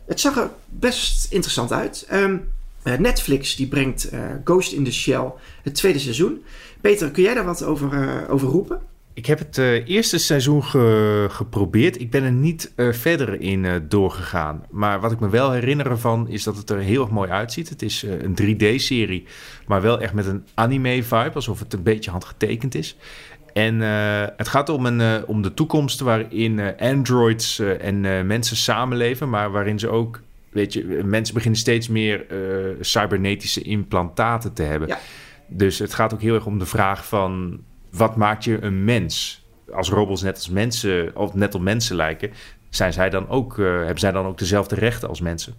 Het 0.06 0.20
zag 0.20 0.38
er 0.38 0.50
best 0.70 1.32
interessant 1.32 1.72
uit. 1.72 2.06
Ehm, 2.10 2.38
eh, 2.84 2.98
Netflix 2.98 3.56
die 3.56 3.68
brengt 3.68 4.10
Ghost 4.44 4.72
in 4.72 4.84
the 4.84 4.94
Shell 4.94 5.32
het 5.64 5.76
tweede 5.76 6.00
seizoen. 6.00 6.44
Peter, 6.84 7.12
kun 7.12 7.24
jij 7.24 7.34
daar 7.34 7.46
wat 7.46 7.64
over, 7.64 7.94
eh, 7.94 8.34
over 8.34 8.48
roepen? 8.48 8.80
Ik 9.14 9.26
heb 9.26 9.40
het 9.40 9.58
eh, 9.58 9.88
eerste 9.88 10.18
seizoen 10.18 10.64
ge- 10.64 11.26
geprobeerd. 11.30 12.00
Ik 12.00 12.10
ben 12.12 12.24
er 12.24 12.32
niet 12.32 12.72
eh, 12.76 12.92
verder 12.92 13.42
in 13.42 13.86
doorgegaan. 13.90 14.64
Maar 14.70 15.00
wat 15.00 15.12
ik 15.12 15.20
me 15.20 15.30
wel 15.30 15.52
herinner 15.52 15.90
ervan 15.90 16.28
is 16.30 16.44
dat 16.44 16.58
het 16.58 16.70
er 16.70 16.78
heel 16.80 17.02
erg 17.02 17.12
mooi 17.12 17.30
uitziet. 17.30 17.70
Het 17.70 17.82
is 17.82 18.04
een 18.22 18.36
3D-serie, 18.42 19.24
maar 19.68 19.82
wel 19.82 20.00
echt 20.02 20.14
met 20.14 20.26
een 20.26 20.44
anime-vibe. 20.54 21.32
Alsof 21.34 21.60
het 21.60 21.74
een 21.74 21.84
beetje 21.84 22.12
handgetekend 22.12 22.76
is. 22.76 22.98
En 23.54 23.80
het 24.38 24.48
gaat 24.48 24.70
om, 24.70 24.86
een, 24.86 25.26
om 25.26 25.42
de 25.42 25.54
toekomst 25.54 26.00
waarin 26.00 26.78
androids 26.80 27.60
en 27.60 28.28
mensen 28.28 28.56
samenleven. 28.58 29.30
Maar 29.30 29.52
waarin 29.52 29.80
ze 29.80 29.90
ook, 29.90 30.20
weet 30.50 30.74
je, 30.74 31.02
mensen 31.06 31.34
beginnen 31.34 31.60
steeds 31.60 31.88
meer 31.88 32.26
cybernetische 32.80 33.62
implantaten 33.62 34.54
te 34.54 34.64
hebben. 34.64 34.88
Ja. 34.88 35.00
Dus 35.48 35.80
het 35.80 35.94
gaat 35.94 36.14
ook 36.14 36.22
heel 36.22 36.36
erg 36.36 36.46
om 36.46 36.60
de 36.60 36.66
vraag 36.66 37.08
van 37.08 37.62
wat 37.92 38.16
maakt 38.16 38.44
je 38.44 38.62
een 38.62 38.84
mens? 38.84 39.46
Als 39.72 39.90
robots 39.90 40.22
net 40.22 40.36
als 40.36 40.50
mensen, 40.50 41.16
of 41.16 41.34
net 41.34 41.56
op 41.56 41.62
mensen 41.62 41.96
lijken, 41.96 42.32
zijn 42.70 42.94
zij 42.94 43.10
dan 43.10 43.30
ook, 43.30 43.60
eh, 43.60 43.66
hebben 43.66 44.00
zij 44.00 44.12
dan 44.12 44.26
ook 44.26 44.38
dezelfde 44.38 44.76
rechten 44.76 45.10
als 45.10 45.22
mensen? 45.22 45.54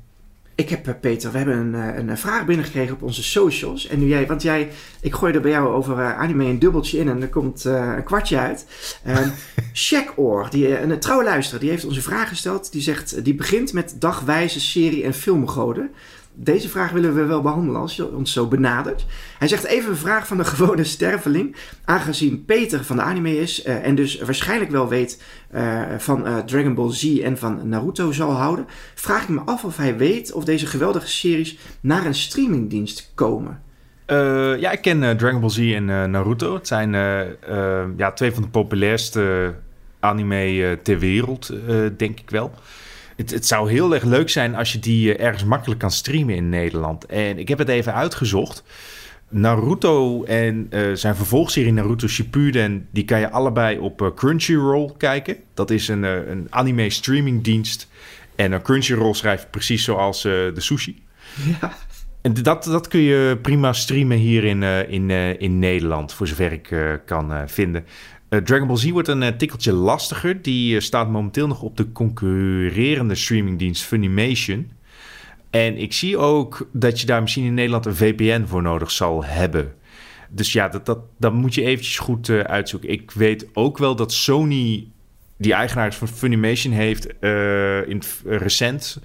Ik 0.55 0.69
heb, 0.69 0.87
eh, 0.87 0.95
Peter, 1.01 1.31
we 1.31 1.37
hebben 1.37 1.57
een, 1.57 1.75
eh, 1.75 1.97
een 1.97 2.19
vraag 2.19 2.45
binnengekregen 2.47 2.95
op 2.95 3.03
onze 3.03 3.23
socials. 3.23 3.87
En 3.87 3.99
nu 3.99 4.07
jij, 4.07 4.27
want 4.27 4.43
jij, 4.43 4.69
ik 5.01 5.15
gooi 5.15 5.35
er 5.35 5.41
bij 5.41 5.51
jou 5.51 5.75
over 5.75 6.15
anime 6.15 6.45
een 6.45 6.59
dubbeltje 6.59 6.99
in 6.99 7.09
en 7.09 7.23
er 7.23 7.29
komt 7.29 7.65
een 7.65 8.05
kwartje 8.05 8.39
uit. 8.39 8.67
Um, 9.07 9.33
Shackoor, 9.73 10.51
die, 10.51 10.77
eh, 10.77 10.91
een 10.91 11.01
trouwe 11.01 11.25
luisteraar, 11.25 11.61
die 11.61 11.71
heeft 11.71 11.85
ons 11.85 11.97
een 11.97 12.03
vraag 12.03 12.29
gesteld. 12.29 12.73
Die 12.73 12.83
zegt, 12.83 13.25
die 13.25 13.35
begint 13.35 13.73
met 13.73 13.97
dagwijze 13.99 14.61
serie- 14.61 15.05
en 15.05 15.15
filmgoden. 15.15 15.91
Deze 16.37 16.69
vraag 16.69 16.91
willen 16.91 17.15
we 17.15 17.25
wel 17.25 17.43
behandelen 17.43 17.81
als 17.81 17.97
je 17.97 18.13
ons 18.13 18.33
zo 18.33 18.47
benadert. 18.47 19.07
Hij 19.39 19.49
zegt 19.49 19.65
even 19.65 19.91
een 19.91 19.97
vraag 19.97 20.27
van 20.27 20.37
de 20.37 20.45
gewone 20.45 20.85
sterveling. 20.85 21.57
Aangezien 21.85 22.45
Peter 22.45 22.85
van 22.85 22.97
de 22.97 23.03
anime 23.03 23.39
is 23.39 23.63
eh, 23.63 23.87
en 23.87 23.95
dus 23.95 24.21
waarschijnlijk 24.21 24.71
wel 24.71 24.89
weet 24.89 25.23
eh, 25.51 25.83
van 25.99 26.27
eh, 26.27 26.39
Dragon 26.39 26.75
Ball 26.75 26.93
Z 26.93 27.19
en 27.19 27.39
van 27.39 27.69
Naruto 27.69 28.13
zal 28.13 28.31
houden, 28.31 28.67
vraag 28.95 29.23
ik 29.23 29.29
me 29.29 29.41
af 29.41 29.65
of 29.65 29.77
hij 29.77 29.97
weet 29.97 30.33
of 30.33 30.45
deze 30.45 30.67
geweldige 30.67 31.09
series 31.09 31.59
naar 31.81 32.07
een 32.07 32.15
streamingdienst 32.15 33.13
komen. 33.15 33.63
Ja, 34.59 34.71
ik 34.71 34.81
ken 34.81 35.17
Dragon 35.17 35.41
Ball 35.41 35.51
Z 35.51 35.59
en 35.59 36.11
Naruto. 36.11 36.55
Het 36.55 36.67
zijn 36.67 36.93
ja, 37.97 38.13
twee 38.13 38.33
van 38.33 38.43
de 38.43 38.49
populairste 38.49 39.55
anime 40.01 40.79
ter 40.83 40.99
wereld, 40.99 41.53
denk 41.97 42.21
ik 42.21 42.31
wel. 42.31 42.53
Het, 43.17 43.31
het 43.31 43.47
zou 43.47 43.71
heel 43.71 43.95
erg 43.95 44.05
leuk 44.05 44.31
zijn 44.31 44.55
als 44.55 44.73
je 44.73 44.79
die 44.79 45.17
eh, 45.17 45.25
ergens 45.25 45.45
makkelijk 45.45 45.81
kan 45.81 45.91
streamen 45.91 46.35
in 46.35 46.49
Nederland. 46.49 47.07
En 47.07 47.39
ik 47.39 47.49
heb 47.49 47.59
het 47.59 47.69
even 47.69 47.95
uitgezocht. 47.95 48.65
Naruto 49.35 50.25
en 50.25 50.67
eh, 50.71 50.83
zijn 50.93 51.17
vervolgserie 51.17 51.73
Naruto 51.73 52.07
Shippuden... 52.07 52.89
die 52.91 53.05
kan 53.05 53.21
je 53.21 53.31
allebei 53.31 53.79
op 53.79 54.03
eh, 54.03 54.09
Crunchyroll 54.15 54.93
kijken. 54.97 55.37
Dat 55.55 55.71
is 55.71 55.89
een, 55.89 56.05
eh, 56.05 56.29
een 56.29 56.47
anime 56.51 56.91
streamingdienst. 56.91 57.89
En 58.37 58.63
Crunchyroll 58.63 59.15
schrijft 59.15 59.51
precies 59.51 59.85
zoals 59.85 60.23
de 60.23 60.53
sushi. 60.57 61.03
Ja. 61.61 61.73
En 62.23 62.35
dat, 62.35 62.65
dat 62.65 62.89
kun 62.89 63.01
je 63.01 63.39
prima 63.43 63.73
streamen 63.73 64.17
hier 64.17 64.45
in, 64.45 64.63
in, 64.89 65.11
in 65.41 65.59
Nederland, 65.59 66.13
voor 66.13 66.27
zover 66.27 66.53
ik 66.53 66.75
kan 67.07 67.49
vinden. 67.49 67.85
Eh, 68.35 68.41
Dragon 68.41 68.67
Ball 68.67 68.77
Z 68.77 68.91
wordt 68.91 69.09
een 69.09 69.23
eh, 69.23 69.37
tikkeltje 69.37 69.73
lastiger. 69.73 70.43
Die 70.43 70.77
eh, 70.77 70.83
staat 70.83 71.11
momenteel 71.11 71.47
nog 71.47 71.63
op 71.63 71.77
de 71.77 71.93
concurrerende 71.93 73.15
streamingdienst 73.15 73.83
Funimation. 73.83 74.71
En 75.51 75.77
ik 75.77 75.93
zie 75.93 76.19
ook 76.19 76.69
dat 76.73 77.01
je 77.01 77.07
daar 77.07 77.23
misschien 77.23 77.45
in 77.45 77.55
Nederland 77.55 77.87
een 77.87 77.97
VPN 77.97 78.45
voor 78.47 78.63
nodig 78.63 78.91
zal 78.91 79.25
hebben. 79.25 79.75
Dus 80.29 80.53
ja, 80.53 80.69
dat, 80.69 80.87
dat, 80.87 80.99
dat 81.19 81.33
moet 81.33 81.55
je 81.55 81.63
eventjes 81.63 81.99
goed 81.99 82.31
uitzoeken. 82.31 82.91
Ik 82.91 83.11
weet 83.11 83.47
ook 83.53 83.79
wel 83.79 83.97
dat 83.97 84.13
Sony, 84.13 84.89
die 85.37 85.53
eigenaar 85.53 85.95
van 85.95 86.09
Funimation, 86.09 86.73
heeft 86.73 87.07
in 87.89 88.03
recent 88.25 88.99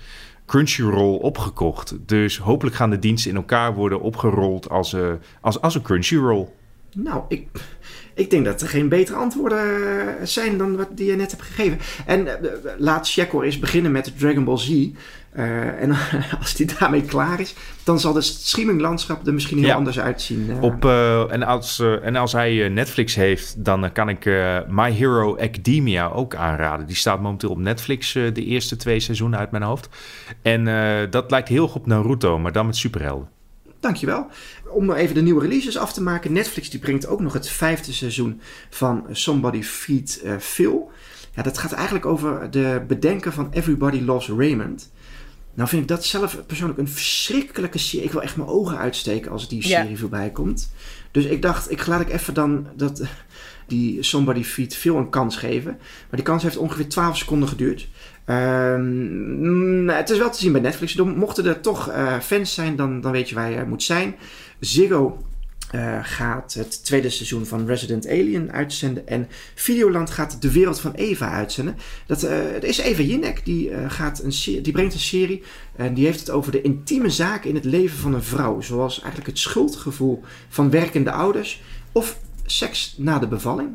Crunchyroll 0.45 1.17
opgekocht. 1.19 1.97
Dus 2.05 2.37
hopelijk 2.37 2.75
gaan 2.75 2.89
de 2.89 2.99
diensten 2.99 3.31
in 3.31 3.37
elkaar 3.37 3.73
worden 3.73 4.01
opgerold 4.01 4.69
als, 4.69 4.95
als, 5.41 5.61
als 5.61 5.75
een 5.75 5.81
Crunchyroll. 5.81 6.47
Nou, 6.93 7.23
ik, 7.27 7.47
ik 8.19 8.29
denk 8.29 8.45
dat 8.45 8.61
er 8.61 8.67
geen 8.67 8.89
betere 8.89 9.17
antwoorden 9.17 9.59
eh, 9.59 10.13
zijn 10.23 10.57
dan 10.57 10.77
wat 10.77 10.87
die 10.91 11.05
je 11.05 11.15
net 11.15 11.31
hebt 11.31 11.43
gegeven. 11.43 11.79
En 12.05 12.25
uh, 12.25 12.31
laat 12.77 13.07
Shekor 13.07 13.43
eens 13.43 13.59
beginnen 13.59 13.91
met 13.91 14.19
Dragon 14.19 14.43
Ball 14.43 14.57
Z. 14.57 14.69
Uh, 14.69 15.81
en 15.81 15.95
als 16.39 16.55
die 16.55 16.69
daarmee 16.79 17.01
klaar 17.01 17.39
is, 17.39 17.55
dan 17.83 17.99
zal 17.99 18.15
het 18.15 18.23
streaminglandschap 18.23 19.27
er 19.27 19.33
misschien 19.33 19.57
heel 19.57 19.67
ja. 19.67 19.75
anders 19.75 19.99
uitzien. 19.99 20.57
Op, 20.61 20.85
en, 21.29 21.43
als, 21.43 21.79
en 21.79 22.15
als 22.15 22.31
hij 22.31 22.69
Netflix 22.69 23.15
heeft, 23.15 23.65
dan 23.65 23.91
kan 23.91 24.09
ik 24.09 24.25
My 24.67 24.91
Hero 24.91 25.37
Academia 25.37 26.07
ook 26.07 26.35
aanraden. 26.35 26.87
Die 26.87 26.95
staat 26.95 27.21
momenteel 27.21 27.49
op 27.49 27.57
Netflix 27.57 28.13
de 28.13 28.45
eerste 28.45 28.75
twee 28.75 28.99
seizoenen 28.99 29.39
uit 29.39 29.51
mijn 29.51 29.63
hoofd. 29.63 29.89
En 30.41 30.65
dat 31.09 31.31
lijkt 31.31 31.47
heel 31.47 31.67
goed 31.67 31.81
op 31.81 31.87
Naruto, 31.87 32.39
maar 32.39 32.51
dan 32.51 32.65
met 32.65 32.75
superhelden. 32.75 33.29
Dankjewel. 33.79 34.27
Om 34.69 34.91
even 34.91 35.15
de 35.15 35.21
nieuwe 35.21 35.41
releases 35.41 35.77
af 35.77 35.93
te 35.93 36.01
maken. 36.01 36.33
Netflix 36.33 36.69
die 36.69 36.79
brengt 36.79 37.07
ook 37.07 37.19
nog 37.19 37.33
het 37.33 37.49
vijfde 37.49 37.93
seizoen 37.93 38.41
van 38.69 39.05
Somebody 39.11 39.63
Feed 39.63 40.21
uh, 40.23 40.37
Phil. 40.37 40.91
Ja, 41.35 41.43
dat 41.43 41.57
gaat 41.57 41.71
eigenlijk 41.71 42.05
over 42.05 42.51
de 42.51 42.81
bedenken 42.87 43.33
van 43.33 43.47
Everybody 43.51 44.01
Loves 44.01 44.29
Raymond. 44.29 44.91
Nou 45.53 45.69
vind 45.69 45.81
ik 45.81 45.87
dat 45.87 46.05
zelf 46.05 46.45
persoonlijk 46.45 46.79
een 46.79 46.87
verschrikkelijke 46.87 47.77
serie. 47.77 48.05
Ik 48.05 48.11
wil 48.11 48.21
echt 48.21 48.35
mijn 48.35 48.49
ogen 48.49 48.77
uitsteken 48.77 49.31
als 49.31 49.49
die 49.49 49.63
serie 49.63 49.89
ja. 49.89 49.95
voorbij 49.95 50.29
komt. 50.29 50.71
Dus 51.11 51.25
ik 51.25 51.41
dacht, 51.41 51.71
ik 51.71 51.87
laat 51.87 52.01
ik 52.01 52.09
even 52.09 52.33
dan 52.33 52.67
dat, 52.75 53.01
die 53.67 54.03
Somebody 54.03 54.43
Feed 54.43 54.75
Phil 54.75 54.97
een 54.97 55.09
kans 55.09 55.37
geven. 55.37 55.71
Maar 55.79 56.07
die 56.09 56.23
kans 56.23 56.43
heeft 56.43 56.57
ongeveer 56.57 56.89
12 56.89 57.17
seconden 57.17 57.49
geduurd. 57.49 57.87
Um, 58.25 59.89
het 59.89 60.09
is 60.09 60.17
wel 60.17 60.31
te 60.31 60.39
zien 60.39 60.51
bij 60.51 60.61
Netflix. 60.61 60.95
Mochten 60.95 61.45
er 61.45 61.61
toch 61.61 61.89
uh, 61.89 62.19
fans 62.19 62.53
zijn, 62.53 62.75
dan, 62.75 63.01
dan 63.01 63.11
weet 63.11 63.29
je 63.29 63.35
waar 63.35 63.51
je 63.51 63.65
moet 63.65 63.83
zijn. 63.83 64.15
Ziggo 64.59 65.23
uh, 65.75 65.99
gaat 66.01 66.53
het 66.53 66.85
tweede 66.85 67.09
seizoen 67.09 67.45
van 67.45 67.65
Resident 67.65 68.07
Alien 68.07 68.51
uitzenden. 68.51 69.07
En 69.07 69.27
Videoland 69.55 70.09
gaat 70.09 70.41
De 70.41 70.51
Wereld 70.51 70.79
van 70.79 70.93
Eva 70.93 71.29
uitzenden. 71.29 71.77
Dat, 72.05 72.23
uh, 72.23 72.31
dat 72.53 72.63
is 72.63 72.77
Eva 72.77 73.01
Jinek. 73.01 73.45
Die, 73.45 73.71
gaat 73.87 74.23
een 74.23 74.61
die 74.63 74.71
brengt 74.73 74.93
een 74.93 74.99
serie. 74.99 75.43
En 75.75 75.93
die 75.93 76.05
heeft 76.05 76.19
het 76.19 76.29
over 76.29 76.51
de 76.51 76.61
intieme 76.61 77.09
zaken 77.09 77.49
in 77.49 77.55
het 77.55 77.65
leven 77.65 77.97
van 77.97 78.13
een 78.13 78.23
vrouw. 78.23 78.61
Zoals 78.61 78.97
eigenlijk 78.97 79.27
het 79.27 79.39
schuldgevoel 79.39 80.23
van 80.49 80.69
werkende 80.69 81.11
ouders. 81.11 81.61
Of 81.91 82.19
seks 82.45 82.95
na 82.97 83.19
de 83.19 83.27
bevalling. 83.27 83.69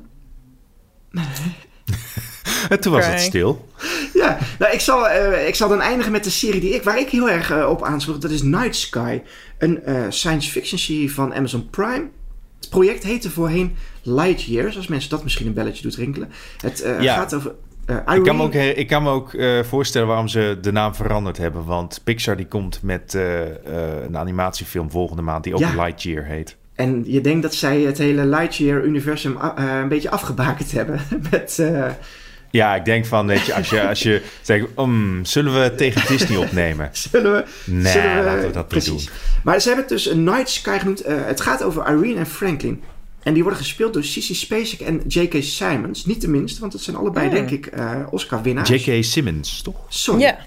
En 2.68 2.80
toen 2.80 2.92
was 2.92 3.06
het 3.06 3.20
stil. 3.20 3.68
Ja, 4.14 4.38
nou, 4.58 4.72
ik, 4.72 4.80
zal, 4.80 5.06
uh, 5.06 5.46
ik 5.48 5.54
zal 5.54 5.68
dan 5.68 5.80
eindigen 5.80 6.12
met 6.12 6.24
de 6.24 6.30
serie 6.30 6.60
die 6.60 6.74
ik, 6.74 6.82
waar 6.82 6.98
ik 6.98 7.08
heel 7.08 7.30
erg 7.30 7.52
uh, 7.52 7.68
op 7.70 7.82
aansloeg. 7.82 8.18
Dat 8.18 8.30
is 8.30 8.42
Night 8.42 8.76
Sky. 8.76 9.20
Een 9.58 9.82
uh, 9.86 10.04
science 10.08 10.50
fiction 10.50 10.78
serie 10.78 11.14
van 11.14 11.34
Amazon 11.34 11.70
Prime. 11.70 12.08
Het 12.60 12.68
project 12.68 13.02
heette 13.02 13.30
voorheen 13.30 13.76
Light 14.02 14.42
Years. 14.42 14.76
Als 14.76 14.86
mensen 14.86 15.10
dat 15.10 15.22
misschien 15.22 15.46
een 15.46 15.52
belletje 15.52 15.82
doet 15.82 15.94
rinkelen. 15.94 16.30
Het 16.60 16.84
ja. 17.00 17.14
gaat 17.14 17.34
over... 17.34 17.54
ik 18.14 18.22
kan 18.22 18.36
me 18.36 18.42
ook, 18.42 18.54
ik 18.54 18.86
kan 18.86 19.02
me 19.02 19.10
ook 19.10 19.30
voorstellen 19.62 20.08
waarom 20.08 20.28
ze 20.28 20.58
de 20.60 20.72
naam 20.72 20.94
veranderd 20.94 21.36
hebben. 21.36 21.64
Want 21.64 22.00
Pixar 22.04 22.36
die 22.36 22.46
komt 22.46 22.82
met 22.82 23.14
een 24.04 24.16
animatiefilm 24.16 24.90
volgende 24.90 25.22
maand 25.22 25.44
die 25.44 25.54
ook 25.54 25.60
ja. 25.60 25.74
Lightyear 25.74 26.24
heet. 26.24 26.56
En 26.74 27.02
je 27.06 27.20
denkt 27.20 27.42
dat 27.42 27.54
zij 27.54 27.80
het 27.80 27.98
hele 27.98 28.24
Lightyear-universum 28.26 29.36
een 29.56 29.88
beetje 29.88 30.10
afgebakend 30.10 30.72
hebben. 30.78 31.00
met 31.30 31.62
ja, 32.54 32.74
ik 32.74 32.84
denk 32.84 33.06
van, 33.06 33.26
weet 33.26 33.46
je, 33.46 33.54
als 33.54 33.70
je, 33.70 33.88
als 33.88 34.02
je 34.02 34.22
zegt, 34.42 34.66
um, 34.78 35.24
zullen 35.24 35.62
we 35.62 35.74
tegen 35.74 36.06
Disney 36.06 36.36
opnemen? 36.36 36.90
zullen 37.10 37.32
we? 37.32 37.44
Nee, 37.64 37.92
zullen 37.92 38.16
we, 38.16 38.24
laten 38.24 38.46
we 38.46 38.52
dat 38.52 38.68
precies. 38.68 38.90
niet 38.90 39.06
doen. 39.06 39.16
Maar 39.42 39.60
ze 39.60 39.66
hebben 39.66 39.86
het 39.86 39.94
dus 39.94 40.06
een 40.06 40.24
Night 40.24 40.48
Sky 40.48 40.78
genoemd. 40.78 41.08
Uh, 41.08 41.26
het 41.26 41.40
gaat 41.40 41.62
over 41.62 41.86
Irene 41.88 42.18
en 42.18 42.26
Franklin. 42.26 42.82
En 43.22 43.32
die 43.32 43.42
worden 43.42 43.60
gespeeld 43.60 43.92
door 43.92 44.04
Sissy 44.04 44.34
Spacek 44.34 44.80
en 44.80 45.02
J.K. 45.08 45.42
Simmons. 45.42 46.06
Niet 46.06 46.20
de 46.20 46.28
minste, 46.28 46.60
want 46.60 46.72
het 46.72 46.82
zijn 46.82 46.96
allebei, 46.96 47.30
denk 47.30 47.50
ik, 47.50 47.76
uh, 47.76 48.00
Oscar-winnaars. 48.10 48.68
J.K. 48.68 49.04
Simmons, 49.04 49.62
toch? 49.62 49.76
Sorry. 49.88 50.20
Ja. 50.20 50.38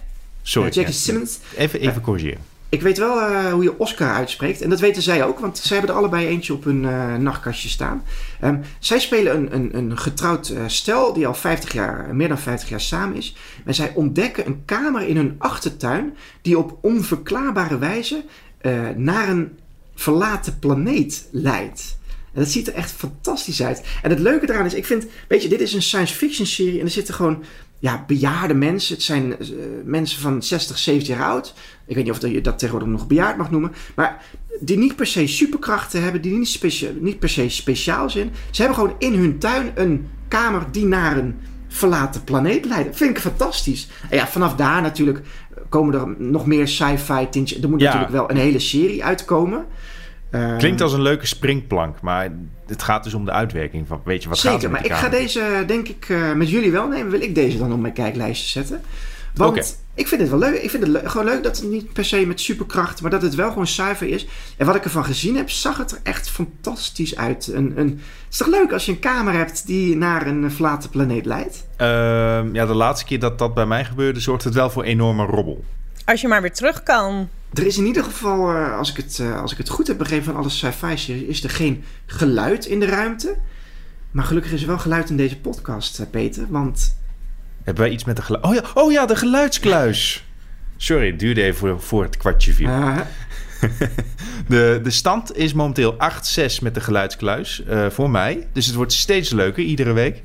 Sorry. 0.41 0.67
Uh, 0.67 0.83
J.K. 0.83 0.93
Simmons. 0.93 1.39
Even, 1.57 1.79
even 1.79 2.01
corrigeren. 2.01 2.41
Ik 2.69 2.81
weet 2.81 2.97
wel 2.97 3.17
uh, 3.17 3.51
hoe 3.51 3.63
je 3.63 3.79
Oscar 3.79 4.13
uitspreekt. 4.13 4.61
En 4.61 4.69
dat 4.69 4.79
weten 4.79 5.01
zij 5.01 5.23
ook, 5.25 5.39
want 5.39 5.57
zij 5.57 5.77
hebben 5.77 5.95
er 5.95 6.01
allebei 6.01 6.27
eentje 6.27 6.53
op 6.53 6.63
hun 6.63 6.83
uh, 6.83 7.15
nachtkastje 7.15 7.69
staan. 7.69 8.03
Um, 8.43 8.61
zij 8.79 8.99
spelen 8.99 9.35
een, 9.35 9.53
een, 9.53 9.77
een 9.77 9.97
getrouwd 9.97 10.49
uh, 10.49 10.63
stel 10.67 11.13
die 11.13 11.27
al 11.27 11.33
50 11.33 11.73
jaar, 11.73 12.15
meer 12.15 12.27
dan 12.27 12.39
50 12.39 12.69
jaar 12.69 12.81
samen 12.81 13.15
is. 13.15 13.35
En 13.65 13.73
zij 13.73 13.91
ontdekken 13.95 14.45
een 14.45 14.61
kamer 14.65 15.07
in 15.07 15.15
hun 15.15 15.35
achtertuin 15.37 16.17
die 16.41 16.57
op 16.57 16.77
onverklaarbare 16.81 17.77
wijze 17.77 18.23
naar 18.95 19.29
een 19.29 19.57
verlaten 19.95 20.59
planeet 20.59 21.27
leidt. 21.31 21.97
En 22.33 22.43
dat 22.43 22.51
ziet 22.51 22.67
er 22.67 22.73
echt 22.73 22.91
fantastisch 22.91 23.63
uit. 23.63 23.81
En 24.01 24.09
het 24.09 24.19
leuke 24.19 24.49
eraan 24.49 24.65
is, 24.65 24.73
ik 24.73 24.85
vind, 24.85 25.05
weet 25.27 25.43
je, 25.43 25.49
dit 25.49 25.61
is 25.61 25.73
een 25.73 25.81
science 25.81 26.15
fiction 26.15 26.47
serie 26.47 26.79
en 26.79 26.85
er 26.85 26.91
zitten 26.91 27.13
gewoon 27.13 27.43
ja, 27.79 28.03
bejaarde 28.07 28.53
mensen. 28.53 28.95
Het 28.95 29.03
zijn 29.03 29.25
uh, 29.25 29.37
mensen 29.85 30.21
van 30.21 30.43
60, 30.43 30.77
70 30.77 31.17
jaar 31.17 31.27
oud. 31.27 31.53
Ik 31.85 31.95
weet 31.95 32.03
niet 32.03 32.13
of 32.13 32.21
je 32.21 32.41
dat 32.41 32.59
tegenwoordig 32.59 32.89
nog 32.89 33.07
bejaard 33.07 33.37
mag 33.37 33.51
noemen. 33.51 33.71
Maar 33.95 34.23
die 34.59 34.77
niet 34.77 34.95
per 34.95 35.07
se 35.07 35.27
superkrachten 35.27 36.03
hebben, 36.03 36.21
die 36.21 36.37
niet, 36.37 36.47
specia 36.47 36.89
niet 36.99 37.19
per 37.19 37.29
se 37.29 37.49
speciaal 37.49 38.09
zijn. 38.09 38.31
Ze 38.51 38.61
hebben 38.61 38.79
gewoon 38.79 38.95
in 38.99 39.13
hun 39.13 39.39
tuin 39.39 39.71
een 39.75 40.07
kamer 40.27 40.65
die 40.71 40.85
naar 40.85 41.17
een 41.17 41.35
verlaten 41.67 42.23
planeet 42.23 42.65
leidt. 42.65 42.97
Vind 42.97 43.09
ik 43.09 43.19
fantastisch. 43.19 43.87
En 44.09 44.17
ja, 44.17 44.27
vanaf 44.27 44.55
daar 44.55 44.81
natuurlijk 44.81 45.21
komen 45.69 45.93
er 45.93 46.15
nog 46.17 46.45
meer 46.45 46.67
sci-fi 46.67 47.29
tintjes. 47.29 47.61
Er 47.61 47.69
moet 47.69 47.79
ja. 47.79 47.85
natuurlijk 47.85 48.11
wel 48.11 48.29
een 48.29 48.37
hele 48.37 48.59
serie 48.59 49.03
uitkomen. 49.03 49.65
Klinkt 50.57 50.81
als 50.81 50.93
een 50.93 51.01
leuke 51.01 51.25
springplank, 51.25 52.01
maar 52.01 52.31
het 52.67 52.83
gaat 52.83 53.03
dus 53.03 53.13
om 53.13 53.25
de 53.25 53.31
uitwerking 53.31 53.87
van, 53.87 54.01
weet 54.03 54.23
je, 54.23 54.29
wat 54.29 54.37
Zeker, 54.37 54.59
gaat 54.59 54.71
maar 54.71 54.85
ik 54.85 54.93
ga 54.93 55.09
deze, 55.09 55.63
denk 55.67 55.87
ik, 55.87 56.09
uh, 56.09 56.33
met 56.33 56.49
jullie 56.49 56.71
wel 56.71 56.87
nemen. 56.87 57.11
Wil 57.11 57.21
ik 57.21 57.35
deze 57.35 57.57
dan 57.57 57.73
op 57.73 57.79
mijn 57.79 57.93
kijklijstje 57.93 58.49
zetten? 58.49 58.81
Want 59.37 59.51
okay. 59.51 59.69
ik 59.93 60.07
vind 60.07 60.21
het 60.21 60.29
wel 60.29 60.39
leuk. 60.39 60.61
Ik 60.61 60.69
vind 60.69 60.83
het 60.83 60.91
le 60.91 61.09
gewoon 61.09 61.25
leuk 61.25 61.43
dat 61.43 61.57
het 61.57 61.69
niet 61.69 61.93
per 61.93 62.05
se 62.05 62.25
met 62.25 62.41
superkracht, 62.41 63.01
maar 63.01 63.11
dat 63.11 63.21
het 63.21 63.35
wel 63.35 63.49
gewoon 63.49 63.67
zuiver 63.67 64.07
is. 64.07 64.27
En 64.57 64.65
wat 64.65 64.75
ik 64.75 64.83
ervan 64.83 65.05
gezien 65.05 65.35
heb, 65.35 65.49
zag 65.49 65.77
het 65.77 65.91
er 65.91 65.99
echt 66.03 66.29
fantastisch 66.29 67.15
uit. 67.15 67.47
Een, 67.47 67.73
een, 67.75 67.87
het 67.87 68.31
is 68.31 68.37
toch 68.37 68.47
leuk 68.47 68.71
als 68.71 68.85
je 68.85 68.91
een 68.91 68.99
kamer 68.99 69.33
hebt 69.33 69.67
die 69.67 69.95
naar 69.95 70.27
een 70.27 70.51
verlaten 70.51 70.89
planeet 70.89 71.25
leidt? 71.25 71.67
Uh, 71.77 71.87
ja, 72.53 72.65
de 72.65 72.73
laatste 72.73 73.05
keer 73.05 73.19
dat 73.19 73.39
dat 73.39 73.53
bij 73.53 73.65
mij 73.65 73.85
gebeurde, 73.85 74.19
zorgt 74.19 74.43
het 74.43 74.53
wel 74.53 74.69
voor 74.69 74.83
enorme 74.83 75.25
robbel. 75.25 75.63
Als 76.07 76.21
je 76.21 76.27
maar 76.27 76.41
weer 76.41 76.53
terug 76.53 76.83
kan. 76.83 77.29
Er 77.53 77.65
is 77.65 77.77
in 77.77 77.85
ieder 77.85 78.03
geval, 78.03 78.55
uh, 78.55 78.77
als, 78.77 78.89
ik 78.89 78.97
het, 78.97 79.17
uh, 79.21 79.41
als 79.41 79.51
ik 79.51 79.57
het 79.57 79.69
goed 79.69 79.87
heb 79.87 79.97
begrepen 79.97 80.25
van 80.25 80.35
alle 80.35 80.49
sci-fi 80.49 81.27
is 81.27 81.43
er 81.43 81.49
geen 81.49 81.83
geluid 82.05 82.65
in 82.65 82.79
de 82.79 82.85
ruimte. 82.85 83.35
Maar 84.11 84.25
gelukkig 84.25 84.51
is 84.51 84.61
er 84.61 84.67
wel 84.67 84.77
geluid 84.77 85.09
in 85.09 85.17
deze 85.17 85.39
podcast, 85.39 85.99
uh, 85.99 86.05
Peter. 86.11 86.45
Want. 86.49 86.97
Hebben 87.63 87.83
wij 87.83 87.93
iets 87.93 88.03
met 88.03 88.15
de 88.15 88.21
geluid? 88.21 88.45
Oh 88.45 88.53
ja, 88.53 88.61
oh 88.73 88.91
ja, 88.91 89.05
de 89.05 89.15
geluidskluis. 89.15 90.25
Sorry, 90.77 91.07
het 91.07 91.19
duurde 91.19 91.43
even 91.43 91.57
voor, 91.57 91.81
voor 91.81 92.03
het 92.03 92.17
kwartje 92.17 92.53
viel. 92.53 92.69
de, 94.47 94.79
de 94.83 94.89
stand 94.89 95.37
is 95.37 95.53
momenteel 95.53 95.93
8-6 95.93 95.97
met 96.61 96.73
de 96.73 96.81
geluidskluis 96.81 97.63
voor 97.89 98.09
mij. 98.09 98.47
Dus 98.53 98.65
het 98.65 98.75
wordt 98.75 98.93
steeds 98.93 99.29
leuker 99.29 99.63
iedere 99.63 99.93
week. 99.93 100.21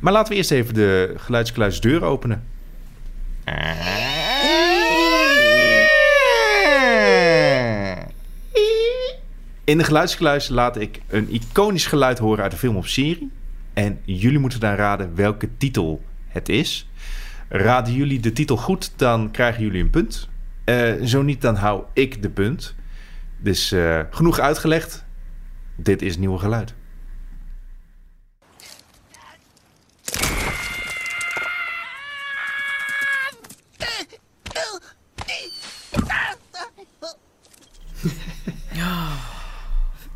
Maar 0.00 0.12
laten 0.12 0.32
we 0.32 0.38
eerst 0.38 0.50
even 0.50 0.74
de 0.74 1.14
geluidskluisdeur 1.16 2.02
openen. 2.02 2.44
In 9.64 9.78
de 9.78 9.84
geluidskluis 9.84 10.48
laat 10.48 10.76
ik 10.76 11.00
een 11.08 11.28
iconisch 11.30 11.86
geluid 11.86 12.18
horen 12.18 12.42
uit 12.42 12.52
de 12.52 12.58
film 12.58 12.76
of 12.76 12.88
serie. 12.88 13.30
En 13.72 14.00
jullie 14.04 14.38
moeten 14.38 14.60
dan 14.60 14.74
raden 14.74 15.14
welke 15.14 15.48
titel 15.56 16.04
het 16.28 16.48
is. 16.48 16.88
Raden 17.48 17.94
jullie 17.94 18.20
de 18.20 18.32
titel 18.32 18.56
goed, 18.56 18.92
dan 18.96 19.30
krijgen 19.30 19.62
jullie 19.62 19.82
een 19.82 19.90
punt. 19.90 20.28
Uh, 20.64 21.02
zo 21.02 21.22
niet, 21.22 21.40
dan 21.40 21.54
hou 21.54 21.84
ik 21.92 22.22
de 22.22 22.30
punt. 22.30 22.74
Dus 23.38 23.72
uh, 23.72 24.00
genoeg 24.10 24.38
uitgelegd. 24.38 25.04
Dit 25.76 26.02
is 26.02 26.16
nieuwe 26.16 26.38
geluid. 26.38 26.74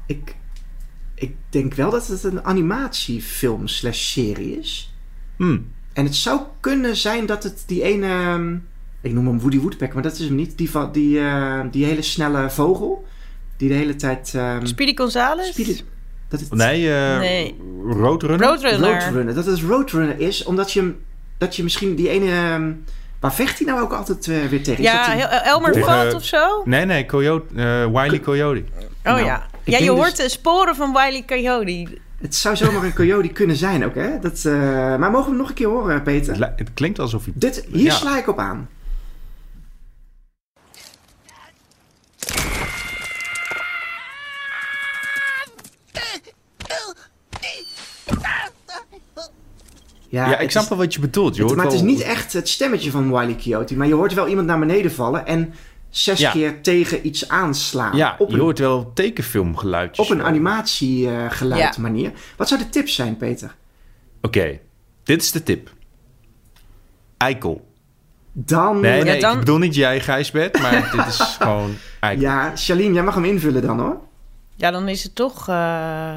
Ik, 0.06 0.36
ik 1.14 1.36
denk 1.48 1.74
wel 1.74 1.90
dat 1.90 2.06
het 2.06 2.24
een 2.24 2.44
animatiefilm 2.44 3.66
slash 3.66 3.98
serie 3.98 4.58
is. 4.58 4.94
Hmm. 5.36 5.72
En 5.92 6.04
het 6.04 6.16
zou 6.16 6.40
kunnen 6.60 6.96
zijn 6.96 7.26
dat 7.26 7.42
het 7.42 7.62
die 7.66 7.82
ene... 7.82 8.60
Ik 9.00 9.12
noem 9.12 9.26
hem 9.26 9.40
Woody 9.40 9.58
Woodpecker, 9.58 9.94
maar 9.94 10.02
dat 10.02 10.18
is 10.18 10.26
hem 10.26 10.34
niet. 10.34 10.58
Die, 10.58 10.70
die, 10.92 11.18
uh, 11.18 11.60
die 11.70 11.84
hele 11.84 12.02
snelle 12.02 12.50
vogel. 12.50 13.06
Die 13.56 13.68
de 13.68 13.74
hele 13.74 13.96
tijd... 13.96 14.32
Um, 14.36 14.66
Speedy 14.66 14.96
Gonzales? 14.96 15.48
Speedy, 15.48 15.80
dat 16.28 16.40
het, 16.40 16.54
nee, 16.54 16.82
uh, 16.82 17.18
nee, 17.18 17.56
Roadrunner. 17.82 18.46
Roadrunner. 18.48 19.02
Roadrunner. 19.02 19.34
Dat 19.34 19.46
het 19.46 19.60
Roadrunner 19.60 20.20
is, 20.20 20.44
omdat 20.44 20.72
je, 20.72 20.94
dat 21.38 21.56
je 21.56 21.62
misschien 21.62 21.94
die 21.94 22.08
ene... 22.08 22.54
Um, 22.54 22.84
Waar 23.20 23.34
vecht 23.34 23.58
hij 23.58 23.66
nou 23.66 23.80
ook 23.80 23.92
altijd 23.92 24.26
uh, 24.26 24.44
weer 24.44 24.62
tegen? 24.62 24.82
Ja, 24.82 25.44
Elmer 25.44 25.74
Fudd 25.74 26.14
of 26.14 26.24
zo? 26.24 26.62
Nee, 26.64 26.84
nee, 26.84 27.06
Coyote, 27.06 27.54
uh, 27.54 27.84
Wiley 27.86 28.20
Coyote. 28.20 28.64
Oh 28.78 28.84
nou, 29.02 29.24
ja. 29.24 29.46
Ja, 29.70 29.78
je 29.78 29.84
dus- 29.84 29.94
hoort 29.94 30.16
de 30.16 30.28
sporen 30.28 30.74
van 30.76 30.92
Wiley 30.92 31.24
Coyote. 31.26 31.98
Het 32.20 32.34
zou 32.34 32.56
zomaar 32.56 32.82
een 32.84 32.94
coyote 32.94 33.28
kunnen 33.28 33.56
zijn 33.56 33.84
ook, 33.84 33.94
hè? 33.94 34.18
Dat, 34.18 34.44
eh, 34.44 34.52
maar 34.96 35.10
mogen 35.10 35.22
we 35.22 35.28
hem 35.28 35.36
nog 35.36 35.48
een 35.48 35.54
keer 35.54 35.68
horen, 35.68 36.02
Peter? 36.02 36.52
het 36.56 36.74
klinkt 36.74 36.98
alsof 36.98 37.24
hij... 37.24 37.32
Dit, 37.36 37.64
hier 37.72 37.84
Ja. 37.84 37.94
sla 37.94 38.18
ik 38.18 38.28
op 38.28 38.38
aan. 38.38 38.68
Ja, 50.10 50.28
het 50.28 50.40
ik 50.40 50.50
snap 50.50 50.68
wel 50.68 50.78
wat 50.78 50.94
je 50.94 51.00
bedoelt. 51.00 51.34
Je 51.36 51.40
het- 51.42 51.50
hoort 51.50 51.56
maar 51.56 51.66
het 51.66 51.74
is 51.74 51.80
niet 51.90 52.00
echt 52.00 52.32
het 52.32 52.48
stemmetje 52.48 52.90
van 52.90 53.08
Wiley 53.18 53.36
Coyote. 53.42 53.76
Maar 53.76 53.86
je 53.86 53.94
hoort 53.94 54.14
wel 54.14 54.28
iemand 54.28 54.46
naar 54.46 54.58
beneden 54.58 54.92
vallen 54.92 55.26
en 55.26 55.54
zes 55.98 56.20
Ja. 56.20 56.30
keer 56.30 56.62
tegen 56.62 57.06
iets 57.06 57.28
aanslaan. 57.28 57.96
Ja, 57.96 58.16
op 58.18 58.28
je 58.28 58.34
een, 58.34 58.40
hoort 58.40 58.58
wel 58.58 58.90
tekenfilmgeluidjes. 58.94 60.06
op 60.06 60.12
een 60.12 60.22
animatiegeluid 60.22 61.60
Ja. 61.76 61.82
manier. 61.82 62.12
Wat 62.36 62.48
zou 62.48 62.60
de 62.60 62.68
tips 62.68 62.94
zijn, 62.94 63.16
Peter? 63.16 63.54
Oké, 64.22 64.58
dit 65.04 65.22
is 65.22 65.32
de 65.32 65.42
tip. 65.42 65.70
Eikel. 67.16 67.66
Dan... 68.32 68.80
Nee, 68.80 68.98
Ja, 68.98 69.04
nee, 69.04 69.20
dan- 69.20 69.32
ik 69.32 69.38
bedoel 69.38 69.58
niet 69.58 69.74
jij, 69.74 70.00
Gijsbert, 70.00 70.60
maar 70.60 70.90
dit 70.96 71.06
is 71.06 71.20
gewoon 71.40 71.74
eikel. 72.00 72.22
Ja, 72.22 72.52
Charlene, 72.56 72.94
jij 72.94 73.02
mag 73.02 73.14
hem 73.14 73.24
invullen 73.24 73.62
dan 73.62 73.78
hoor. 73.80 74.00
Ja, 74.56 74.70
dan 74.70 74.88
is 74.88 75.02
het 75.02 75.14
toch 75.14 75.48
eh 75.48 76.16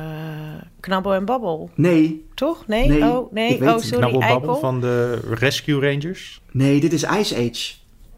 Knabbel 0.80 1.14
en 1.14 1.26
Babbel. 1.26 1.70
Nee, 1.76 2.26
Toch? 2.34 2.68
Nee? 2.68 2.88
Nee, 2.88 3.04
oh, 3.04 3.26
ik 3.28 3.32
nee. 3.32 3.60
weet 3.60 3.70
Oh, 3.70 3.78
sorry, 3.78 3.98
Knabbelbabbel 3.98 4.38
Eikel. 4.38 4.60
van 4.60 4.80
de 4.82 5.20
Rescue 5.34 5.80
Rangers. 5.92 6.42
nee, 6.52 6.80
dit 6.80 6.94
is 6.94 7.04
Ice 7.04 7.36
Age. 7.36 7.74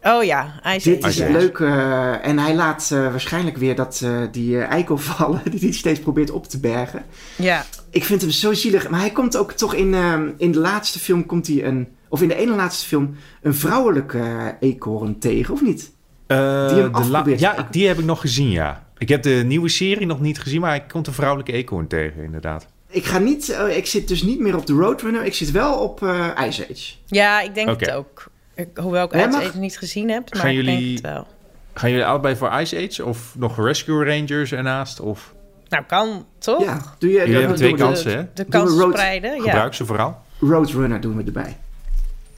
Oh 0.06 0.24
ja, 0.24 0.60
IJs 0.62 0.84
Dit 0.84 1.04
is 1.04 1.18
het 1.18 1.30
leuke. 1.30 1.64
eh, 1.66 2.26
en 2.26 2.38
hij 2.38 2.54
laat 2.54 2.90
eh, 2.92 2.98
waarschijnlijk 2.98 3.56
weer 3.56 3.74
dat, 3.74 4.00
eh, 4.04 4.10
die 4.30 4.60
eikel 4.60 4.98
vallen, 5.12 5.40
die 5.50 5.60
hij 5.60 5.72
steeds 5.72 6.00
probeert 6.00 6.30
op 6.30 6.46
te 6.46 6.60
bergen. 6.60 7.04
Ja. 7.36 7.64
Ik 7.90 8.04
vind 8.04 8.20
hem 8.20 8.30
zo 8.30 8.52
zielig. 8.52 8.88
Maar 8.88 9.00
hij 9.00 9.10
komt 9.10 9.36
ook 9.36 9.52
toch 9.52 9.74
in, 9.74 9.94
in 10.36 10.52
de 10.52 10.58
laatste 10.58 10.98
film, 10.98 11.26
komt 11.26 11.46
hij 11.46 11.64
een, 11.64 11.88
of 12.08 12.22
in 12.22 12.28
de 12.28 12.34
ene 12.36 12.54
laatste 12.54 12.86
film, 12.86 13.16
een 13.42 13.54
vrouwelijke 13.54 14.18
eh, 14.18 14.46
eekhoorn 14.68 15.18
tegen, 15.18 15.54
of 15.54 15.62
niet? 15.62 15.92
Eh, 16.26 16.68
Die 16.68 16.82
hem 16.82 17.24
de 17.24 17.34
Ja, 17.38 17.68
die 17.70 17.86
heb 17.86 17.98
ik 17.98 18.04
nog 18.04 18.20
gezien, 18.20 18.50
ja. 18.50 18.86
Ik 18.98 19.08
heb 19.08 19.22
de 19.22 19.42
nieuwe 19.46 19.68
serie 19.68 20.06
nog 20.06 20.20
niet 20.20 20.40
gezien, 20.40 20.60
maar 20.60 20.70
hij 20.70 20.84
komt 20.86 21.06
een 21.06 21.12
vrouwelijke 21.12 21.52
eekhoorn 21.52 21.86
tegen, 21.86 22.22
inderdaad. 22.24 22.66
Ik 22.88 23.04
ga 23.04 23.18
niet, 23.18 23.48
eh, 23.48 23.76
ik 23.76 23.86
zit 23.86 24.08
dus 24.08 24.22
niet 24.22 24.40
meer 24.40 24.56
op 24.56 24.66
de 24.66 24.72
Roadrunner, 24.72 25.24
ik 25.24 25.34
zit 25.34 25.50
wel 25.50 25.74
op 25.78 26.02
eh 26.02 26.28
Ice 26.46 26.66
Age. 26.70 26.92
ja, 27.06 27.40
ik 27.40 27.54
denk 27.54 27.80
het 27.80 27.90
ook. 27.90 28.32
Ik, 28.54 28.68
hoewel 28.74 29.04
ik 29.04 29.30
mag- 29.30 29.42
even 29.42 29.60
niet 29.60 29.78
gezien 29.78 30.10
heb, 30.10 30.32
maar 30.32 30.40
Gaan 30.42 30.50
ik 30.50 30.56
jullie- 30.56 30.78
denk 30.78 30.90
het 30.92 31.00
wel. 31.00 31.26
Gaan 31.74 31.90
jullie 31.90 32.04
allebei 32.04 32.36
voor 32.36 32.52
Ice 32.60 32.76
Age 32.88 33.04
of 33.04 33.34
nog 33.38 33.56
Rescue 33.64 34.04
Rangers 34.04 34.52
ernaast? 34.52 35.00
Of 35.00 35.34
Nou, 35.68 35.84
kan 35.84 36.26
toch? 36.38 36.64
Ja, 36.64 36.94
doe 36.98 37.10
je, 37.10 37.16
Jullie 37.18 37.36
hebben 37.36 37.56
twee 37.56 37.70
we 37.70 37.76
de 37.76 37.82
kansen, 37.82 38.10
hè? 38.10 38.16
De 38.16 38.28
Doen 38.34 38.44
we 38.44 38.50
kans 38.50 38.70
road- 38.80 38.92
spreiden, 38.92 39.34
ja. 39.36 39.42
gebruik 39.42 39.74
ze 39.74 39.84
vooral? 39.86 40.22
Roadrunner 40.40 41.00
doen 41.00 41.16
we 41.16 41.22
erbij. 41.24 41.56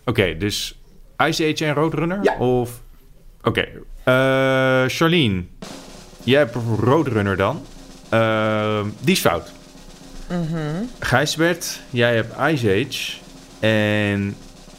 Oké, 0.05 0.37
dus 0.37 0.79
Ice 1.27 1.45
Age 1.53 1.65
en 1.65 1.75
Roadrunner? 1.75 2.19
Ja. 2.23 2.37
Of... 2.39 2.81
Oké. 3.43 3.61
Eh, 4.05 4.85
Charlene, 4.87 5.43
jij 6.25 6.39
hebt 6.39 6.57
Roadrunner 6.81 7.37
dan. 7.37 7.63
Eh, 8.09 8.81
die 9.01 9.15
is 9.15 9.21
fout. 9.21 9.53
Mhm. 10.31 10.83
Gijsbert, 10.99 11.81
jij 11.91 12.15
hebt 12.15 12.35
Ice 12.53 12.85
Age. 12.87 13.17
En 13.61 14.37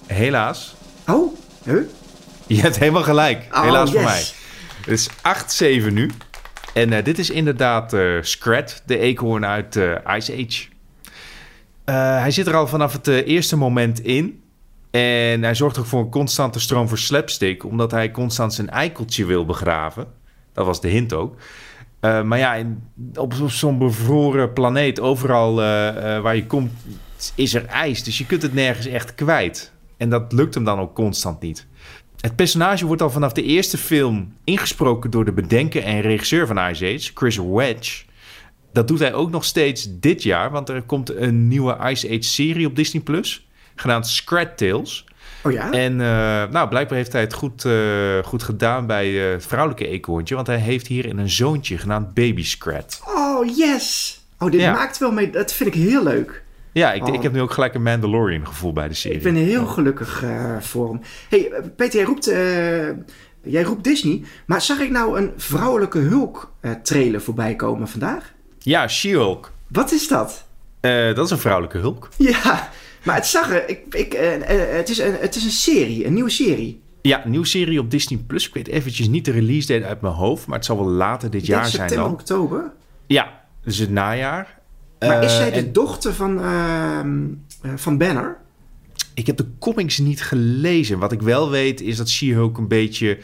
helaas, 0.07 0.75
Oh, 1.07 1.33
huh? 1.63 1.81
je 2.47 2.61
hebt 2.61 2.79
helemaal 2.79 3.03
gelijk. 3.03 3.47
Oh, 3.51 3.61
helaas 3.61 3.91
voor 3.91 4.01
mij. 4.03 4.23
Het 4.85 4.87
is 4.87 5.09
8-7 5.89 5.93
nu. 5.93 6.11
En 6.73 6.93
eh, 6.93 7.03
dit 7.03 7.19
is 7.19 7.29
inderdaad 7.29 7.93
eh 7.93 8.11
Scrat, 8.21 8.81
de 8.85 8.97
eekhoorn 8.97 9.45
uit 9.45 9.75
eh, 9.75 9.91
Ice 10.15 10.33
Age. 10.33 10.65
Hij 12.21 12.31
zit 12.31 12.47
er 12.47 12.55
al 12.55 12.67
vanaf 12.67 12.93
het 12.93 13.07
eerste 13.07 13.55
moment 13.57 13.99
in. 13.99 14.41
En 14.91 15.43
hij 15.43 15.55
zorgt 15.55 15.77
ook 15.77 15.85
voor 15.85 15.99
een 15.99 16.09
constante 16.09 16.59
stroom 16.59 16.87
voor 16.87 16.97
slapstick, 16.97 17.65
omdat 17.65 17.91
hij 17.91 18.11
constant 18.11 18.53
zijn 18.53 18.69
eikeltje 18.69 19.25
wil 19.25 19.45
begraven. 19.45 20.07
Dat 20.53 20.65
was 20.65 20.81
de 20.81 20.87
hint 20.87 21.13
ook. 21.13 21.35
Maar 22.01 22.37
ja, 22.37 22.53
in- 22.53 22.83
op, 23.15 23.33
op 23.41 23.51
zo'n 23.51 23.77
bevroren 23.77 24.53
planeet, 24.53 24.99
overal 24.99 25.55
waar 26.21 26.35
je 26.35 26.45
komt, 26.45 26.71
is 27.35 27.53
er 27.53 27.65
ijs. 27.65 28.03
Dus 28.03 28.17
je 28.17 28.25
kunt 28.25 28.41
het 28.41 28.53
nergens 28.53 28.85
echt 28.85 29.15
kwijt. 29.15 29.71
En 29.97 30.09
dat 30.09 30.31
lukt 30.31 30.53
hem 30.53 30.63
dan 30.63 30.79
ook 30.79 30.95
constant 30.95 31.41
niet. 31.41 31.67
Het 32.19 32.35
personage 32.35 32.85
wordt 32.85 33.01
al 33.01 33.09
vanaf 33.09 33.33
de 33.33 33.43
eerste 33.43 33.77
film 33.77 34.33
ingesproken 34.43 35.09
door 35.11 35.25
de 35.25 35.31
bedenker 35.31 35.83
en 35.83 36.01
regisseur 36.01 36.47
van 36.47 36.57
Ice 36.69 36.85
Age, 36.85 37.11
Chris 37.13 37.37
Wedge. 37.37 38.03
Dat 38.73 38.87
doet 38.87 38.99
hij 38.99 39.13
ook 39.13 39.29
nog 39.31 39.45
steeds 39.45 39.87
dit 39.99 40.23
jaar, 40.23 40.51
want 40.51 40.69
er 40.69 40.81
komt 40.81 41.15
een 41.15 41.47
nieuwe 41.47 41.77
Ice 41.89 42.07
Age 42.07 42.21
serie 42.21 42.67
op 42.67 42.75
Disney 42.75 43.01
Plus, 43.01 43.47
genaamd 43.75 44.07
Scrat 44.07 44.57
Tales. 44.57 45.05
Oh 45.43 45.51
ja? 45.51 45.71
En 45.71 46.01
eh, 46.01 46.51
nou, 46.51 46.67
blijkbaar 46.69 46.97
heeft 46.97 47.11
hij 47.11 47.21
het 47.21 47.33
goed, 47.33 47.65
eh, 47.65 47.73
goed 48.23 48.43
gedaan 48.43 48.85
bij 48.85 49.25
eh, 49.25 49.31
het 49.31 49.45
vrouwelijke 49.45 49.87
eekhoorntje, 49.87 50.35
want 50.35 50.47
hij 50.47 50.57
heeft 50.57 50.87
hierin 50.87 51.17
een 51.17 51.29
zoontje 51.29 51.77
genaamd 51.77 52.13
Baby 52.13 52.43
Scrat. 52.43 53.01
Oh, 53.05 53.55
yes! 53.57 54.19
Oh, 54.39 54.51
dit 54.51 54.61
Ja. 54.61 54.71
maakt 54.71 54.97
wel 54.97 55.11
mee. 55.11 55.29
Dat 55.29 55.53
vind 55.53 55.75
ik 55.75 55.81
heel 55.81 56.03
leuk. 56.03 56.43
Ja, 56.77 56.93
ik, 56.93 57.07
Oh. 57.07 57.13
ik 57.13 57.21
heb 57.21 57.33
nu 57.33 57.41
ook 57.41 57.51
gelijk 57.51 57.73
een 57.73 57.83
Mandalorian 57.83 58.47
gevoel 58.47 58.73
bij 58.73 58.87
de 58.87 58.93
serie. 58.93 59.17
Ik 59.17 59.23
ben 59.23 59.35
heel 59.35 59.65
gelukkig 59.65 60.23
eh, 60.23 60.57
voor 60.59 60.89
hem. 60.89 61.01
hey, 61.29 61.51
Peter, 61.75 61.95
jij 61.95 62.03
roept, 62.03 62.27
eh, 62.27 62.87
jij 63.41 63.63
roept 63.63 63.83
Disney. 63.83 64.23
Maar 64.45 64.61
zag 64.61 64.79
ik 64.79 64.89
nou 64.89 65.17
een 65.17 65.31
vrouwelijke 65.37 65.99
Hulk 65.99 66.53
eh, 66.59 66.71
trailer 66.71 67.21
voorbij 67.21 67.55
komen 67.55 67.87
vandaag? 67.87 68.33
Ja, 68.59 68.87
She-Hulk. 68.87 69.51
Wat 69.67 69.91
is 69.91 70.07
dat? 70.07 70.45
Dat 71.15 71.25
is 71.25 71.31
een 71.31 71.37
vrouwelijke 71.37 71.77
Hulk. 71.77 72.09
Ja, 72.17 72.69
maar 73.03 73.15
het 73.15 73.25
zag 73.25 73.51
er... 73.51 73.69
Ik, 73.69 73.79
ik, 73.95 74.13
het, 74.45 74.89
is 74.89 74.97
een, 74.97 75.15
het 75.19 75.35
is 75.35 75.43
een 75.43 75.49
serie, 75.51 76.05
een 76.05 76.13
nieuwe 76.13 76.29
serie. 76.29 76.81
Ja, 77.01 77.25
een 77.25 77.31
nieuwe 77.31 77.45
serie 77.45 77.79
op 77.79 77.91
Disney 77.91 78.19
Plus. 78.27 78.47
Ik 78.47 78.53
weet 78.53 78.67
eventjes 78.67 79.07
niet 79.07 79.25
de 79.25 79.31
release 79.31 79.67
date 79.67 79.85
uit 79.85 80.01
mijn 80.01 80.13
hoofd, 80.13 80.47
maar 80.47 80.57
het 80.57 80.65
zal 80.65 80.77
wel 80.77 80.87
later 80.89 81.29
dit 81.29 81.41
Ik 81.41 81.47
jaar 81.47 81.65
zijn 81.65 81.71
september, 81.71 82.03
dan. 82.05 82.13
oktober. 82.13 82.71
Ja, 83.07 83.43
dus 83.63 83.77
het 83.77 83.89
najaar. 83.89 84.56
Maar 84.99 85.23
is 85.23 85.31
Eh, 85.31 85.37
zij 85.37 85.51
de 85.51 85.57
en 85.57 85.73
dochter 85.73 86.13
van, 86.13 86.41
ehm, 86.41 87.25
eh, 87.61 87.71
van 87.75 87.97
Banner? 87.97 88.37
ik 89.13 89.27
heb 89.27 89.37
de 89.37 89.47
comics 89.59 89.97
niet 89.97 90.21
gelezen. 90.23 90.99
Wat 90.99 91.11
ik 91.11 91.21
wel 91.21 91.49
weet 91.49 91.81
is 91.81 91.97
dat 91.97 92.09
She-Hulk 92.09 92.57
een 92.57 92.67
beetje 92.67 93.17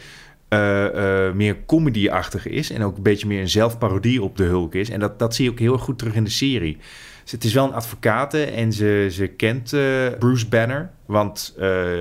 eh, 0.48 1.32
meer 1.32 1.56
comedy-achtig 1.66 2.46
is. 2.46 2.70
En 2.70 2.82
ook 2.82 2.96
een 2.96 3.02
beetje 3.02 3.26
meer 3.26 3.40
een 3.40 3.48
zelfparodie 3.48 4.22
op 4.22 4.36
de 4.36 4.44
Hulk 4.44 4.74
is. 4.74 4.90
En 4.90 5.00
dat, 5.00 5.18
dat 5.18 5.34
zie 5.34 5.44
je 5.44 5.50
ook 5.50 5.58
heel 5.58 5.78
goed 5.78 5.98
terug 5.98 6.14
in 6.14 6.24
de 6.24 6.30
serie. 6.30 6.78
Dus 7.22 7.32
het 7.32 7.44
is 7.44 7.52
wel 7.54 7.64
een 7.64 7.72
advocate 7.72 8.44
en 8.44 8.72
ze, 8.72 9.08
ze 9.10 9.26
kent 9.26 9.70
Bruce 10.18 10.48
Banner. 10.48 10.90
Want 11.06 11.54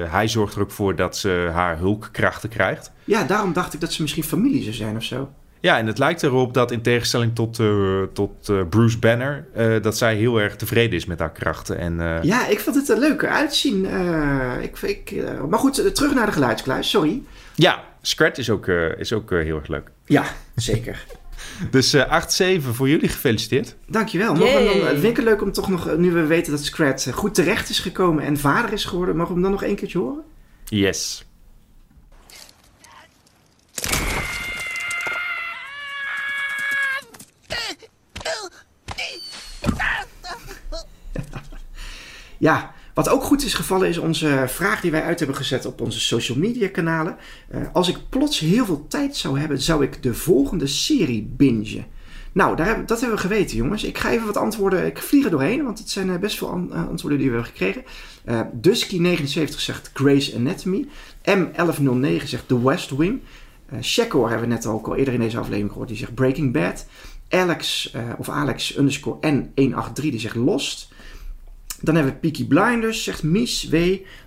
hij 0.10 0.28
zorgt 0.28 0.56
er 0.56 0.62
ook 0.62 0.72
voor 0.72 0.96
dat 0.96 1.18
ze 1.18 1.50
haar 1.54 1.78
Hulkkrachten 1.78 2.50
krijgt. 2.50 2.92
Ja, 3.04 3.24
daarom 3.24 3.54
dacht 3.54 3.74
ik 3.74 3.80
dat 3.80 3.94
ze 3.94 4.02
misschien 4.02 4.24
familie 4.24 4.62
zou 4.64 4.76
zijn 4.76 4.96
of 4.96 5.04
zo. 5.04 5.30
Ja, 5.64 5.78
en 5.78 5.88
het 5.88 5.98
lijkt 5.98 6.24
erop 6.24 6.54
dat 6.54 6.72
in 6.72 6.82
tegenstelling 6.82 7.36
tot, 7.36 7.60
eh, 7.60 8.02
tot 8.14 8.50
eh, 8.50 8.62
Bruce 8.70 8.98
Banner... 9.00 9.46
eh, 9.54 9.82
dat 9.82 9.98
zij 9.98 10.16
heel 10.16 10.42
erg 10.42 10.56
tevreden 10.56 10.96
is 10.96 11.06
met 11.06 11.20
haar 11.20 11.32
krachten. 11.32 11.78
En, 11.78 12.00
eh, 12.02 12.24
Ja, 12.24 12.48
ik 12.48 12.60
vond 12.60 12.76
het 12.76 12.90
er 12.90 12.98
leuker 13.00 13.30
uitzien. 13.30 13.86
Eh, 13.86 14.52
ik, 14.62 14.78
ik, 14.82 15.14
maar 15.50 15.60
goed, 15.60 15.96
terug 15.96 16.14
naar 16.14 16.26
de 16.26 16.32
geluidskluis, 16.32 16.90
sorry. 16.90 17.22
ja, 17.56 17.84
Scrat 18.02 18.38
is 18.38 18.50
ook, 18.50 18.68
eh, 18.68 18.98
is 19.00 19.14
ook 19.14 19.30
heel 19.30 19.58
erg 19.58 19.68
leuk. 19.68 19.90
Ja, 20.06 20.24
zeker. 20.56 21.06
Dus 21.72 21.94
eh 21.94 22.58
8-7 22.60 22.62
voor 22.62 22.90
jullie, 22.90 23.10
gefeliciteerd. 23.10 23.76
Dankjewel. 23.88 24.34
Mogen 24.36 24.58
we 24.58 24.64
dan, 24.64 24.78
Yay. 24.78 24.88
het 24.88 25.00
vind 25.00 25.04
ik 25.12 25.16
het 25.16 25.26
leuk 25.26 25.42
om 25.42 25.52
toch 25.52 25.70
nog, 25.70 25.98
nu 25.98 26.12
we 26.12 26.26
weten 26.26 26.52
dat 26.52 26.64
Scrat 26.64 27.06
eh, 27.06 27.14
goed 27.14 27.34
terecht 27.36 27.70
is 27.70 27.80
gekomen 27.80 28.24
en 28.24 28.38
vader 28.38 28.74
is 28.74 28.86
geworden, 28.86 29.16
mogen 29.16 29.34
we 29.36 29.40
hem 29.42 29.50
dan 29.50 29.52
nog 29.60 29.64
één 29.64 29.76
keertje 29.76 29.98
horen? 29.98 30.24
Yes. 30.66 31.26
Ja, 42.44 42.74
wat 42.94 43.10
ook 43.10 43.24
goed 43.24 43.44
is 43.44 43.54
gevallen 43.54 43.88
is 43.88 43.98
onze 43.98 44.44
vraag 44.48 44.82
die 44.82 44.92
wij 44.92 45.04
uit 45.04 45.20
hebben 45.20 45.38
gezet 45.38 45.66
op 45.66 45.82
onze 45.82 46.00
social 46.00 46.38
media 46.38 46.68
kanalen. 46.68 47.18
Eh, 47.50 47.62
als 47.74 47.90
ik 47.90 47.98
plots 48.10 48.40
heel 48.40 48.66
veel 48.66 48.86
tijd 48.88 49.16
zou 49.16 49.40
hebben, 49.40 49.62
zou 49.62 49.84
ik 49.84 50.04
de 50.04 50.14
volgende 50.14 50.68
serie 50.68 51.34
bingen. 51.38 51.86
Nou, 52.32 52.56
daar 52.56 52.86
dat 52.86 53.00
hebben 53.00 53.18
we 53.18 53.24
geweten, 53.24 53.58
jongens. 53.58 53.84
Ik 53.84 53.98
ga 53.98 54.12
even 54.12 54.26
wat 54.26 54.38
antwoorden. 54.38 54.86
Ik 54.86 54.98
vlieg 54.98 55.26
er 55.26 55.32
doorheen, 55.32 55.64
want 55.64 55.80
het 55.80 55.90
zijn 55.90 56.10
eh, 56.10 56.18
best 56.18 56.38
veel 56.38 56.68
eh, 56.72 56.88
antwoorden 56.88 57.20
die 57.20 57.30
we 57.30 57.34
hebben 57.36 57.52
gekregen. 57.52 57.84
Eh 58.24 58.42
Dusky79 58.62 59.56
zegt 59.56 59.92
Grey's 59.94 60.36
Anatomy. 60.36 60.88
M1109 61.30 62.24
zegt 62.24 62.48
The 62.48 62.64
West 62.64 62.90
Wing. 62.90 63.22
Shekor 63.82 64.30
hebben 64.30 64.48
we 64.48 64.54
net 64.54 64.66
ook 64.66 64.88
al 64.88 64.96
eerder 64.96 65.14
in 65.14 65.20
deze 65.20 65.38
aflevering 65.38 65.70
gehoord. 65.70 65.88
Die 65.88 65.98
zegt 65.98 66.16
Breaking 66.16 66.54
Bad. 66.54 66.86
Alex, 67.30 67.94
of 68.18 68.30
Alex 68.30 68.78
underscore 68.78 69.18
N183, 69.32 69.94
die 69.94 70.20
zegt 70.20 70.36
Lost. 70.36 70.93
Dan 71.84 71.96
hebben 71.96 72.14
we 72.14 72.20
Peaky 72.20 72.48
Blinders, 72.48 73.04
zegt 73.04 73.24
Mies 73.24 73.70
W. 73.70 73.76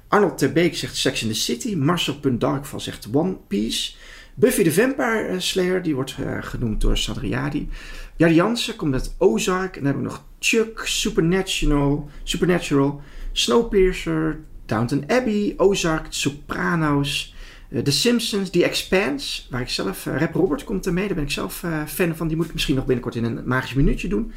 Arnold 0.09 0.39
Terbeek 0.39 0.77
zegt 0.77 0.97
Sex 0.97 1.23
in 1.23 1.29
the 1.29 1.35
City. 1.35 1.75
Marcel.darkval 1.75 2.81
zegt 2.81 3.09
One 3.13 3.37
Piece. 3.49 3.95
Buffy 4.35 4.63
the 4.63 4.73
Vampire 4.73 5.41
Slayer, 5.41 5.83
die 5.83 5.95
wordt 5.95 6.17
eh, 6.19 6.37
genoemd 6.41 6.81
door 6.81 6.97
Sadriadi. 6.97 7.69
Jardi 8.17 8.35
Jansen 8.35 8.77
komt 8.77 8.91
met 8.91 9.15
Ozark. 9.19 9.77
En 9.77 9.83
dan 9.83 9.85
hebben 9.85 10.03
we 10.03 10.09
nog 10.09 10.25
Chuck, 10.39 10.83
Supernatural, 10.85 12.11
Supernatural 12.23 13.01
Snowpiercer, 13.33 14.39
Downton 14.67 15.05
Abbey, 15.07 15.55
Ozark, 15.57 16.07
Sopranos, 16.09 17.35
eh, 17.71 17.83
The 17.83 17.91
Simpsons, 17.93 18.51
The 18.51 18.65
Expanse, 18.65 19.43
waar 19.51 19.61
ik 19.61 19.69
zelf, 19.69 20.05
Rap 20.05 20.35
Robert 20.35 20.65
komt 20.65 20.87
ermee, 20.87 21.07
daar 21.07 21.15
ben 21.15 21.25
ik 21.25 21.31
zelf 21.31 21.65
fan 21.87 22.17
van. 22.17 22.29
Die 22.29 22.37
moet 22.37 22.47
ik 22.47 22.53
misschien 22.53 22.75
nog 22.75 22.87
binnenkort 22.87 23.15
in 23.15 23.25
een 23.25 23.43
magisch 23.45 23.75
minuutje 23.75 24.09
doen. 24.09 24.33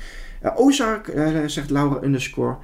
Ozark, 0.56 1.12
zegt 1.46 1.70
Laura 1.70 2.04
underscore. 2.04 2.58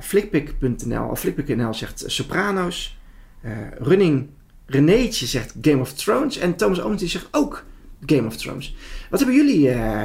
Flickpick.nl, 0.00 1.08
of 1.10 1.20
Flickpick.nl 1.20 1.74
zegt 1.74 2.04
Sopranos. 2.06 2.98
Running 3.78 4.28
Renéetje 4.66 5.26
zegt 5.26 5.54
Game 5.60 5.80
of 5.80 5.92
Thrones. 5.92 6.38
En 6.38 6.56
Thomas 6.56 6.78
Owens 6.80 7.02
zegt 7.04 7.28
ook 7.30 7.64
Game 8.06 8.26
of 8.26 8.36
Thrones. 8.36 8.76
Wat 9.10 9.20
hebben 9.20 9.36
jullie, 9.36 9.60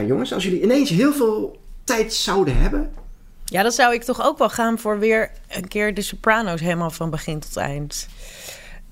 jongens, 0.05 0.33
als 0.33 0.43
jullie 0.43 0.61
ineens 0.61 0.89
heel 0.89 1.13
veel 1.13 1.61
tijd 1.83 2.13
zouden 2.13 2.57
hebben? 2.57 2.91
Ja, 3.45 3.61
dan 3.61 3.71
zou 3.71 3.93
ik 3.93 4.03
toch 4.03 4.23
ook 4.23 4.37
wel 4.37 4.49
gaan 4.49 4.79
voor 4.79 4.99
weer 4.99 5.31
een 5.47 5.67
keer 5.67 5.93
de 5.93 6.01
Sopranos 6.01 6.61
helemaal 6.61 6.91
van 6.91 7.09
begin 7.09 7.39
tot 7.39 7.57
eind 7.57 8.07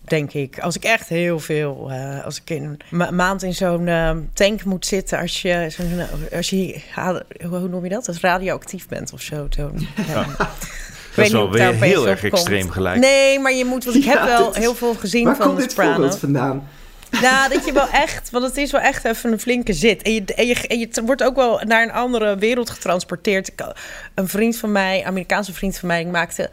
denk 0.09 0.33
ik. 0.33 0.59
Als 0.59 0.75
ik 0.75 0.83
echt 0.83 1.09
heel 1.09 1.39
veel, 1.39 1.87
uh, 1.91 2.25
als 2.25 2.41
ik 2.41 2.49
in 2.49 2.79
een 2.91 3.15
maand 3.15 3.43
in 3.43 3.53
zo'n 3.53 3.87
uh, 3.87 4.11
tank 4.33 4.63
moet 4.63 4.85
zitten, 4.85 5.19
als 5.19 5.41
je, 5.41 5.71
als 6.35 6.49
je, 6.49 6.81
hoe 7.49 7.67
noem 7.67 7.83
je 7.83 7.89
dat? 7.89 8.07
Als 8.07 8.19
radioactief 8.19 8.87
bent 8.87 9.13
of 9.13 9.21
zo. 9.21 9.47
zo 9.49 9.71
ja. 10.07 10.25
Dat 11.17 11.25
is 11.25 11.31
wel 11.31 11.51
weer 11.51 11.73
heel 11.73 12.07
erg 12.07 12.23
extreem 12.23 12.69
gelijk. 12.69 12.99
Nee, 12.99 13.39
maar 13.39 13.53
je 13.53 13.65
moet, 13.65 13.83
want 13.83 13.95
ik 13.95 14.03
heb 14.13 14.23
wel 14.23 14.53
heel 14.53 14.75
veel 14.75 14.93
gezien 14.93 15.23
waar 15.23 15.35
van 15.35 15.47
komt 15.47 15.61
Sopranos. 15.61 16.15
vandaan? 16.15 16.67
Nou, 17.21 17.53
dat 17.53 17.65
je 17.65 17.73
wel 17.73 17.89
echt, 17.89 18.29
want 18.29 18.45
het 18.45 18.57
is 18.57 18.71
wel 18.71 18.81
echt 18.81 19.05
even 19.05 19.31
een 19.31 19.39
flinke 19.39 19.73
zit. 19.73 20.01
En 20.01 20.13
je, 20.13 20.23
en 20.35 20.47
je, 20.47 20.67
en 20.67 20.79
je 20.79 20.89
wordt 21.05 21.23
ook 21.23 21.35
wel 21.35 21.61
naar 21.65 21.83
een 21.83 21.91
andere 21.91 22.37
wereld 22.37 22.69
getransporteerd. 22.69 23.51
Een 24.13 24.27
vriend 24.27 24.57
van 24.57 24.71
mij, 24.71 25.03
Amerikaanse 25.05 25.53
vriend 25.53 25.77
van 25.77 25.87
mij, 25.87 26.05
maakte, 26.05 26.49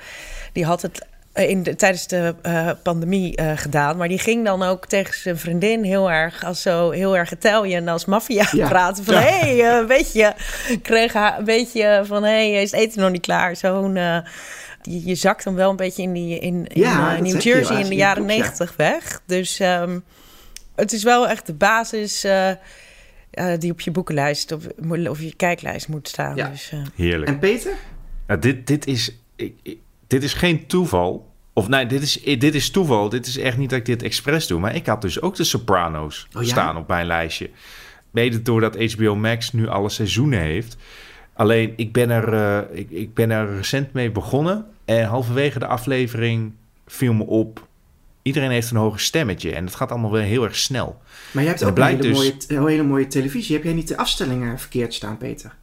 die 0.53 0.65
had 0.65 0.83
het 0.83 0.99
eh, 1.01 1.07
in 1.35 1.63
de, 1.63 1.77
tijdens 1.77 2.07
de 2.07 2.35
uh, 2.47 2.71
pandemie 2.83 3.41
uh, 3.41 3.53
gedaan. 3.55 3.97
Maar 3.97 4.09
die 4.09 4.19
ging 4.19 4.45
dan 4.45 4.63
ook 4.63 4.87
tegen 4.87 5.15
zijn 5.15 5.39
vriendin 5.39 5.83
heel 5.83 6.11
erg 6.11 6.45
als 6.45 6.63
zo 6.63 6.91
heel 6.91 7.17
erg 7.17 7.33
Italian 7.33 7.89
als 7.89 8.05
maffia 8.05 8.49
ja. 8.53 8.69
praten. 8.69 9.05
Van 9.05 9.15
hé, 9.15 9.39
hey, 9.39 9.81
uh, 9.81 9.87
weet 9.87 10.13
je, 10.13 10.33
kreeg 10.83 11.13
haar 11.13 11.39
een 11.39 11.45
beetje 11.45 12.03
van 12.05 12.23
hé, 12.23 12.53
hey, 12.53 12.63
is 12.63 12.71
het 12.71 12.81
eten 12.81 13.01
nog 13.01 13.11
niet 13.11 13.21
klaar? 13.21 13.57
Zo'n 13.57 13.95
je, 13.95 15.05
je 15.05 15.15
zakt 15.15 15.45
dan 15.45 15.55
wel 15.55 15.71
een 15.71 15.77
beetje 15.77 16.03
in 16.03 16.13
die 16.13 16.39
in, 16.39 16.67
in 16.67 16.83
ja, 16.83 17.21
New 17.21 17.41
Jersey 17.41 17.81
in 17.81 17.89
de 17.89 17.95
jaren 17.95 18.25
negentig 18.25 18.77
weg. 18.77 19.21
Dus 19.27 19.61
um, 19.61 20.05
het 20.75 20.93
is 20.93 21.03
wel 21.03 21.29
echt 21.29 21.47
de 21.47 21.55
basis 21.55 22.27
die 23.59 23.71
op 23.71 23.81
je 23.81 23.91
boekenlijst 23.91 24.53
of, 24.53 24.67
of 25.09 25.21
je 25.21 25.35
kijklijst 25.37 25.89
moet 25.89 26.09
staan. 26.09 26.37
Ja. 26.37 26.49
Dus, 26.49 26.73
Heerlijk. 26.95 27.31
En 27.31 27.39
Peter? 27.39 27.73
dit, 28.41 28.67
dit 28.67 28.87
is. 28.87 29.11
Ik, 29.37 29.55
ik, 29.63 29.79
dit 30.15 30.23
is 30.23 30.35
geen 30.35 30.67
toeval. 30.67 31.33
Of 31.53 31.69
nee, 31.69 31.87
dit 31.87 32.03
is, 32.03 32.23
dit 32.23 32.55
is 32.55 32.71
toeval. 32.71 33.09
Dit 33.09 33.27
is 33.27 33.39
echt 33.39 33.57
niet 33.57 33.71
dat 33.71 33.79
ik 33.79 33.85
dit 33.85 34.03
expres 34.03 34.47
doe. 34.47 34.61
Maar 34.61 34.75
ik 34.75 34.87
had 34.87 35.03
dus 35.03 35.21
ook 35.21 35.35
de 35.37 35.45
Sopranos 35.45 36.29
oh, 36.37 36.43
ja? 36.43 36.49
staan 36.49 36.77
op 36.77 36.89
mijn 36.89 37.07
lijstje. 37.07 37.51
Mede 38.11 38.43
doordat 38.43 38.93
HBO 38.93 39.15
Max 39.15 39.53
nu 39.53 39.69
alle 39.69 39.89
seizoenen 39.89 40.41
heeft. 40.41 40.77
Alleen, 41.33 41.73
ik 41.77 41.93
ben 41.93 42.11
er, 42.11 42.33
uh, 42.33 42.79
ik, 42.79 42.91
ik 42.91 43.15
ben 43.15 43.31
er 43.31 43.57
recent 43.57 43.93
mee 43.93 44.11
begonnen. 44.11 44.67
En 44.85 45.05
halverwege 45.05 45.59
de 45.59 45.67
aflevering 45.67 46.53
viel 46.87 47.13
me 47.13 47.25
op... 47.25 47.67
Iedereen 48.23 48.51
heeft 48.51 48.71
een 48.71 48.77
hoger 48.77 49.01
stemmetje. 49.01 49.55
En 49.55 49.65
het 49.65 49.75
gaat 49.75 49.91
allemaal 49.91 50.13
weer 50.13 50.23
heel 50.23 50.45
erg 50.45 50.57
snel. 50.57 51.03
Maar 51.33 51.43
je 51.43 51.49
hebt 51.49 51.65
ook 51.65 51.77
een 51.77 51.85
hele, 51.85 51.97
blijkt 51.97 52.17
mooie, 52.17 52.35
een 52.49 52.69
hele 52.69 52.83
mooie 52.83 53.07
televisie. 53.07 53.55
Heb 53.55 53.65
jij 53.65 53.73
niet 53.73 53.89
de 53.89 53.97
afstellingen 53.97 54.59
verkeerd 54.59 54.95
staan, 54.95 55.17
Peter? 55.17 55.55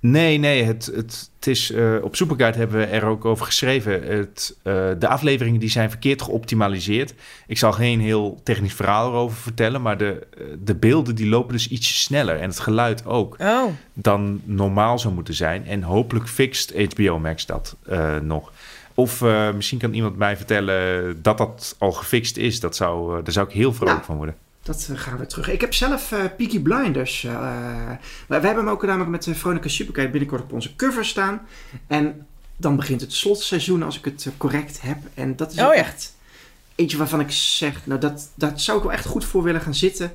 Nee, 0.00 0.38
nee, 0.38 0.62
het, 0.64 0.86
het, 0.86 1.30
het 1.36 1.46
is, 1.46 1.70
uh, 1.70 1.94
op 2.02 2.16
Superguide 2.16 2.58
hebben 2.58 2.78
we 2.78 2.84
er 2.84 3.04
ook 3.04 3.24
over 3.24 3.46
geschreven. 3.46 4.02
Het, 4.02 4.56
uh, 4.64 4.74
de 4.98 5.08
afleveringen 5.08 5.60
die 5.60 5.70
zijn 5.70 5.90
verkeerd 5.90 6.22
geoptimaliseerd. 6.22 7.14
Ik 7.46 7.58
zal 7.58 7.72
geen 7.72 8.00
heel 8.00 8.40
technisch 8.44 8.74
verhaal 8.74 9.08
erover 9.10 9.36
vertellen, 9.36 9.82
maar 9.82 9.98
de, 9.98 10.26
de 10.64 10.74
beelden 10.74 11.14
die 11.14 11.28
lopen 11.28 11.52
dus 11.52 11.68
ietsje 11.68 11.94
sneller. 11.94 12.36
En 12.40 12.48
het 12.48 12.60
geluid 12.60 13.06
ook 13.06 13.36
Oh. 13.40 13.64
dan 13.92 14.40
normaal 14.44 14.98
zou 14.98 15.14
moeten 15.14 15.34
zijn. 15.34 15.66
En 15.66 15.82
hopelijk 15.82 16.28
fixt 16.28 16.72
HBO 16.94 17.18
Max 17.18 17.46
dat 17.46 17.76
uh, 17.90 18.16
nog. 18.18 18.52
Of 18.94 19.20
misschien 19.54 19.78
kan 19.78 19.92
iemand 19.92 20.16
mij 20.16 20.36
vertellen 20.36 21.18
dat 21.22 21.38
dat 21.38 21.76
al 21.78 21.92
gefixt 21.92 22.36
is. 22.36 22.60
Dat 22.60 22.76
zou, 22.76 23.22
daar 23.22 23.32
zou 23.32 23.46
ik 23.46 23.52
heel 23.54 23.72
vrolijk 23.72 23.98
Ja. 23.98 24.04
van 24.04 24.16
worden. 24.16 24.34
Dat 24.68 24.88
eh, 24.90 24.98
gaan 24.98 25.18
we 25.18 25.26
terug. 25.26 25.48
Ik 25.50 25.60
heb 25.60 25.74
zelf 25.74 26.12
eh 26.12 26.24
Peaky 26.36 26.60
Blinders. 26.60 27.24
eh, 27.24 27.32
wij, 27.32 27.98
wij 28.26 28.40
hebben 28.40 28.64
hem 28.64 28.68
ook 28.68 28.82
namelijk 28.82 29.10
met 29.10 29.22
de 29.22 29.34
Veronica 29.34 29.68
Superkite 29.68 30.08
binnenkort 30.08 30.42
op 30.42 30.52
onze 30.52 30.76
cover 30.76 31.04
staan. 31.04 31.40
En 31.86 32.26
dan 32.56 32.76
begint 32.76 33.00
het 33.00 33.12
slotseizoen 33.12 33.82
als 33.82 33.98
ik 33.98 34.04
het 34.04 34.28
correct 34.36 34.80
heb. 34.82 34.98
En 35.14 35.36
dat 35.36 35.52
is 35.52 35.60
Oh 35.60 35.74
echt 35.74 36.16
eentje 36.74 36.96
waarvan 36.96 37.20
ik 37.20 37.30
zeg, 37.30 37.86
nou 37.86 38.00
dat, 38.00 38.28
dat 38.34 38.60
zou 38.60 38.78
ik 38.78 38.84
wel 38.84 38.92
echt 38.92 39.06
goed 39.06 39.24
voor 39.24 39.42
willen 39.42 39.60
gaan 39.60 39.74
zitten. 39.74 40.12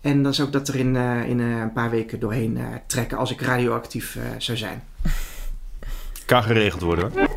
En 0.00 0.22
dan 0.22 0.34
zou 0.34 0.46
ik 0.46 0.52
dat 0.52 0.68
er 0.68 0.76
in, 0.76 0.96
eh, 0.96 1.28
in 1.28 1.38
een 1.38 1.72
paar 1.72 1.90
weken 1.90 2.20
doorheen 2.20 2.56
eh, 2.56 2.64
trekken 2.86 3.18
als 3.18 3.30
ik 3.30 3.40
radioactief 3.40 4.16
eh, 4.16 4.22
zou 4.38 4.58
zijn. 4.58 4.82
Kan 6.26 6.42
geregeld 6.42 6.82
worden 6.82 7.10
hoor. 7.10 7.28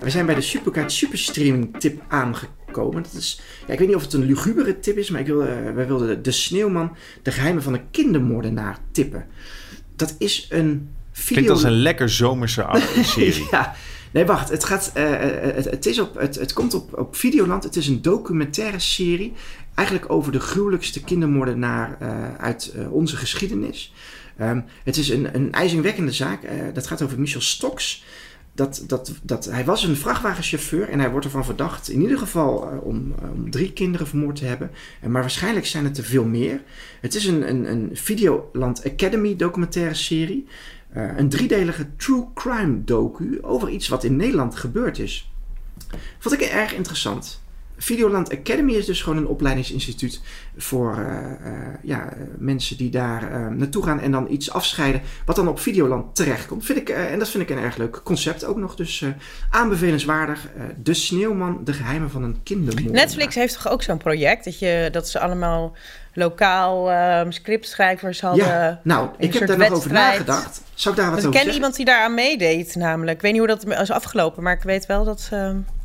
We 0.00 0.10
zijn 0.10 0.26
bij 0.26 0.34
de 0.34 0.40
Superkaart 0.40 0.92
Superstreaming 0.92 1.80
tip 1.80 2.02
aangekomen. 2.08 2.57
Dat 2.78 3.12
is, 3.12 3.40
ja, 3.66 3.72
ik 3.72 3.78
weet 3.78 3.88
niet 3.88 3.96
of 3.96 4.02
het 4.02 4.12
een 4.12 4.24
lugubere 4.24 4.80
tip 4.80 4.96
is, 4.96 5.10
maar 5.10 5.20
ik 5.20 5.26
wil, 5.26 5.42
eh, 5.42 5.72
wij 5.74 5.86
wilden 5.86 6.22
de, 6.22 6.30
Sneeuwman, 6.30 6.96
de 7.22 7.32
geheimen 7.32 7.62
van 7.62 7.72
een 7.72 7.90
kindermoordenaar 7.90 8.78
tippen. 8.92 9.26
Dat 9.96 10.14
is 10.18 10.46
een 10.50 10.88
video... 11.12 11.34
Klinkt 11.34 11.50
als 11.50 11.62
een 11.62 11.80
lekker 11.82 12.08
zomerse 12.08 12.66
serie. 13.02 13.46
ja, 13.50 13.74
nee, 14.10 14.24
wacht. 14.24 14.48
Het, 14.48 14.64
gaat, 14.64 14.90
eh, 14.94 15.14
eh, 15.14 15.54
het, 15.54 15.64
het, 15.64 15.86
is 15.86 15.98
op, 15.98 16.14
het, 16.18 16.34
het 16.34 16.52
komt 16.52 16.74
op, 16.74 16.98
op 16.98 17.16
Videoland. 17.16 17.64
Het 17.64 17.76
is 17.76 17.88
een 17.88 18.02
documentaire 18.02 18.78
serie. 18.78 19.32
Eigenlijk 19.78 20.10
over 20.12 20.32
de 20.32 20.40
gruwelijkste 20.40 21.04
kindermoordenaar 21.04 21.96
eh, 22.00 22.34
uit 22.34 22.72
eh, 22.76 22.92
onze 22.92 23.16
geschiedenis. 23.16 23.92
Ehm, 24.36 24.60
het 24.84 24.96
is 24.96 25.08
een, 25.08 25.34
een 25.34 25.52
ijzingwekkende 25.52 26.12
zaak. 26.12 26.42
Eh, 26.42 26.56
dat 26.74 26.86
gaat 26.86 27.02
over 27.02 27.20
Michel 27.20 27.40
Stoks. 27.40 28.04
Dat, 28.58 28.84
dat, 28.86 29.12
dat, 29.22 29.44
hij 29.44 29.64
was 29.64 29.84
een 29.84 29.96
vrachtwagenchauffeur 29.96 30.88
en 30.88 30.98
hij 30.98 31.10
wordt 31.10 31.26
ervan 31.26 31.44
verdacht, 31.44 31.88
in 31.88 32.00
ieder 32.00 32.18
geval 32.18 32.70
eh, 32.70 32.82
om, 32.82 33.14
eh, 33.22 33.30
om 33.30 33.50
drie 33.50 33.72
kinderen 33.72 34.06
vermoord 34.06 34.36
te 34.36 34.44
hebben. 34.44 34.70
En 35.00 35.10
maar 35.10 35.20
waarschijnlijk 35.20 35.66
zijn 35.66 35.84
het 35.84 35.98
er 35.98 36.04
veel 36.04 36.24
meer. 36.24 36.62
Het 37.00 37.14
is 37.14 37.24
een, 37.24 37.48
een, 37.48 37.70
een 37.70 37.90
Videoland 37.92 38.84
Academy 38.84 39.36
documentaire 39.36 39.94
serie. 39.94 40.46
Eh, 40.88 41.16
een 41.16 41.28
driedelige 41.28 41.86
true 41.96 42.24
crime 42.34 42.84
docu 42.84 43.38
over 43.42 43.68
iets 43.68 43.88
wat 43.88 44.04
in 44.04 44.16
Nederland 44.16 44.56
gebeurd 44.56 44.98
is. 44.98 45.32
Vond 46.18 46.34
ik 46.34 46.40
erg 46.40 46.74
interessant. 46.74 47.42
Videoland 47.78 48.38
Academy 48.38 48.72
is 48.72 48.86
dus 48.86 49.02
gewoon 49.02 49.18
een 49.18 49.26
opleidingsinstituut 49.26 50.20
voor 50.56 50.96
eh, 50.96 51.52
eh, 51.52 51.74
ja, 51.82 52.08
mensen 52.38 52.76
die 52.76 52.90
daar 52.90 53.32
eh, 53.32 53.46
naartoe 53.46 53.82
gaan 53.82 54.00
en 54.00 54.10
dan 54.10 54.26
iets 54.30 54.50
afscheiden 54.50 55.00
wat 55.24 55.36
dan 55.36 55.48
op 55.48 55.60
Videoland 55.60 56.16
terechtkomt. 56.16 56.64
Vind 56.64 56.78
ik, 56.78 56.88
en 56.88 57.18
dat 57.18 57.28
vind 57.28 57.42
ik 57.42 57.56
een 57.56 57.62
erg 57.62 57.76
leuk 57.76 58.00
concept 58.04 58.44
ook 58.44 58.56
nog. 58.56 58.76
Dus 58.76 59.04
aanbevelenswaardig. 59.50 60.48
de 60.82 60.94
Sneeuwman, 60.94 61.60
de 61.64 61.72
geheimen 61.72 62.10
van 62.10 62.22
een 62.22 62.40
kindermoord. 62.42 62.92
Netflix 62.92 63.34
heeft 63.34 63.54
toch 63.54 63.72
ook 63.72 63.82
zo'n 63.82 63.98
project 63.98 64.44
dat, 64.44 64.58
je, 64.58 64.88
dat 64.92 65.08
ze 65.08 65.18
allemaal 65.18 65.76
lokaal 66.12 66.90
ehm, 66.90 67.30
scriptschrijvers 67.30 68.20
hadden. 68.20 68.46
Ja, 68.46 68.80
nou, 68.84 69.08
ik 69.18 69.34
heb 69.34 69.46
daar 69.46 69.58
nog 69.58 69.70
over 69.70 69.92
nagedacht. 69.92 70.62
Zou 70.74 70.94
ik 70.94 71.00
daar 71.00 71.10
wat 71.10 71.22
Want 71.22 71.22
ik 71.22 71.28
over 71.28 71.30
ken 71.30 71.40
zeggen? 71.40 71.54
iemand 71.54 71.76
die 71.76 71.84
daaraan 71.84 72.14
meedeed, 72.14 72.74
namelijk. 72.74 73.16
Ik 73.16 73.22
weet 73.22 73.32
niet 73.32 73.40
hoe 73.40 73.50
dat 73.50 73.80
is 73.80 73.90
afgelopen, 73.90 74.42
maar 74.42 74.54
ik 74.54 74.62
weet 74.62 74.86
wel 74.86 75.04
dat. 75.04 75.30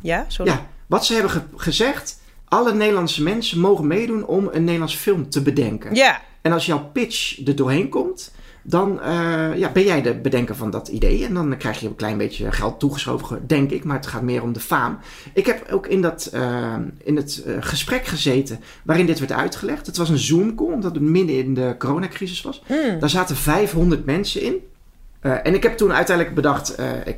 ja, 0.00 0.24
sorry. 0.28 0.52
Ja, 0.52 0.66
wat 0.86 1.06
ze 1.06 1.12
hebben 1.12 1.30
ge- 1.30 1.40
gezegd, 1.56 2.20
alle 2.48 2.74
Nederlandse 2.74 3.22
mensen 3.22 3.60
mogen 3.60 3.86
meedoen 3.86 4.26
om 4.26 4.48
een 4.52 4.64
Nederlands 4.64 4.96
film 4.96 5.28
te 5.30 5.42
bedenken. 5.42 5.94
Ja, 5.94 6.20
En 6.42 6.52
als 6.52 6.66
jouw 6.66 6.90
pitch 6.92 7.46
er 7.46 7.56
doorheen 7.56 7.88
komt, 7.88 8.32
dan 8.66 9.00
eh, 9.00 9.56
ja, 9.56 9.70
ben 9.72 9.84
jij 9.84 10.02
de 10.02 10.14
bedenker 10.14 10.56
van 10.56 10.70
dat 10.70 10.88
idee. 10.88 11.24
En 11.24 11.34
dan 11.34 11.56
krijg 11.56 11.80
je 11.80 11.86
een 11.86 11.96
klein 11.96 12.16
beetje 12.18 12.52
geld 12.52 12.80
toegeschoven, 12.80 13.46
denk 13.46 13.70
ik. 13.70 13.84
Maar 13.84 13.96
het 13.96 14.06
gaat 14.06 14.22
meer 14.22 14.42
om 14.42 14.52
de 14.52 14.60
faam. 14.60 14.98
Ik 15.34 15.46
heb 15.46 15.70
ook 15.72 15.86
in, 15.86 16.02
dat, 16.02 16.28
eh, 16.32 16.74
in 17.04 17.16
het 17.16 17.42
eh, 17.46 17.54
gesprek 17.60 18.06
gezeten 18.06 18.60
waarin 18.82 19.06
dit 19.06 19.18
werd 19.18 19.32
uitgelegd. 19.32 19.86
Het 19.86 19.96
was 19.96 20.08
een 20.08 20.18
Zoom-call, 20.18 20.72
omdat 20.72 20.94
het 20.94 21.02
midden 21.02 21.36
in 21.36 21.54
de 21.54 21.74
coronacrisis 21.78 22.42
was. 22.42 22.62
Hmm. 22.66 22.98
Daar 22.98 23.10
zaten 23.10 23.36
500 23.36 24.04
mensen 24.04 24.40
in. 24.42 24.54
En 25.20 25.54
ik 25.54 25.62
heb 25.62 25.76
toen 25.76 25.92
uiteindelijk 25.92 26.36
bedacht, 26.36 26.76
ik 27.04 27.16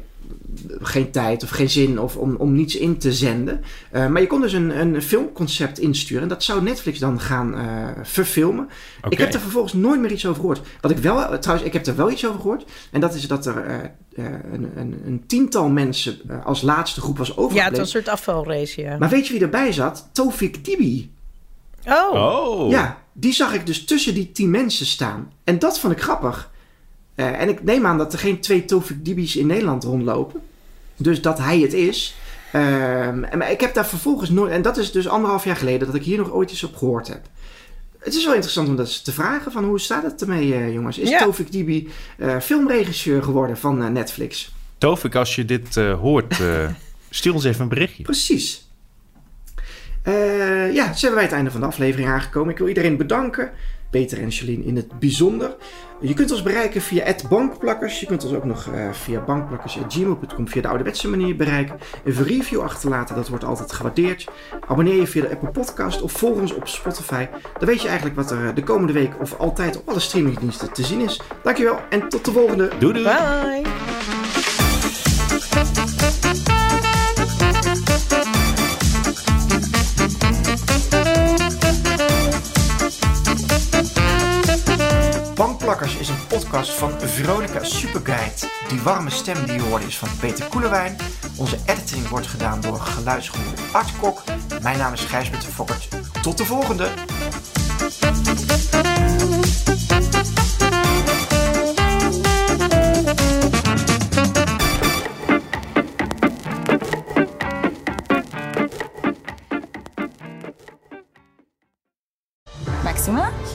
geen 0.81 1.11
tijd 1.11 1.43
of 1.43 1.51
geen 1.51 1.71
zin 1.71 2.01
of 2.01 2.17
om, 2.17 2.37
om 2.37 2.55
niets 2.55 2.77
in 2.77 2.99
te 2.99 3.13
zenden. 3.13 3.63
Eh, 3.91 4.07
maar 4.07 4.21
je 4.21 4.27
kon 4.27 4.41
dus 4.41 4.53
een, 4.53 4.81
een 4.81 5.03
filmconcept 5.03 5.79
insturen. 5.79 6.23
En 6.23 6.29
dat 6.29 6.43
zou 6.43 6.63
Netflix 6.63 6.99
dan 6.99 7.21
gaan 7.21 7.55
eh, 7.55 7.65
verfilmen. 8.03 8.69
Ik 9.09 9.19
heb 9.19 9.35
er 9.35 9.41
vervolgens 9.41 9.73
nooit 9.73 10.01
meer 10.01 10.13
iets 10.13 10.27
over 10.27 10.41
gehoord. 10.41 10.61
Wat 10.81 10.91
ik 10.91 10.99
wel, 10.99 11.39
trouwens, 11.39 11.67
ik 11.69 11.73
heb 11.73 11.87
er 11.87 11.97
wel 11.97 12.11
iets 12.11 12.27
over 12.27 12.41
gehoord. 12.41 12.65
En 12.91 13.01
dat 13.01 13.15
is 13.15 13.27
dat 13.29 13.47
er 13.47 13.65
eh, 13.65 13.75
eh, 14.27 14.33
een, 14.53 14.71
een, 14.77 15.03
een 15.07 15.25
tiental 15.27 15.69
mensen 15.69 16.19
als 16.45 16.63
laatste 16.63 17.01
groep 17.01 17.19
was 17.19 17.29
Ja, 17.29 17.35
overgebleven. 17.35 17.69
het 17.71 17.79
was 17.79 17.95
een 17.95 18.03
soort 18.03 18.13
afvalrace, 18.15 18.81
ja. 18.81 18.97
Maar 18.99 19.09
weet 19.09 19.27
je 19.27 19.33
wie 19.33 19.43
erbij 19.43 19.73
zat? 19.73 20.09
Tofik 20.13 20.65
Dibi. 20.65 21.11
Oh, 21.87 22.15
Oh. 22.15 22.71
Ja, 22.71 22.99
die 23.13 23.33
zag 23.33 23.55
ik 23.55 23.67
dus 23.67 23.85
tussen 23.85 24.15
die 24.15 24.33
tien 24.33 24.51
mensen 24.51 24.87
staan. 24.87 25.33
En 25.45 25.59
dat 25.59 25.79
vond 25.79 25.93
ik 25.93 26.03
grappig. 26.03 26.51
Eh, 27.15 27.41
en 27.41 27.49
ik 27.49 27.63
neem 27.65 27.87
aan 27.87 27.99
dat 27.99 28.13
er 28.13 28.19
geen 28.19 28.41
twee 28.41 28.65
Tofik 28.65 29.05
Dibi's 29.05 29.37
in 29.37 29.47
Nederland 29.47 29.85
rondlopen. 29.85 30.41
Dus 30.97 31.23
dat 31.23 31.39
hij 31.39 31.59
het 31.59 31.73
is. 31.73 32.17
Ehm, 32.53 33.25
en, 33.25 33.39
maar 33.39 33.51
ik 33.51 33.61
heb 33.61 33.75
daar 33.75 33.87
vervolgens 33.87 34.31
nooit... 34.31 34.53
En 34.53 34.63
dat 34.63 34.77
is 34.77 34.93
dus 34.93 35.09
anderhalf 35.09 35.45
jaar 35.45 35.57
geleden 35.57 35.87
dat 35.87 35.97
ik 35.97 36.03
hier 36.03 36.19
nog 36.19 36.33
ooit 36.33 36.51
eens 36.51 36.65
op 36.65 36.77
gehoord 36.77 37.09
heb. 37.09 37.21
Het 37.99 38.15
is 38.15 38.25
wel 38.25 38.35
interessant 38.35 38.69
om 38.69 38.77
dat 38.77 38.87
eens 38.87 39.03
te 39.03 39.13
vragen 39.13 39.53
van 39.53 39.65
hoe 39.65 39.81
staat 39.81 40.03
het 40.03 40.21
ermee, 40.21 40.55
eh, 40.55 40.73
jongens? 40.73 40.99
Is 40.99 41.09
Ja. 41.09 41.19
Tofik 41.19 41.53
Dibi 41.53 41.89
eh, 42.19 42.39
filmregisseur 42.41 43.23
geworden 43.23 43.57
van 43.57 43.83
eh, 43.83 43.89
Netflix? 43.89 44.55
Tovik, 44.79 45.15
als 45.15 45.35
je 45.35 45.45
dit 45.45 45.77
eh, 45.77 45.99
hoort, 46.01 46.41
eh, 46.41 46.69
stuur 47.11 47.35
ons 47.35 47.45
even 47.45 47.63
een 47.63 47.69
berichtje. 47.69 48.03
Precies. 48.03 48.69
Eh, 50.03 50.75
ja, 50.75 50.87
zo 50.87 50.99
zijn 50.99 51.15
wij 51.15 51.23
het 51.23 51.33
einde 51.33 51.51
van 51.51 51.61
de 51.61 51.67
aflevering 51.67 52.09
aangekomen. 52.09 52.51
Ik 52.53 52.59
wil 52.59 52.69
iedereen 52.69 52.97
bedanken. 52.97 53.51
Peter 53.91 54.23
en 54.23 54.31
Charlene 54.31 54.65
in 54.65 54.77
het 54.77 54.99
bijzonder. 54.99 55.57
Je 56.01 56.15
kunt 56.15 56.31
ons 56.31 56.43
bereiken 56.43 56.81
via 56.81 57.15
bankplakkers. 57.29 58.01
Je 58.01 58.07
kunt 58.07 58.25
ons 58.25 58.35
ook 58.35 58.45
nog 58.45 58.67
eh, 58.67 58.93
via 58.93 59.21
bankplakkers.gmail.com 59.21 60.49
via 60.49 60.63
de 60.63 60.69
ouderwetse 60.69 61.09
manier 61.09 61.37
bereiken. 61.37 61.79
Een 62.05 62.25
review 62.25 62.61
achterlaten, 62.61 63.15
dat 63.15 63.29
wordt 63.29 63.45
altijd 63.45 63.73
gewaardeerd. 63.73 64.27
Abonneer 64.69 64.97
je 64.97 65.07
via 65.07 65.23
de 65.23 65.31
Apple 65.31 65.51
Podcast 65.51 66.03
of 66.03 66.13
volg 66.13 66.41
ons 66.41 66.55
op 66.55 66.69
Spotify. 66.69 67.27
Dan 67.59 67.69
weet 67.69 67.83
je 67.83 67.87
eigenlijk 67.89 68.17
wat 68.17 68.31
er 68.31 68.49
eh, 68.49 68.55
de 68.55 68.63
komende 68.63 68.93
week 68.93 69.21
of 69.21 69.39
altijd 69.39 69.77
op 69.77 69.89
alle 69.89 70.01
streamingdiensten 70.01 70.73
te 70.73 70.83
zien 70.83 71.01
is. 71.01 71.21
Dankjewel 71.43 71.79
en 71.91 72.09
tot 72.09 72.25
de 72.25 72.33
volgende. 72.33 72.71
Doei 72.79 72.93
doei! 72.93 73.05
bye. 73.05 74.26
Bankplakkers 85.67 86.01
is 86.01 86.09
een 86.09 86.27
podcast 86.29 86.71
van 86.71 87.01
Veronica 87.01 87.65
Superguide. 87.65 88.51
Die 88.69 88.81
warme 88.81 89.11
stem 89.11 89.45
die 89.45 89.55
je 89.55 89.63
hoorde 89.63 89.87
is 89.87 89.99
van 89.99 90.09
Peter 90.21 90.47
Koelewijn. 90.49 90.97
Onze 91.37 91.59
editing 91.67 92.09
wordt 92.09 92.27
gedaan 92.27 92.61
door 92.61 92.81
geluidsgroep 92.81 93.59
Art 93.73 93.99
Kok. 94.01 94.23
Mijn 94.63 94.79
naam 94.79 94.93
is 94.93 95.01
Gijsbert 95.01 95.43
de 95.43 95.53
Fokkert. 95.53 95.89
Tot 96.23 96.39
de 96.39 96.45
volgende! 96.45 96.89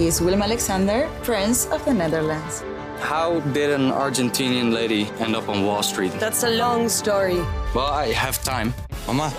He 0.01 0.07
is 0.07 0.19
Willem 0.19 0.41
Alexander, 0.41 1.07
Prince 1.21 1.67
of 1.71 1.83
the 1.83 1.93
Netherlands. 1.93 2.63
How 2.99 3.39
did 3.53 3.69
an 3.69 3.91
Argentinian 3.91 4.71
lady 4.71 5.07
end 5.19 5.35
up 5.35 5.47
on 5.47 5.63
Wall 5.65 5.83
Street? 5.83 6.11
That's 6.19 6.43
a 6.43 6.49
long 6.49 6.89
story. 6.89 7.39
Well, 7.73 8.07
I 8.07 8.13
have 8.13 8.39
time. 8.43 8.73
Mama, 9.05 9.29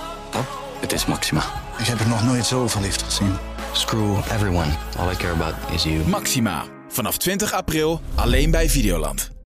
het 0.80 0.92
is 0.92 1.06
Maxima. 1.06 1.42
Ik 1.78 1.86
heb 1.86 2.00
er 2.00 2.08
nog 2.08 2.24
nooit 2.24 2.46
zo 2.46 2.68
verliefd 2.68 3.02
gezien. 3.02 3.36
Screw 3.72 4.16
everyone. 4.18 4.70
All 4.98 5.12
I 5.12 5.16
care 5.16 5.32
about 5.32 5.54
is 5.74 5.82
you. 5.82 6.08
Maxima. 6.08 6.64
Vanaf 6.88 7.16
20 7.16 7.52
april 7.52 8.00
alleen 8.14 8.50
bij 8.50 8.68
Videoland. 8.70 9.41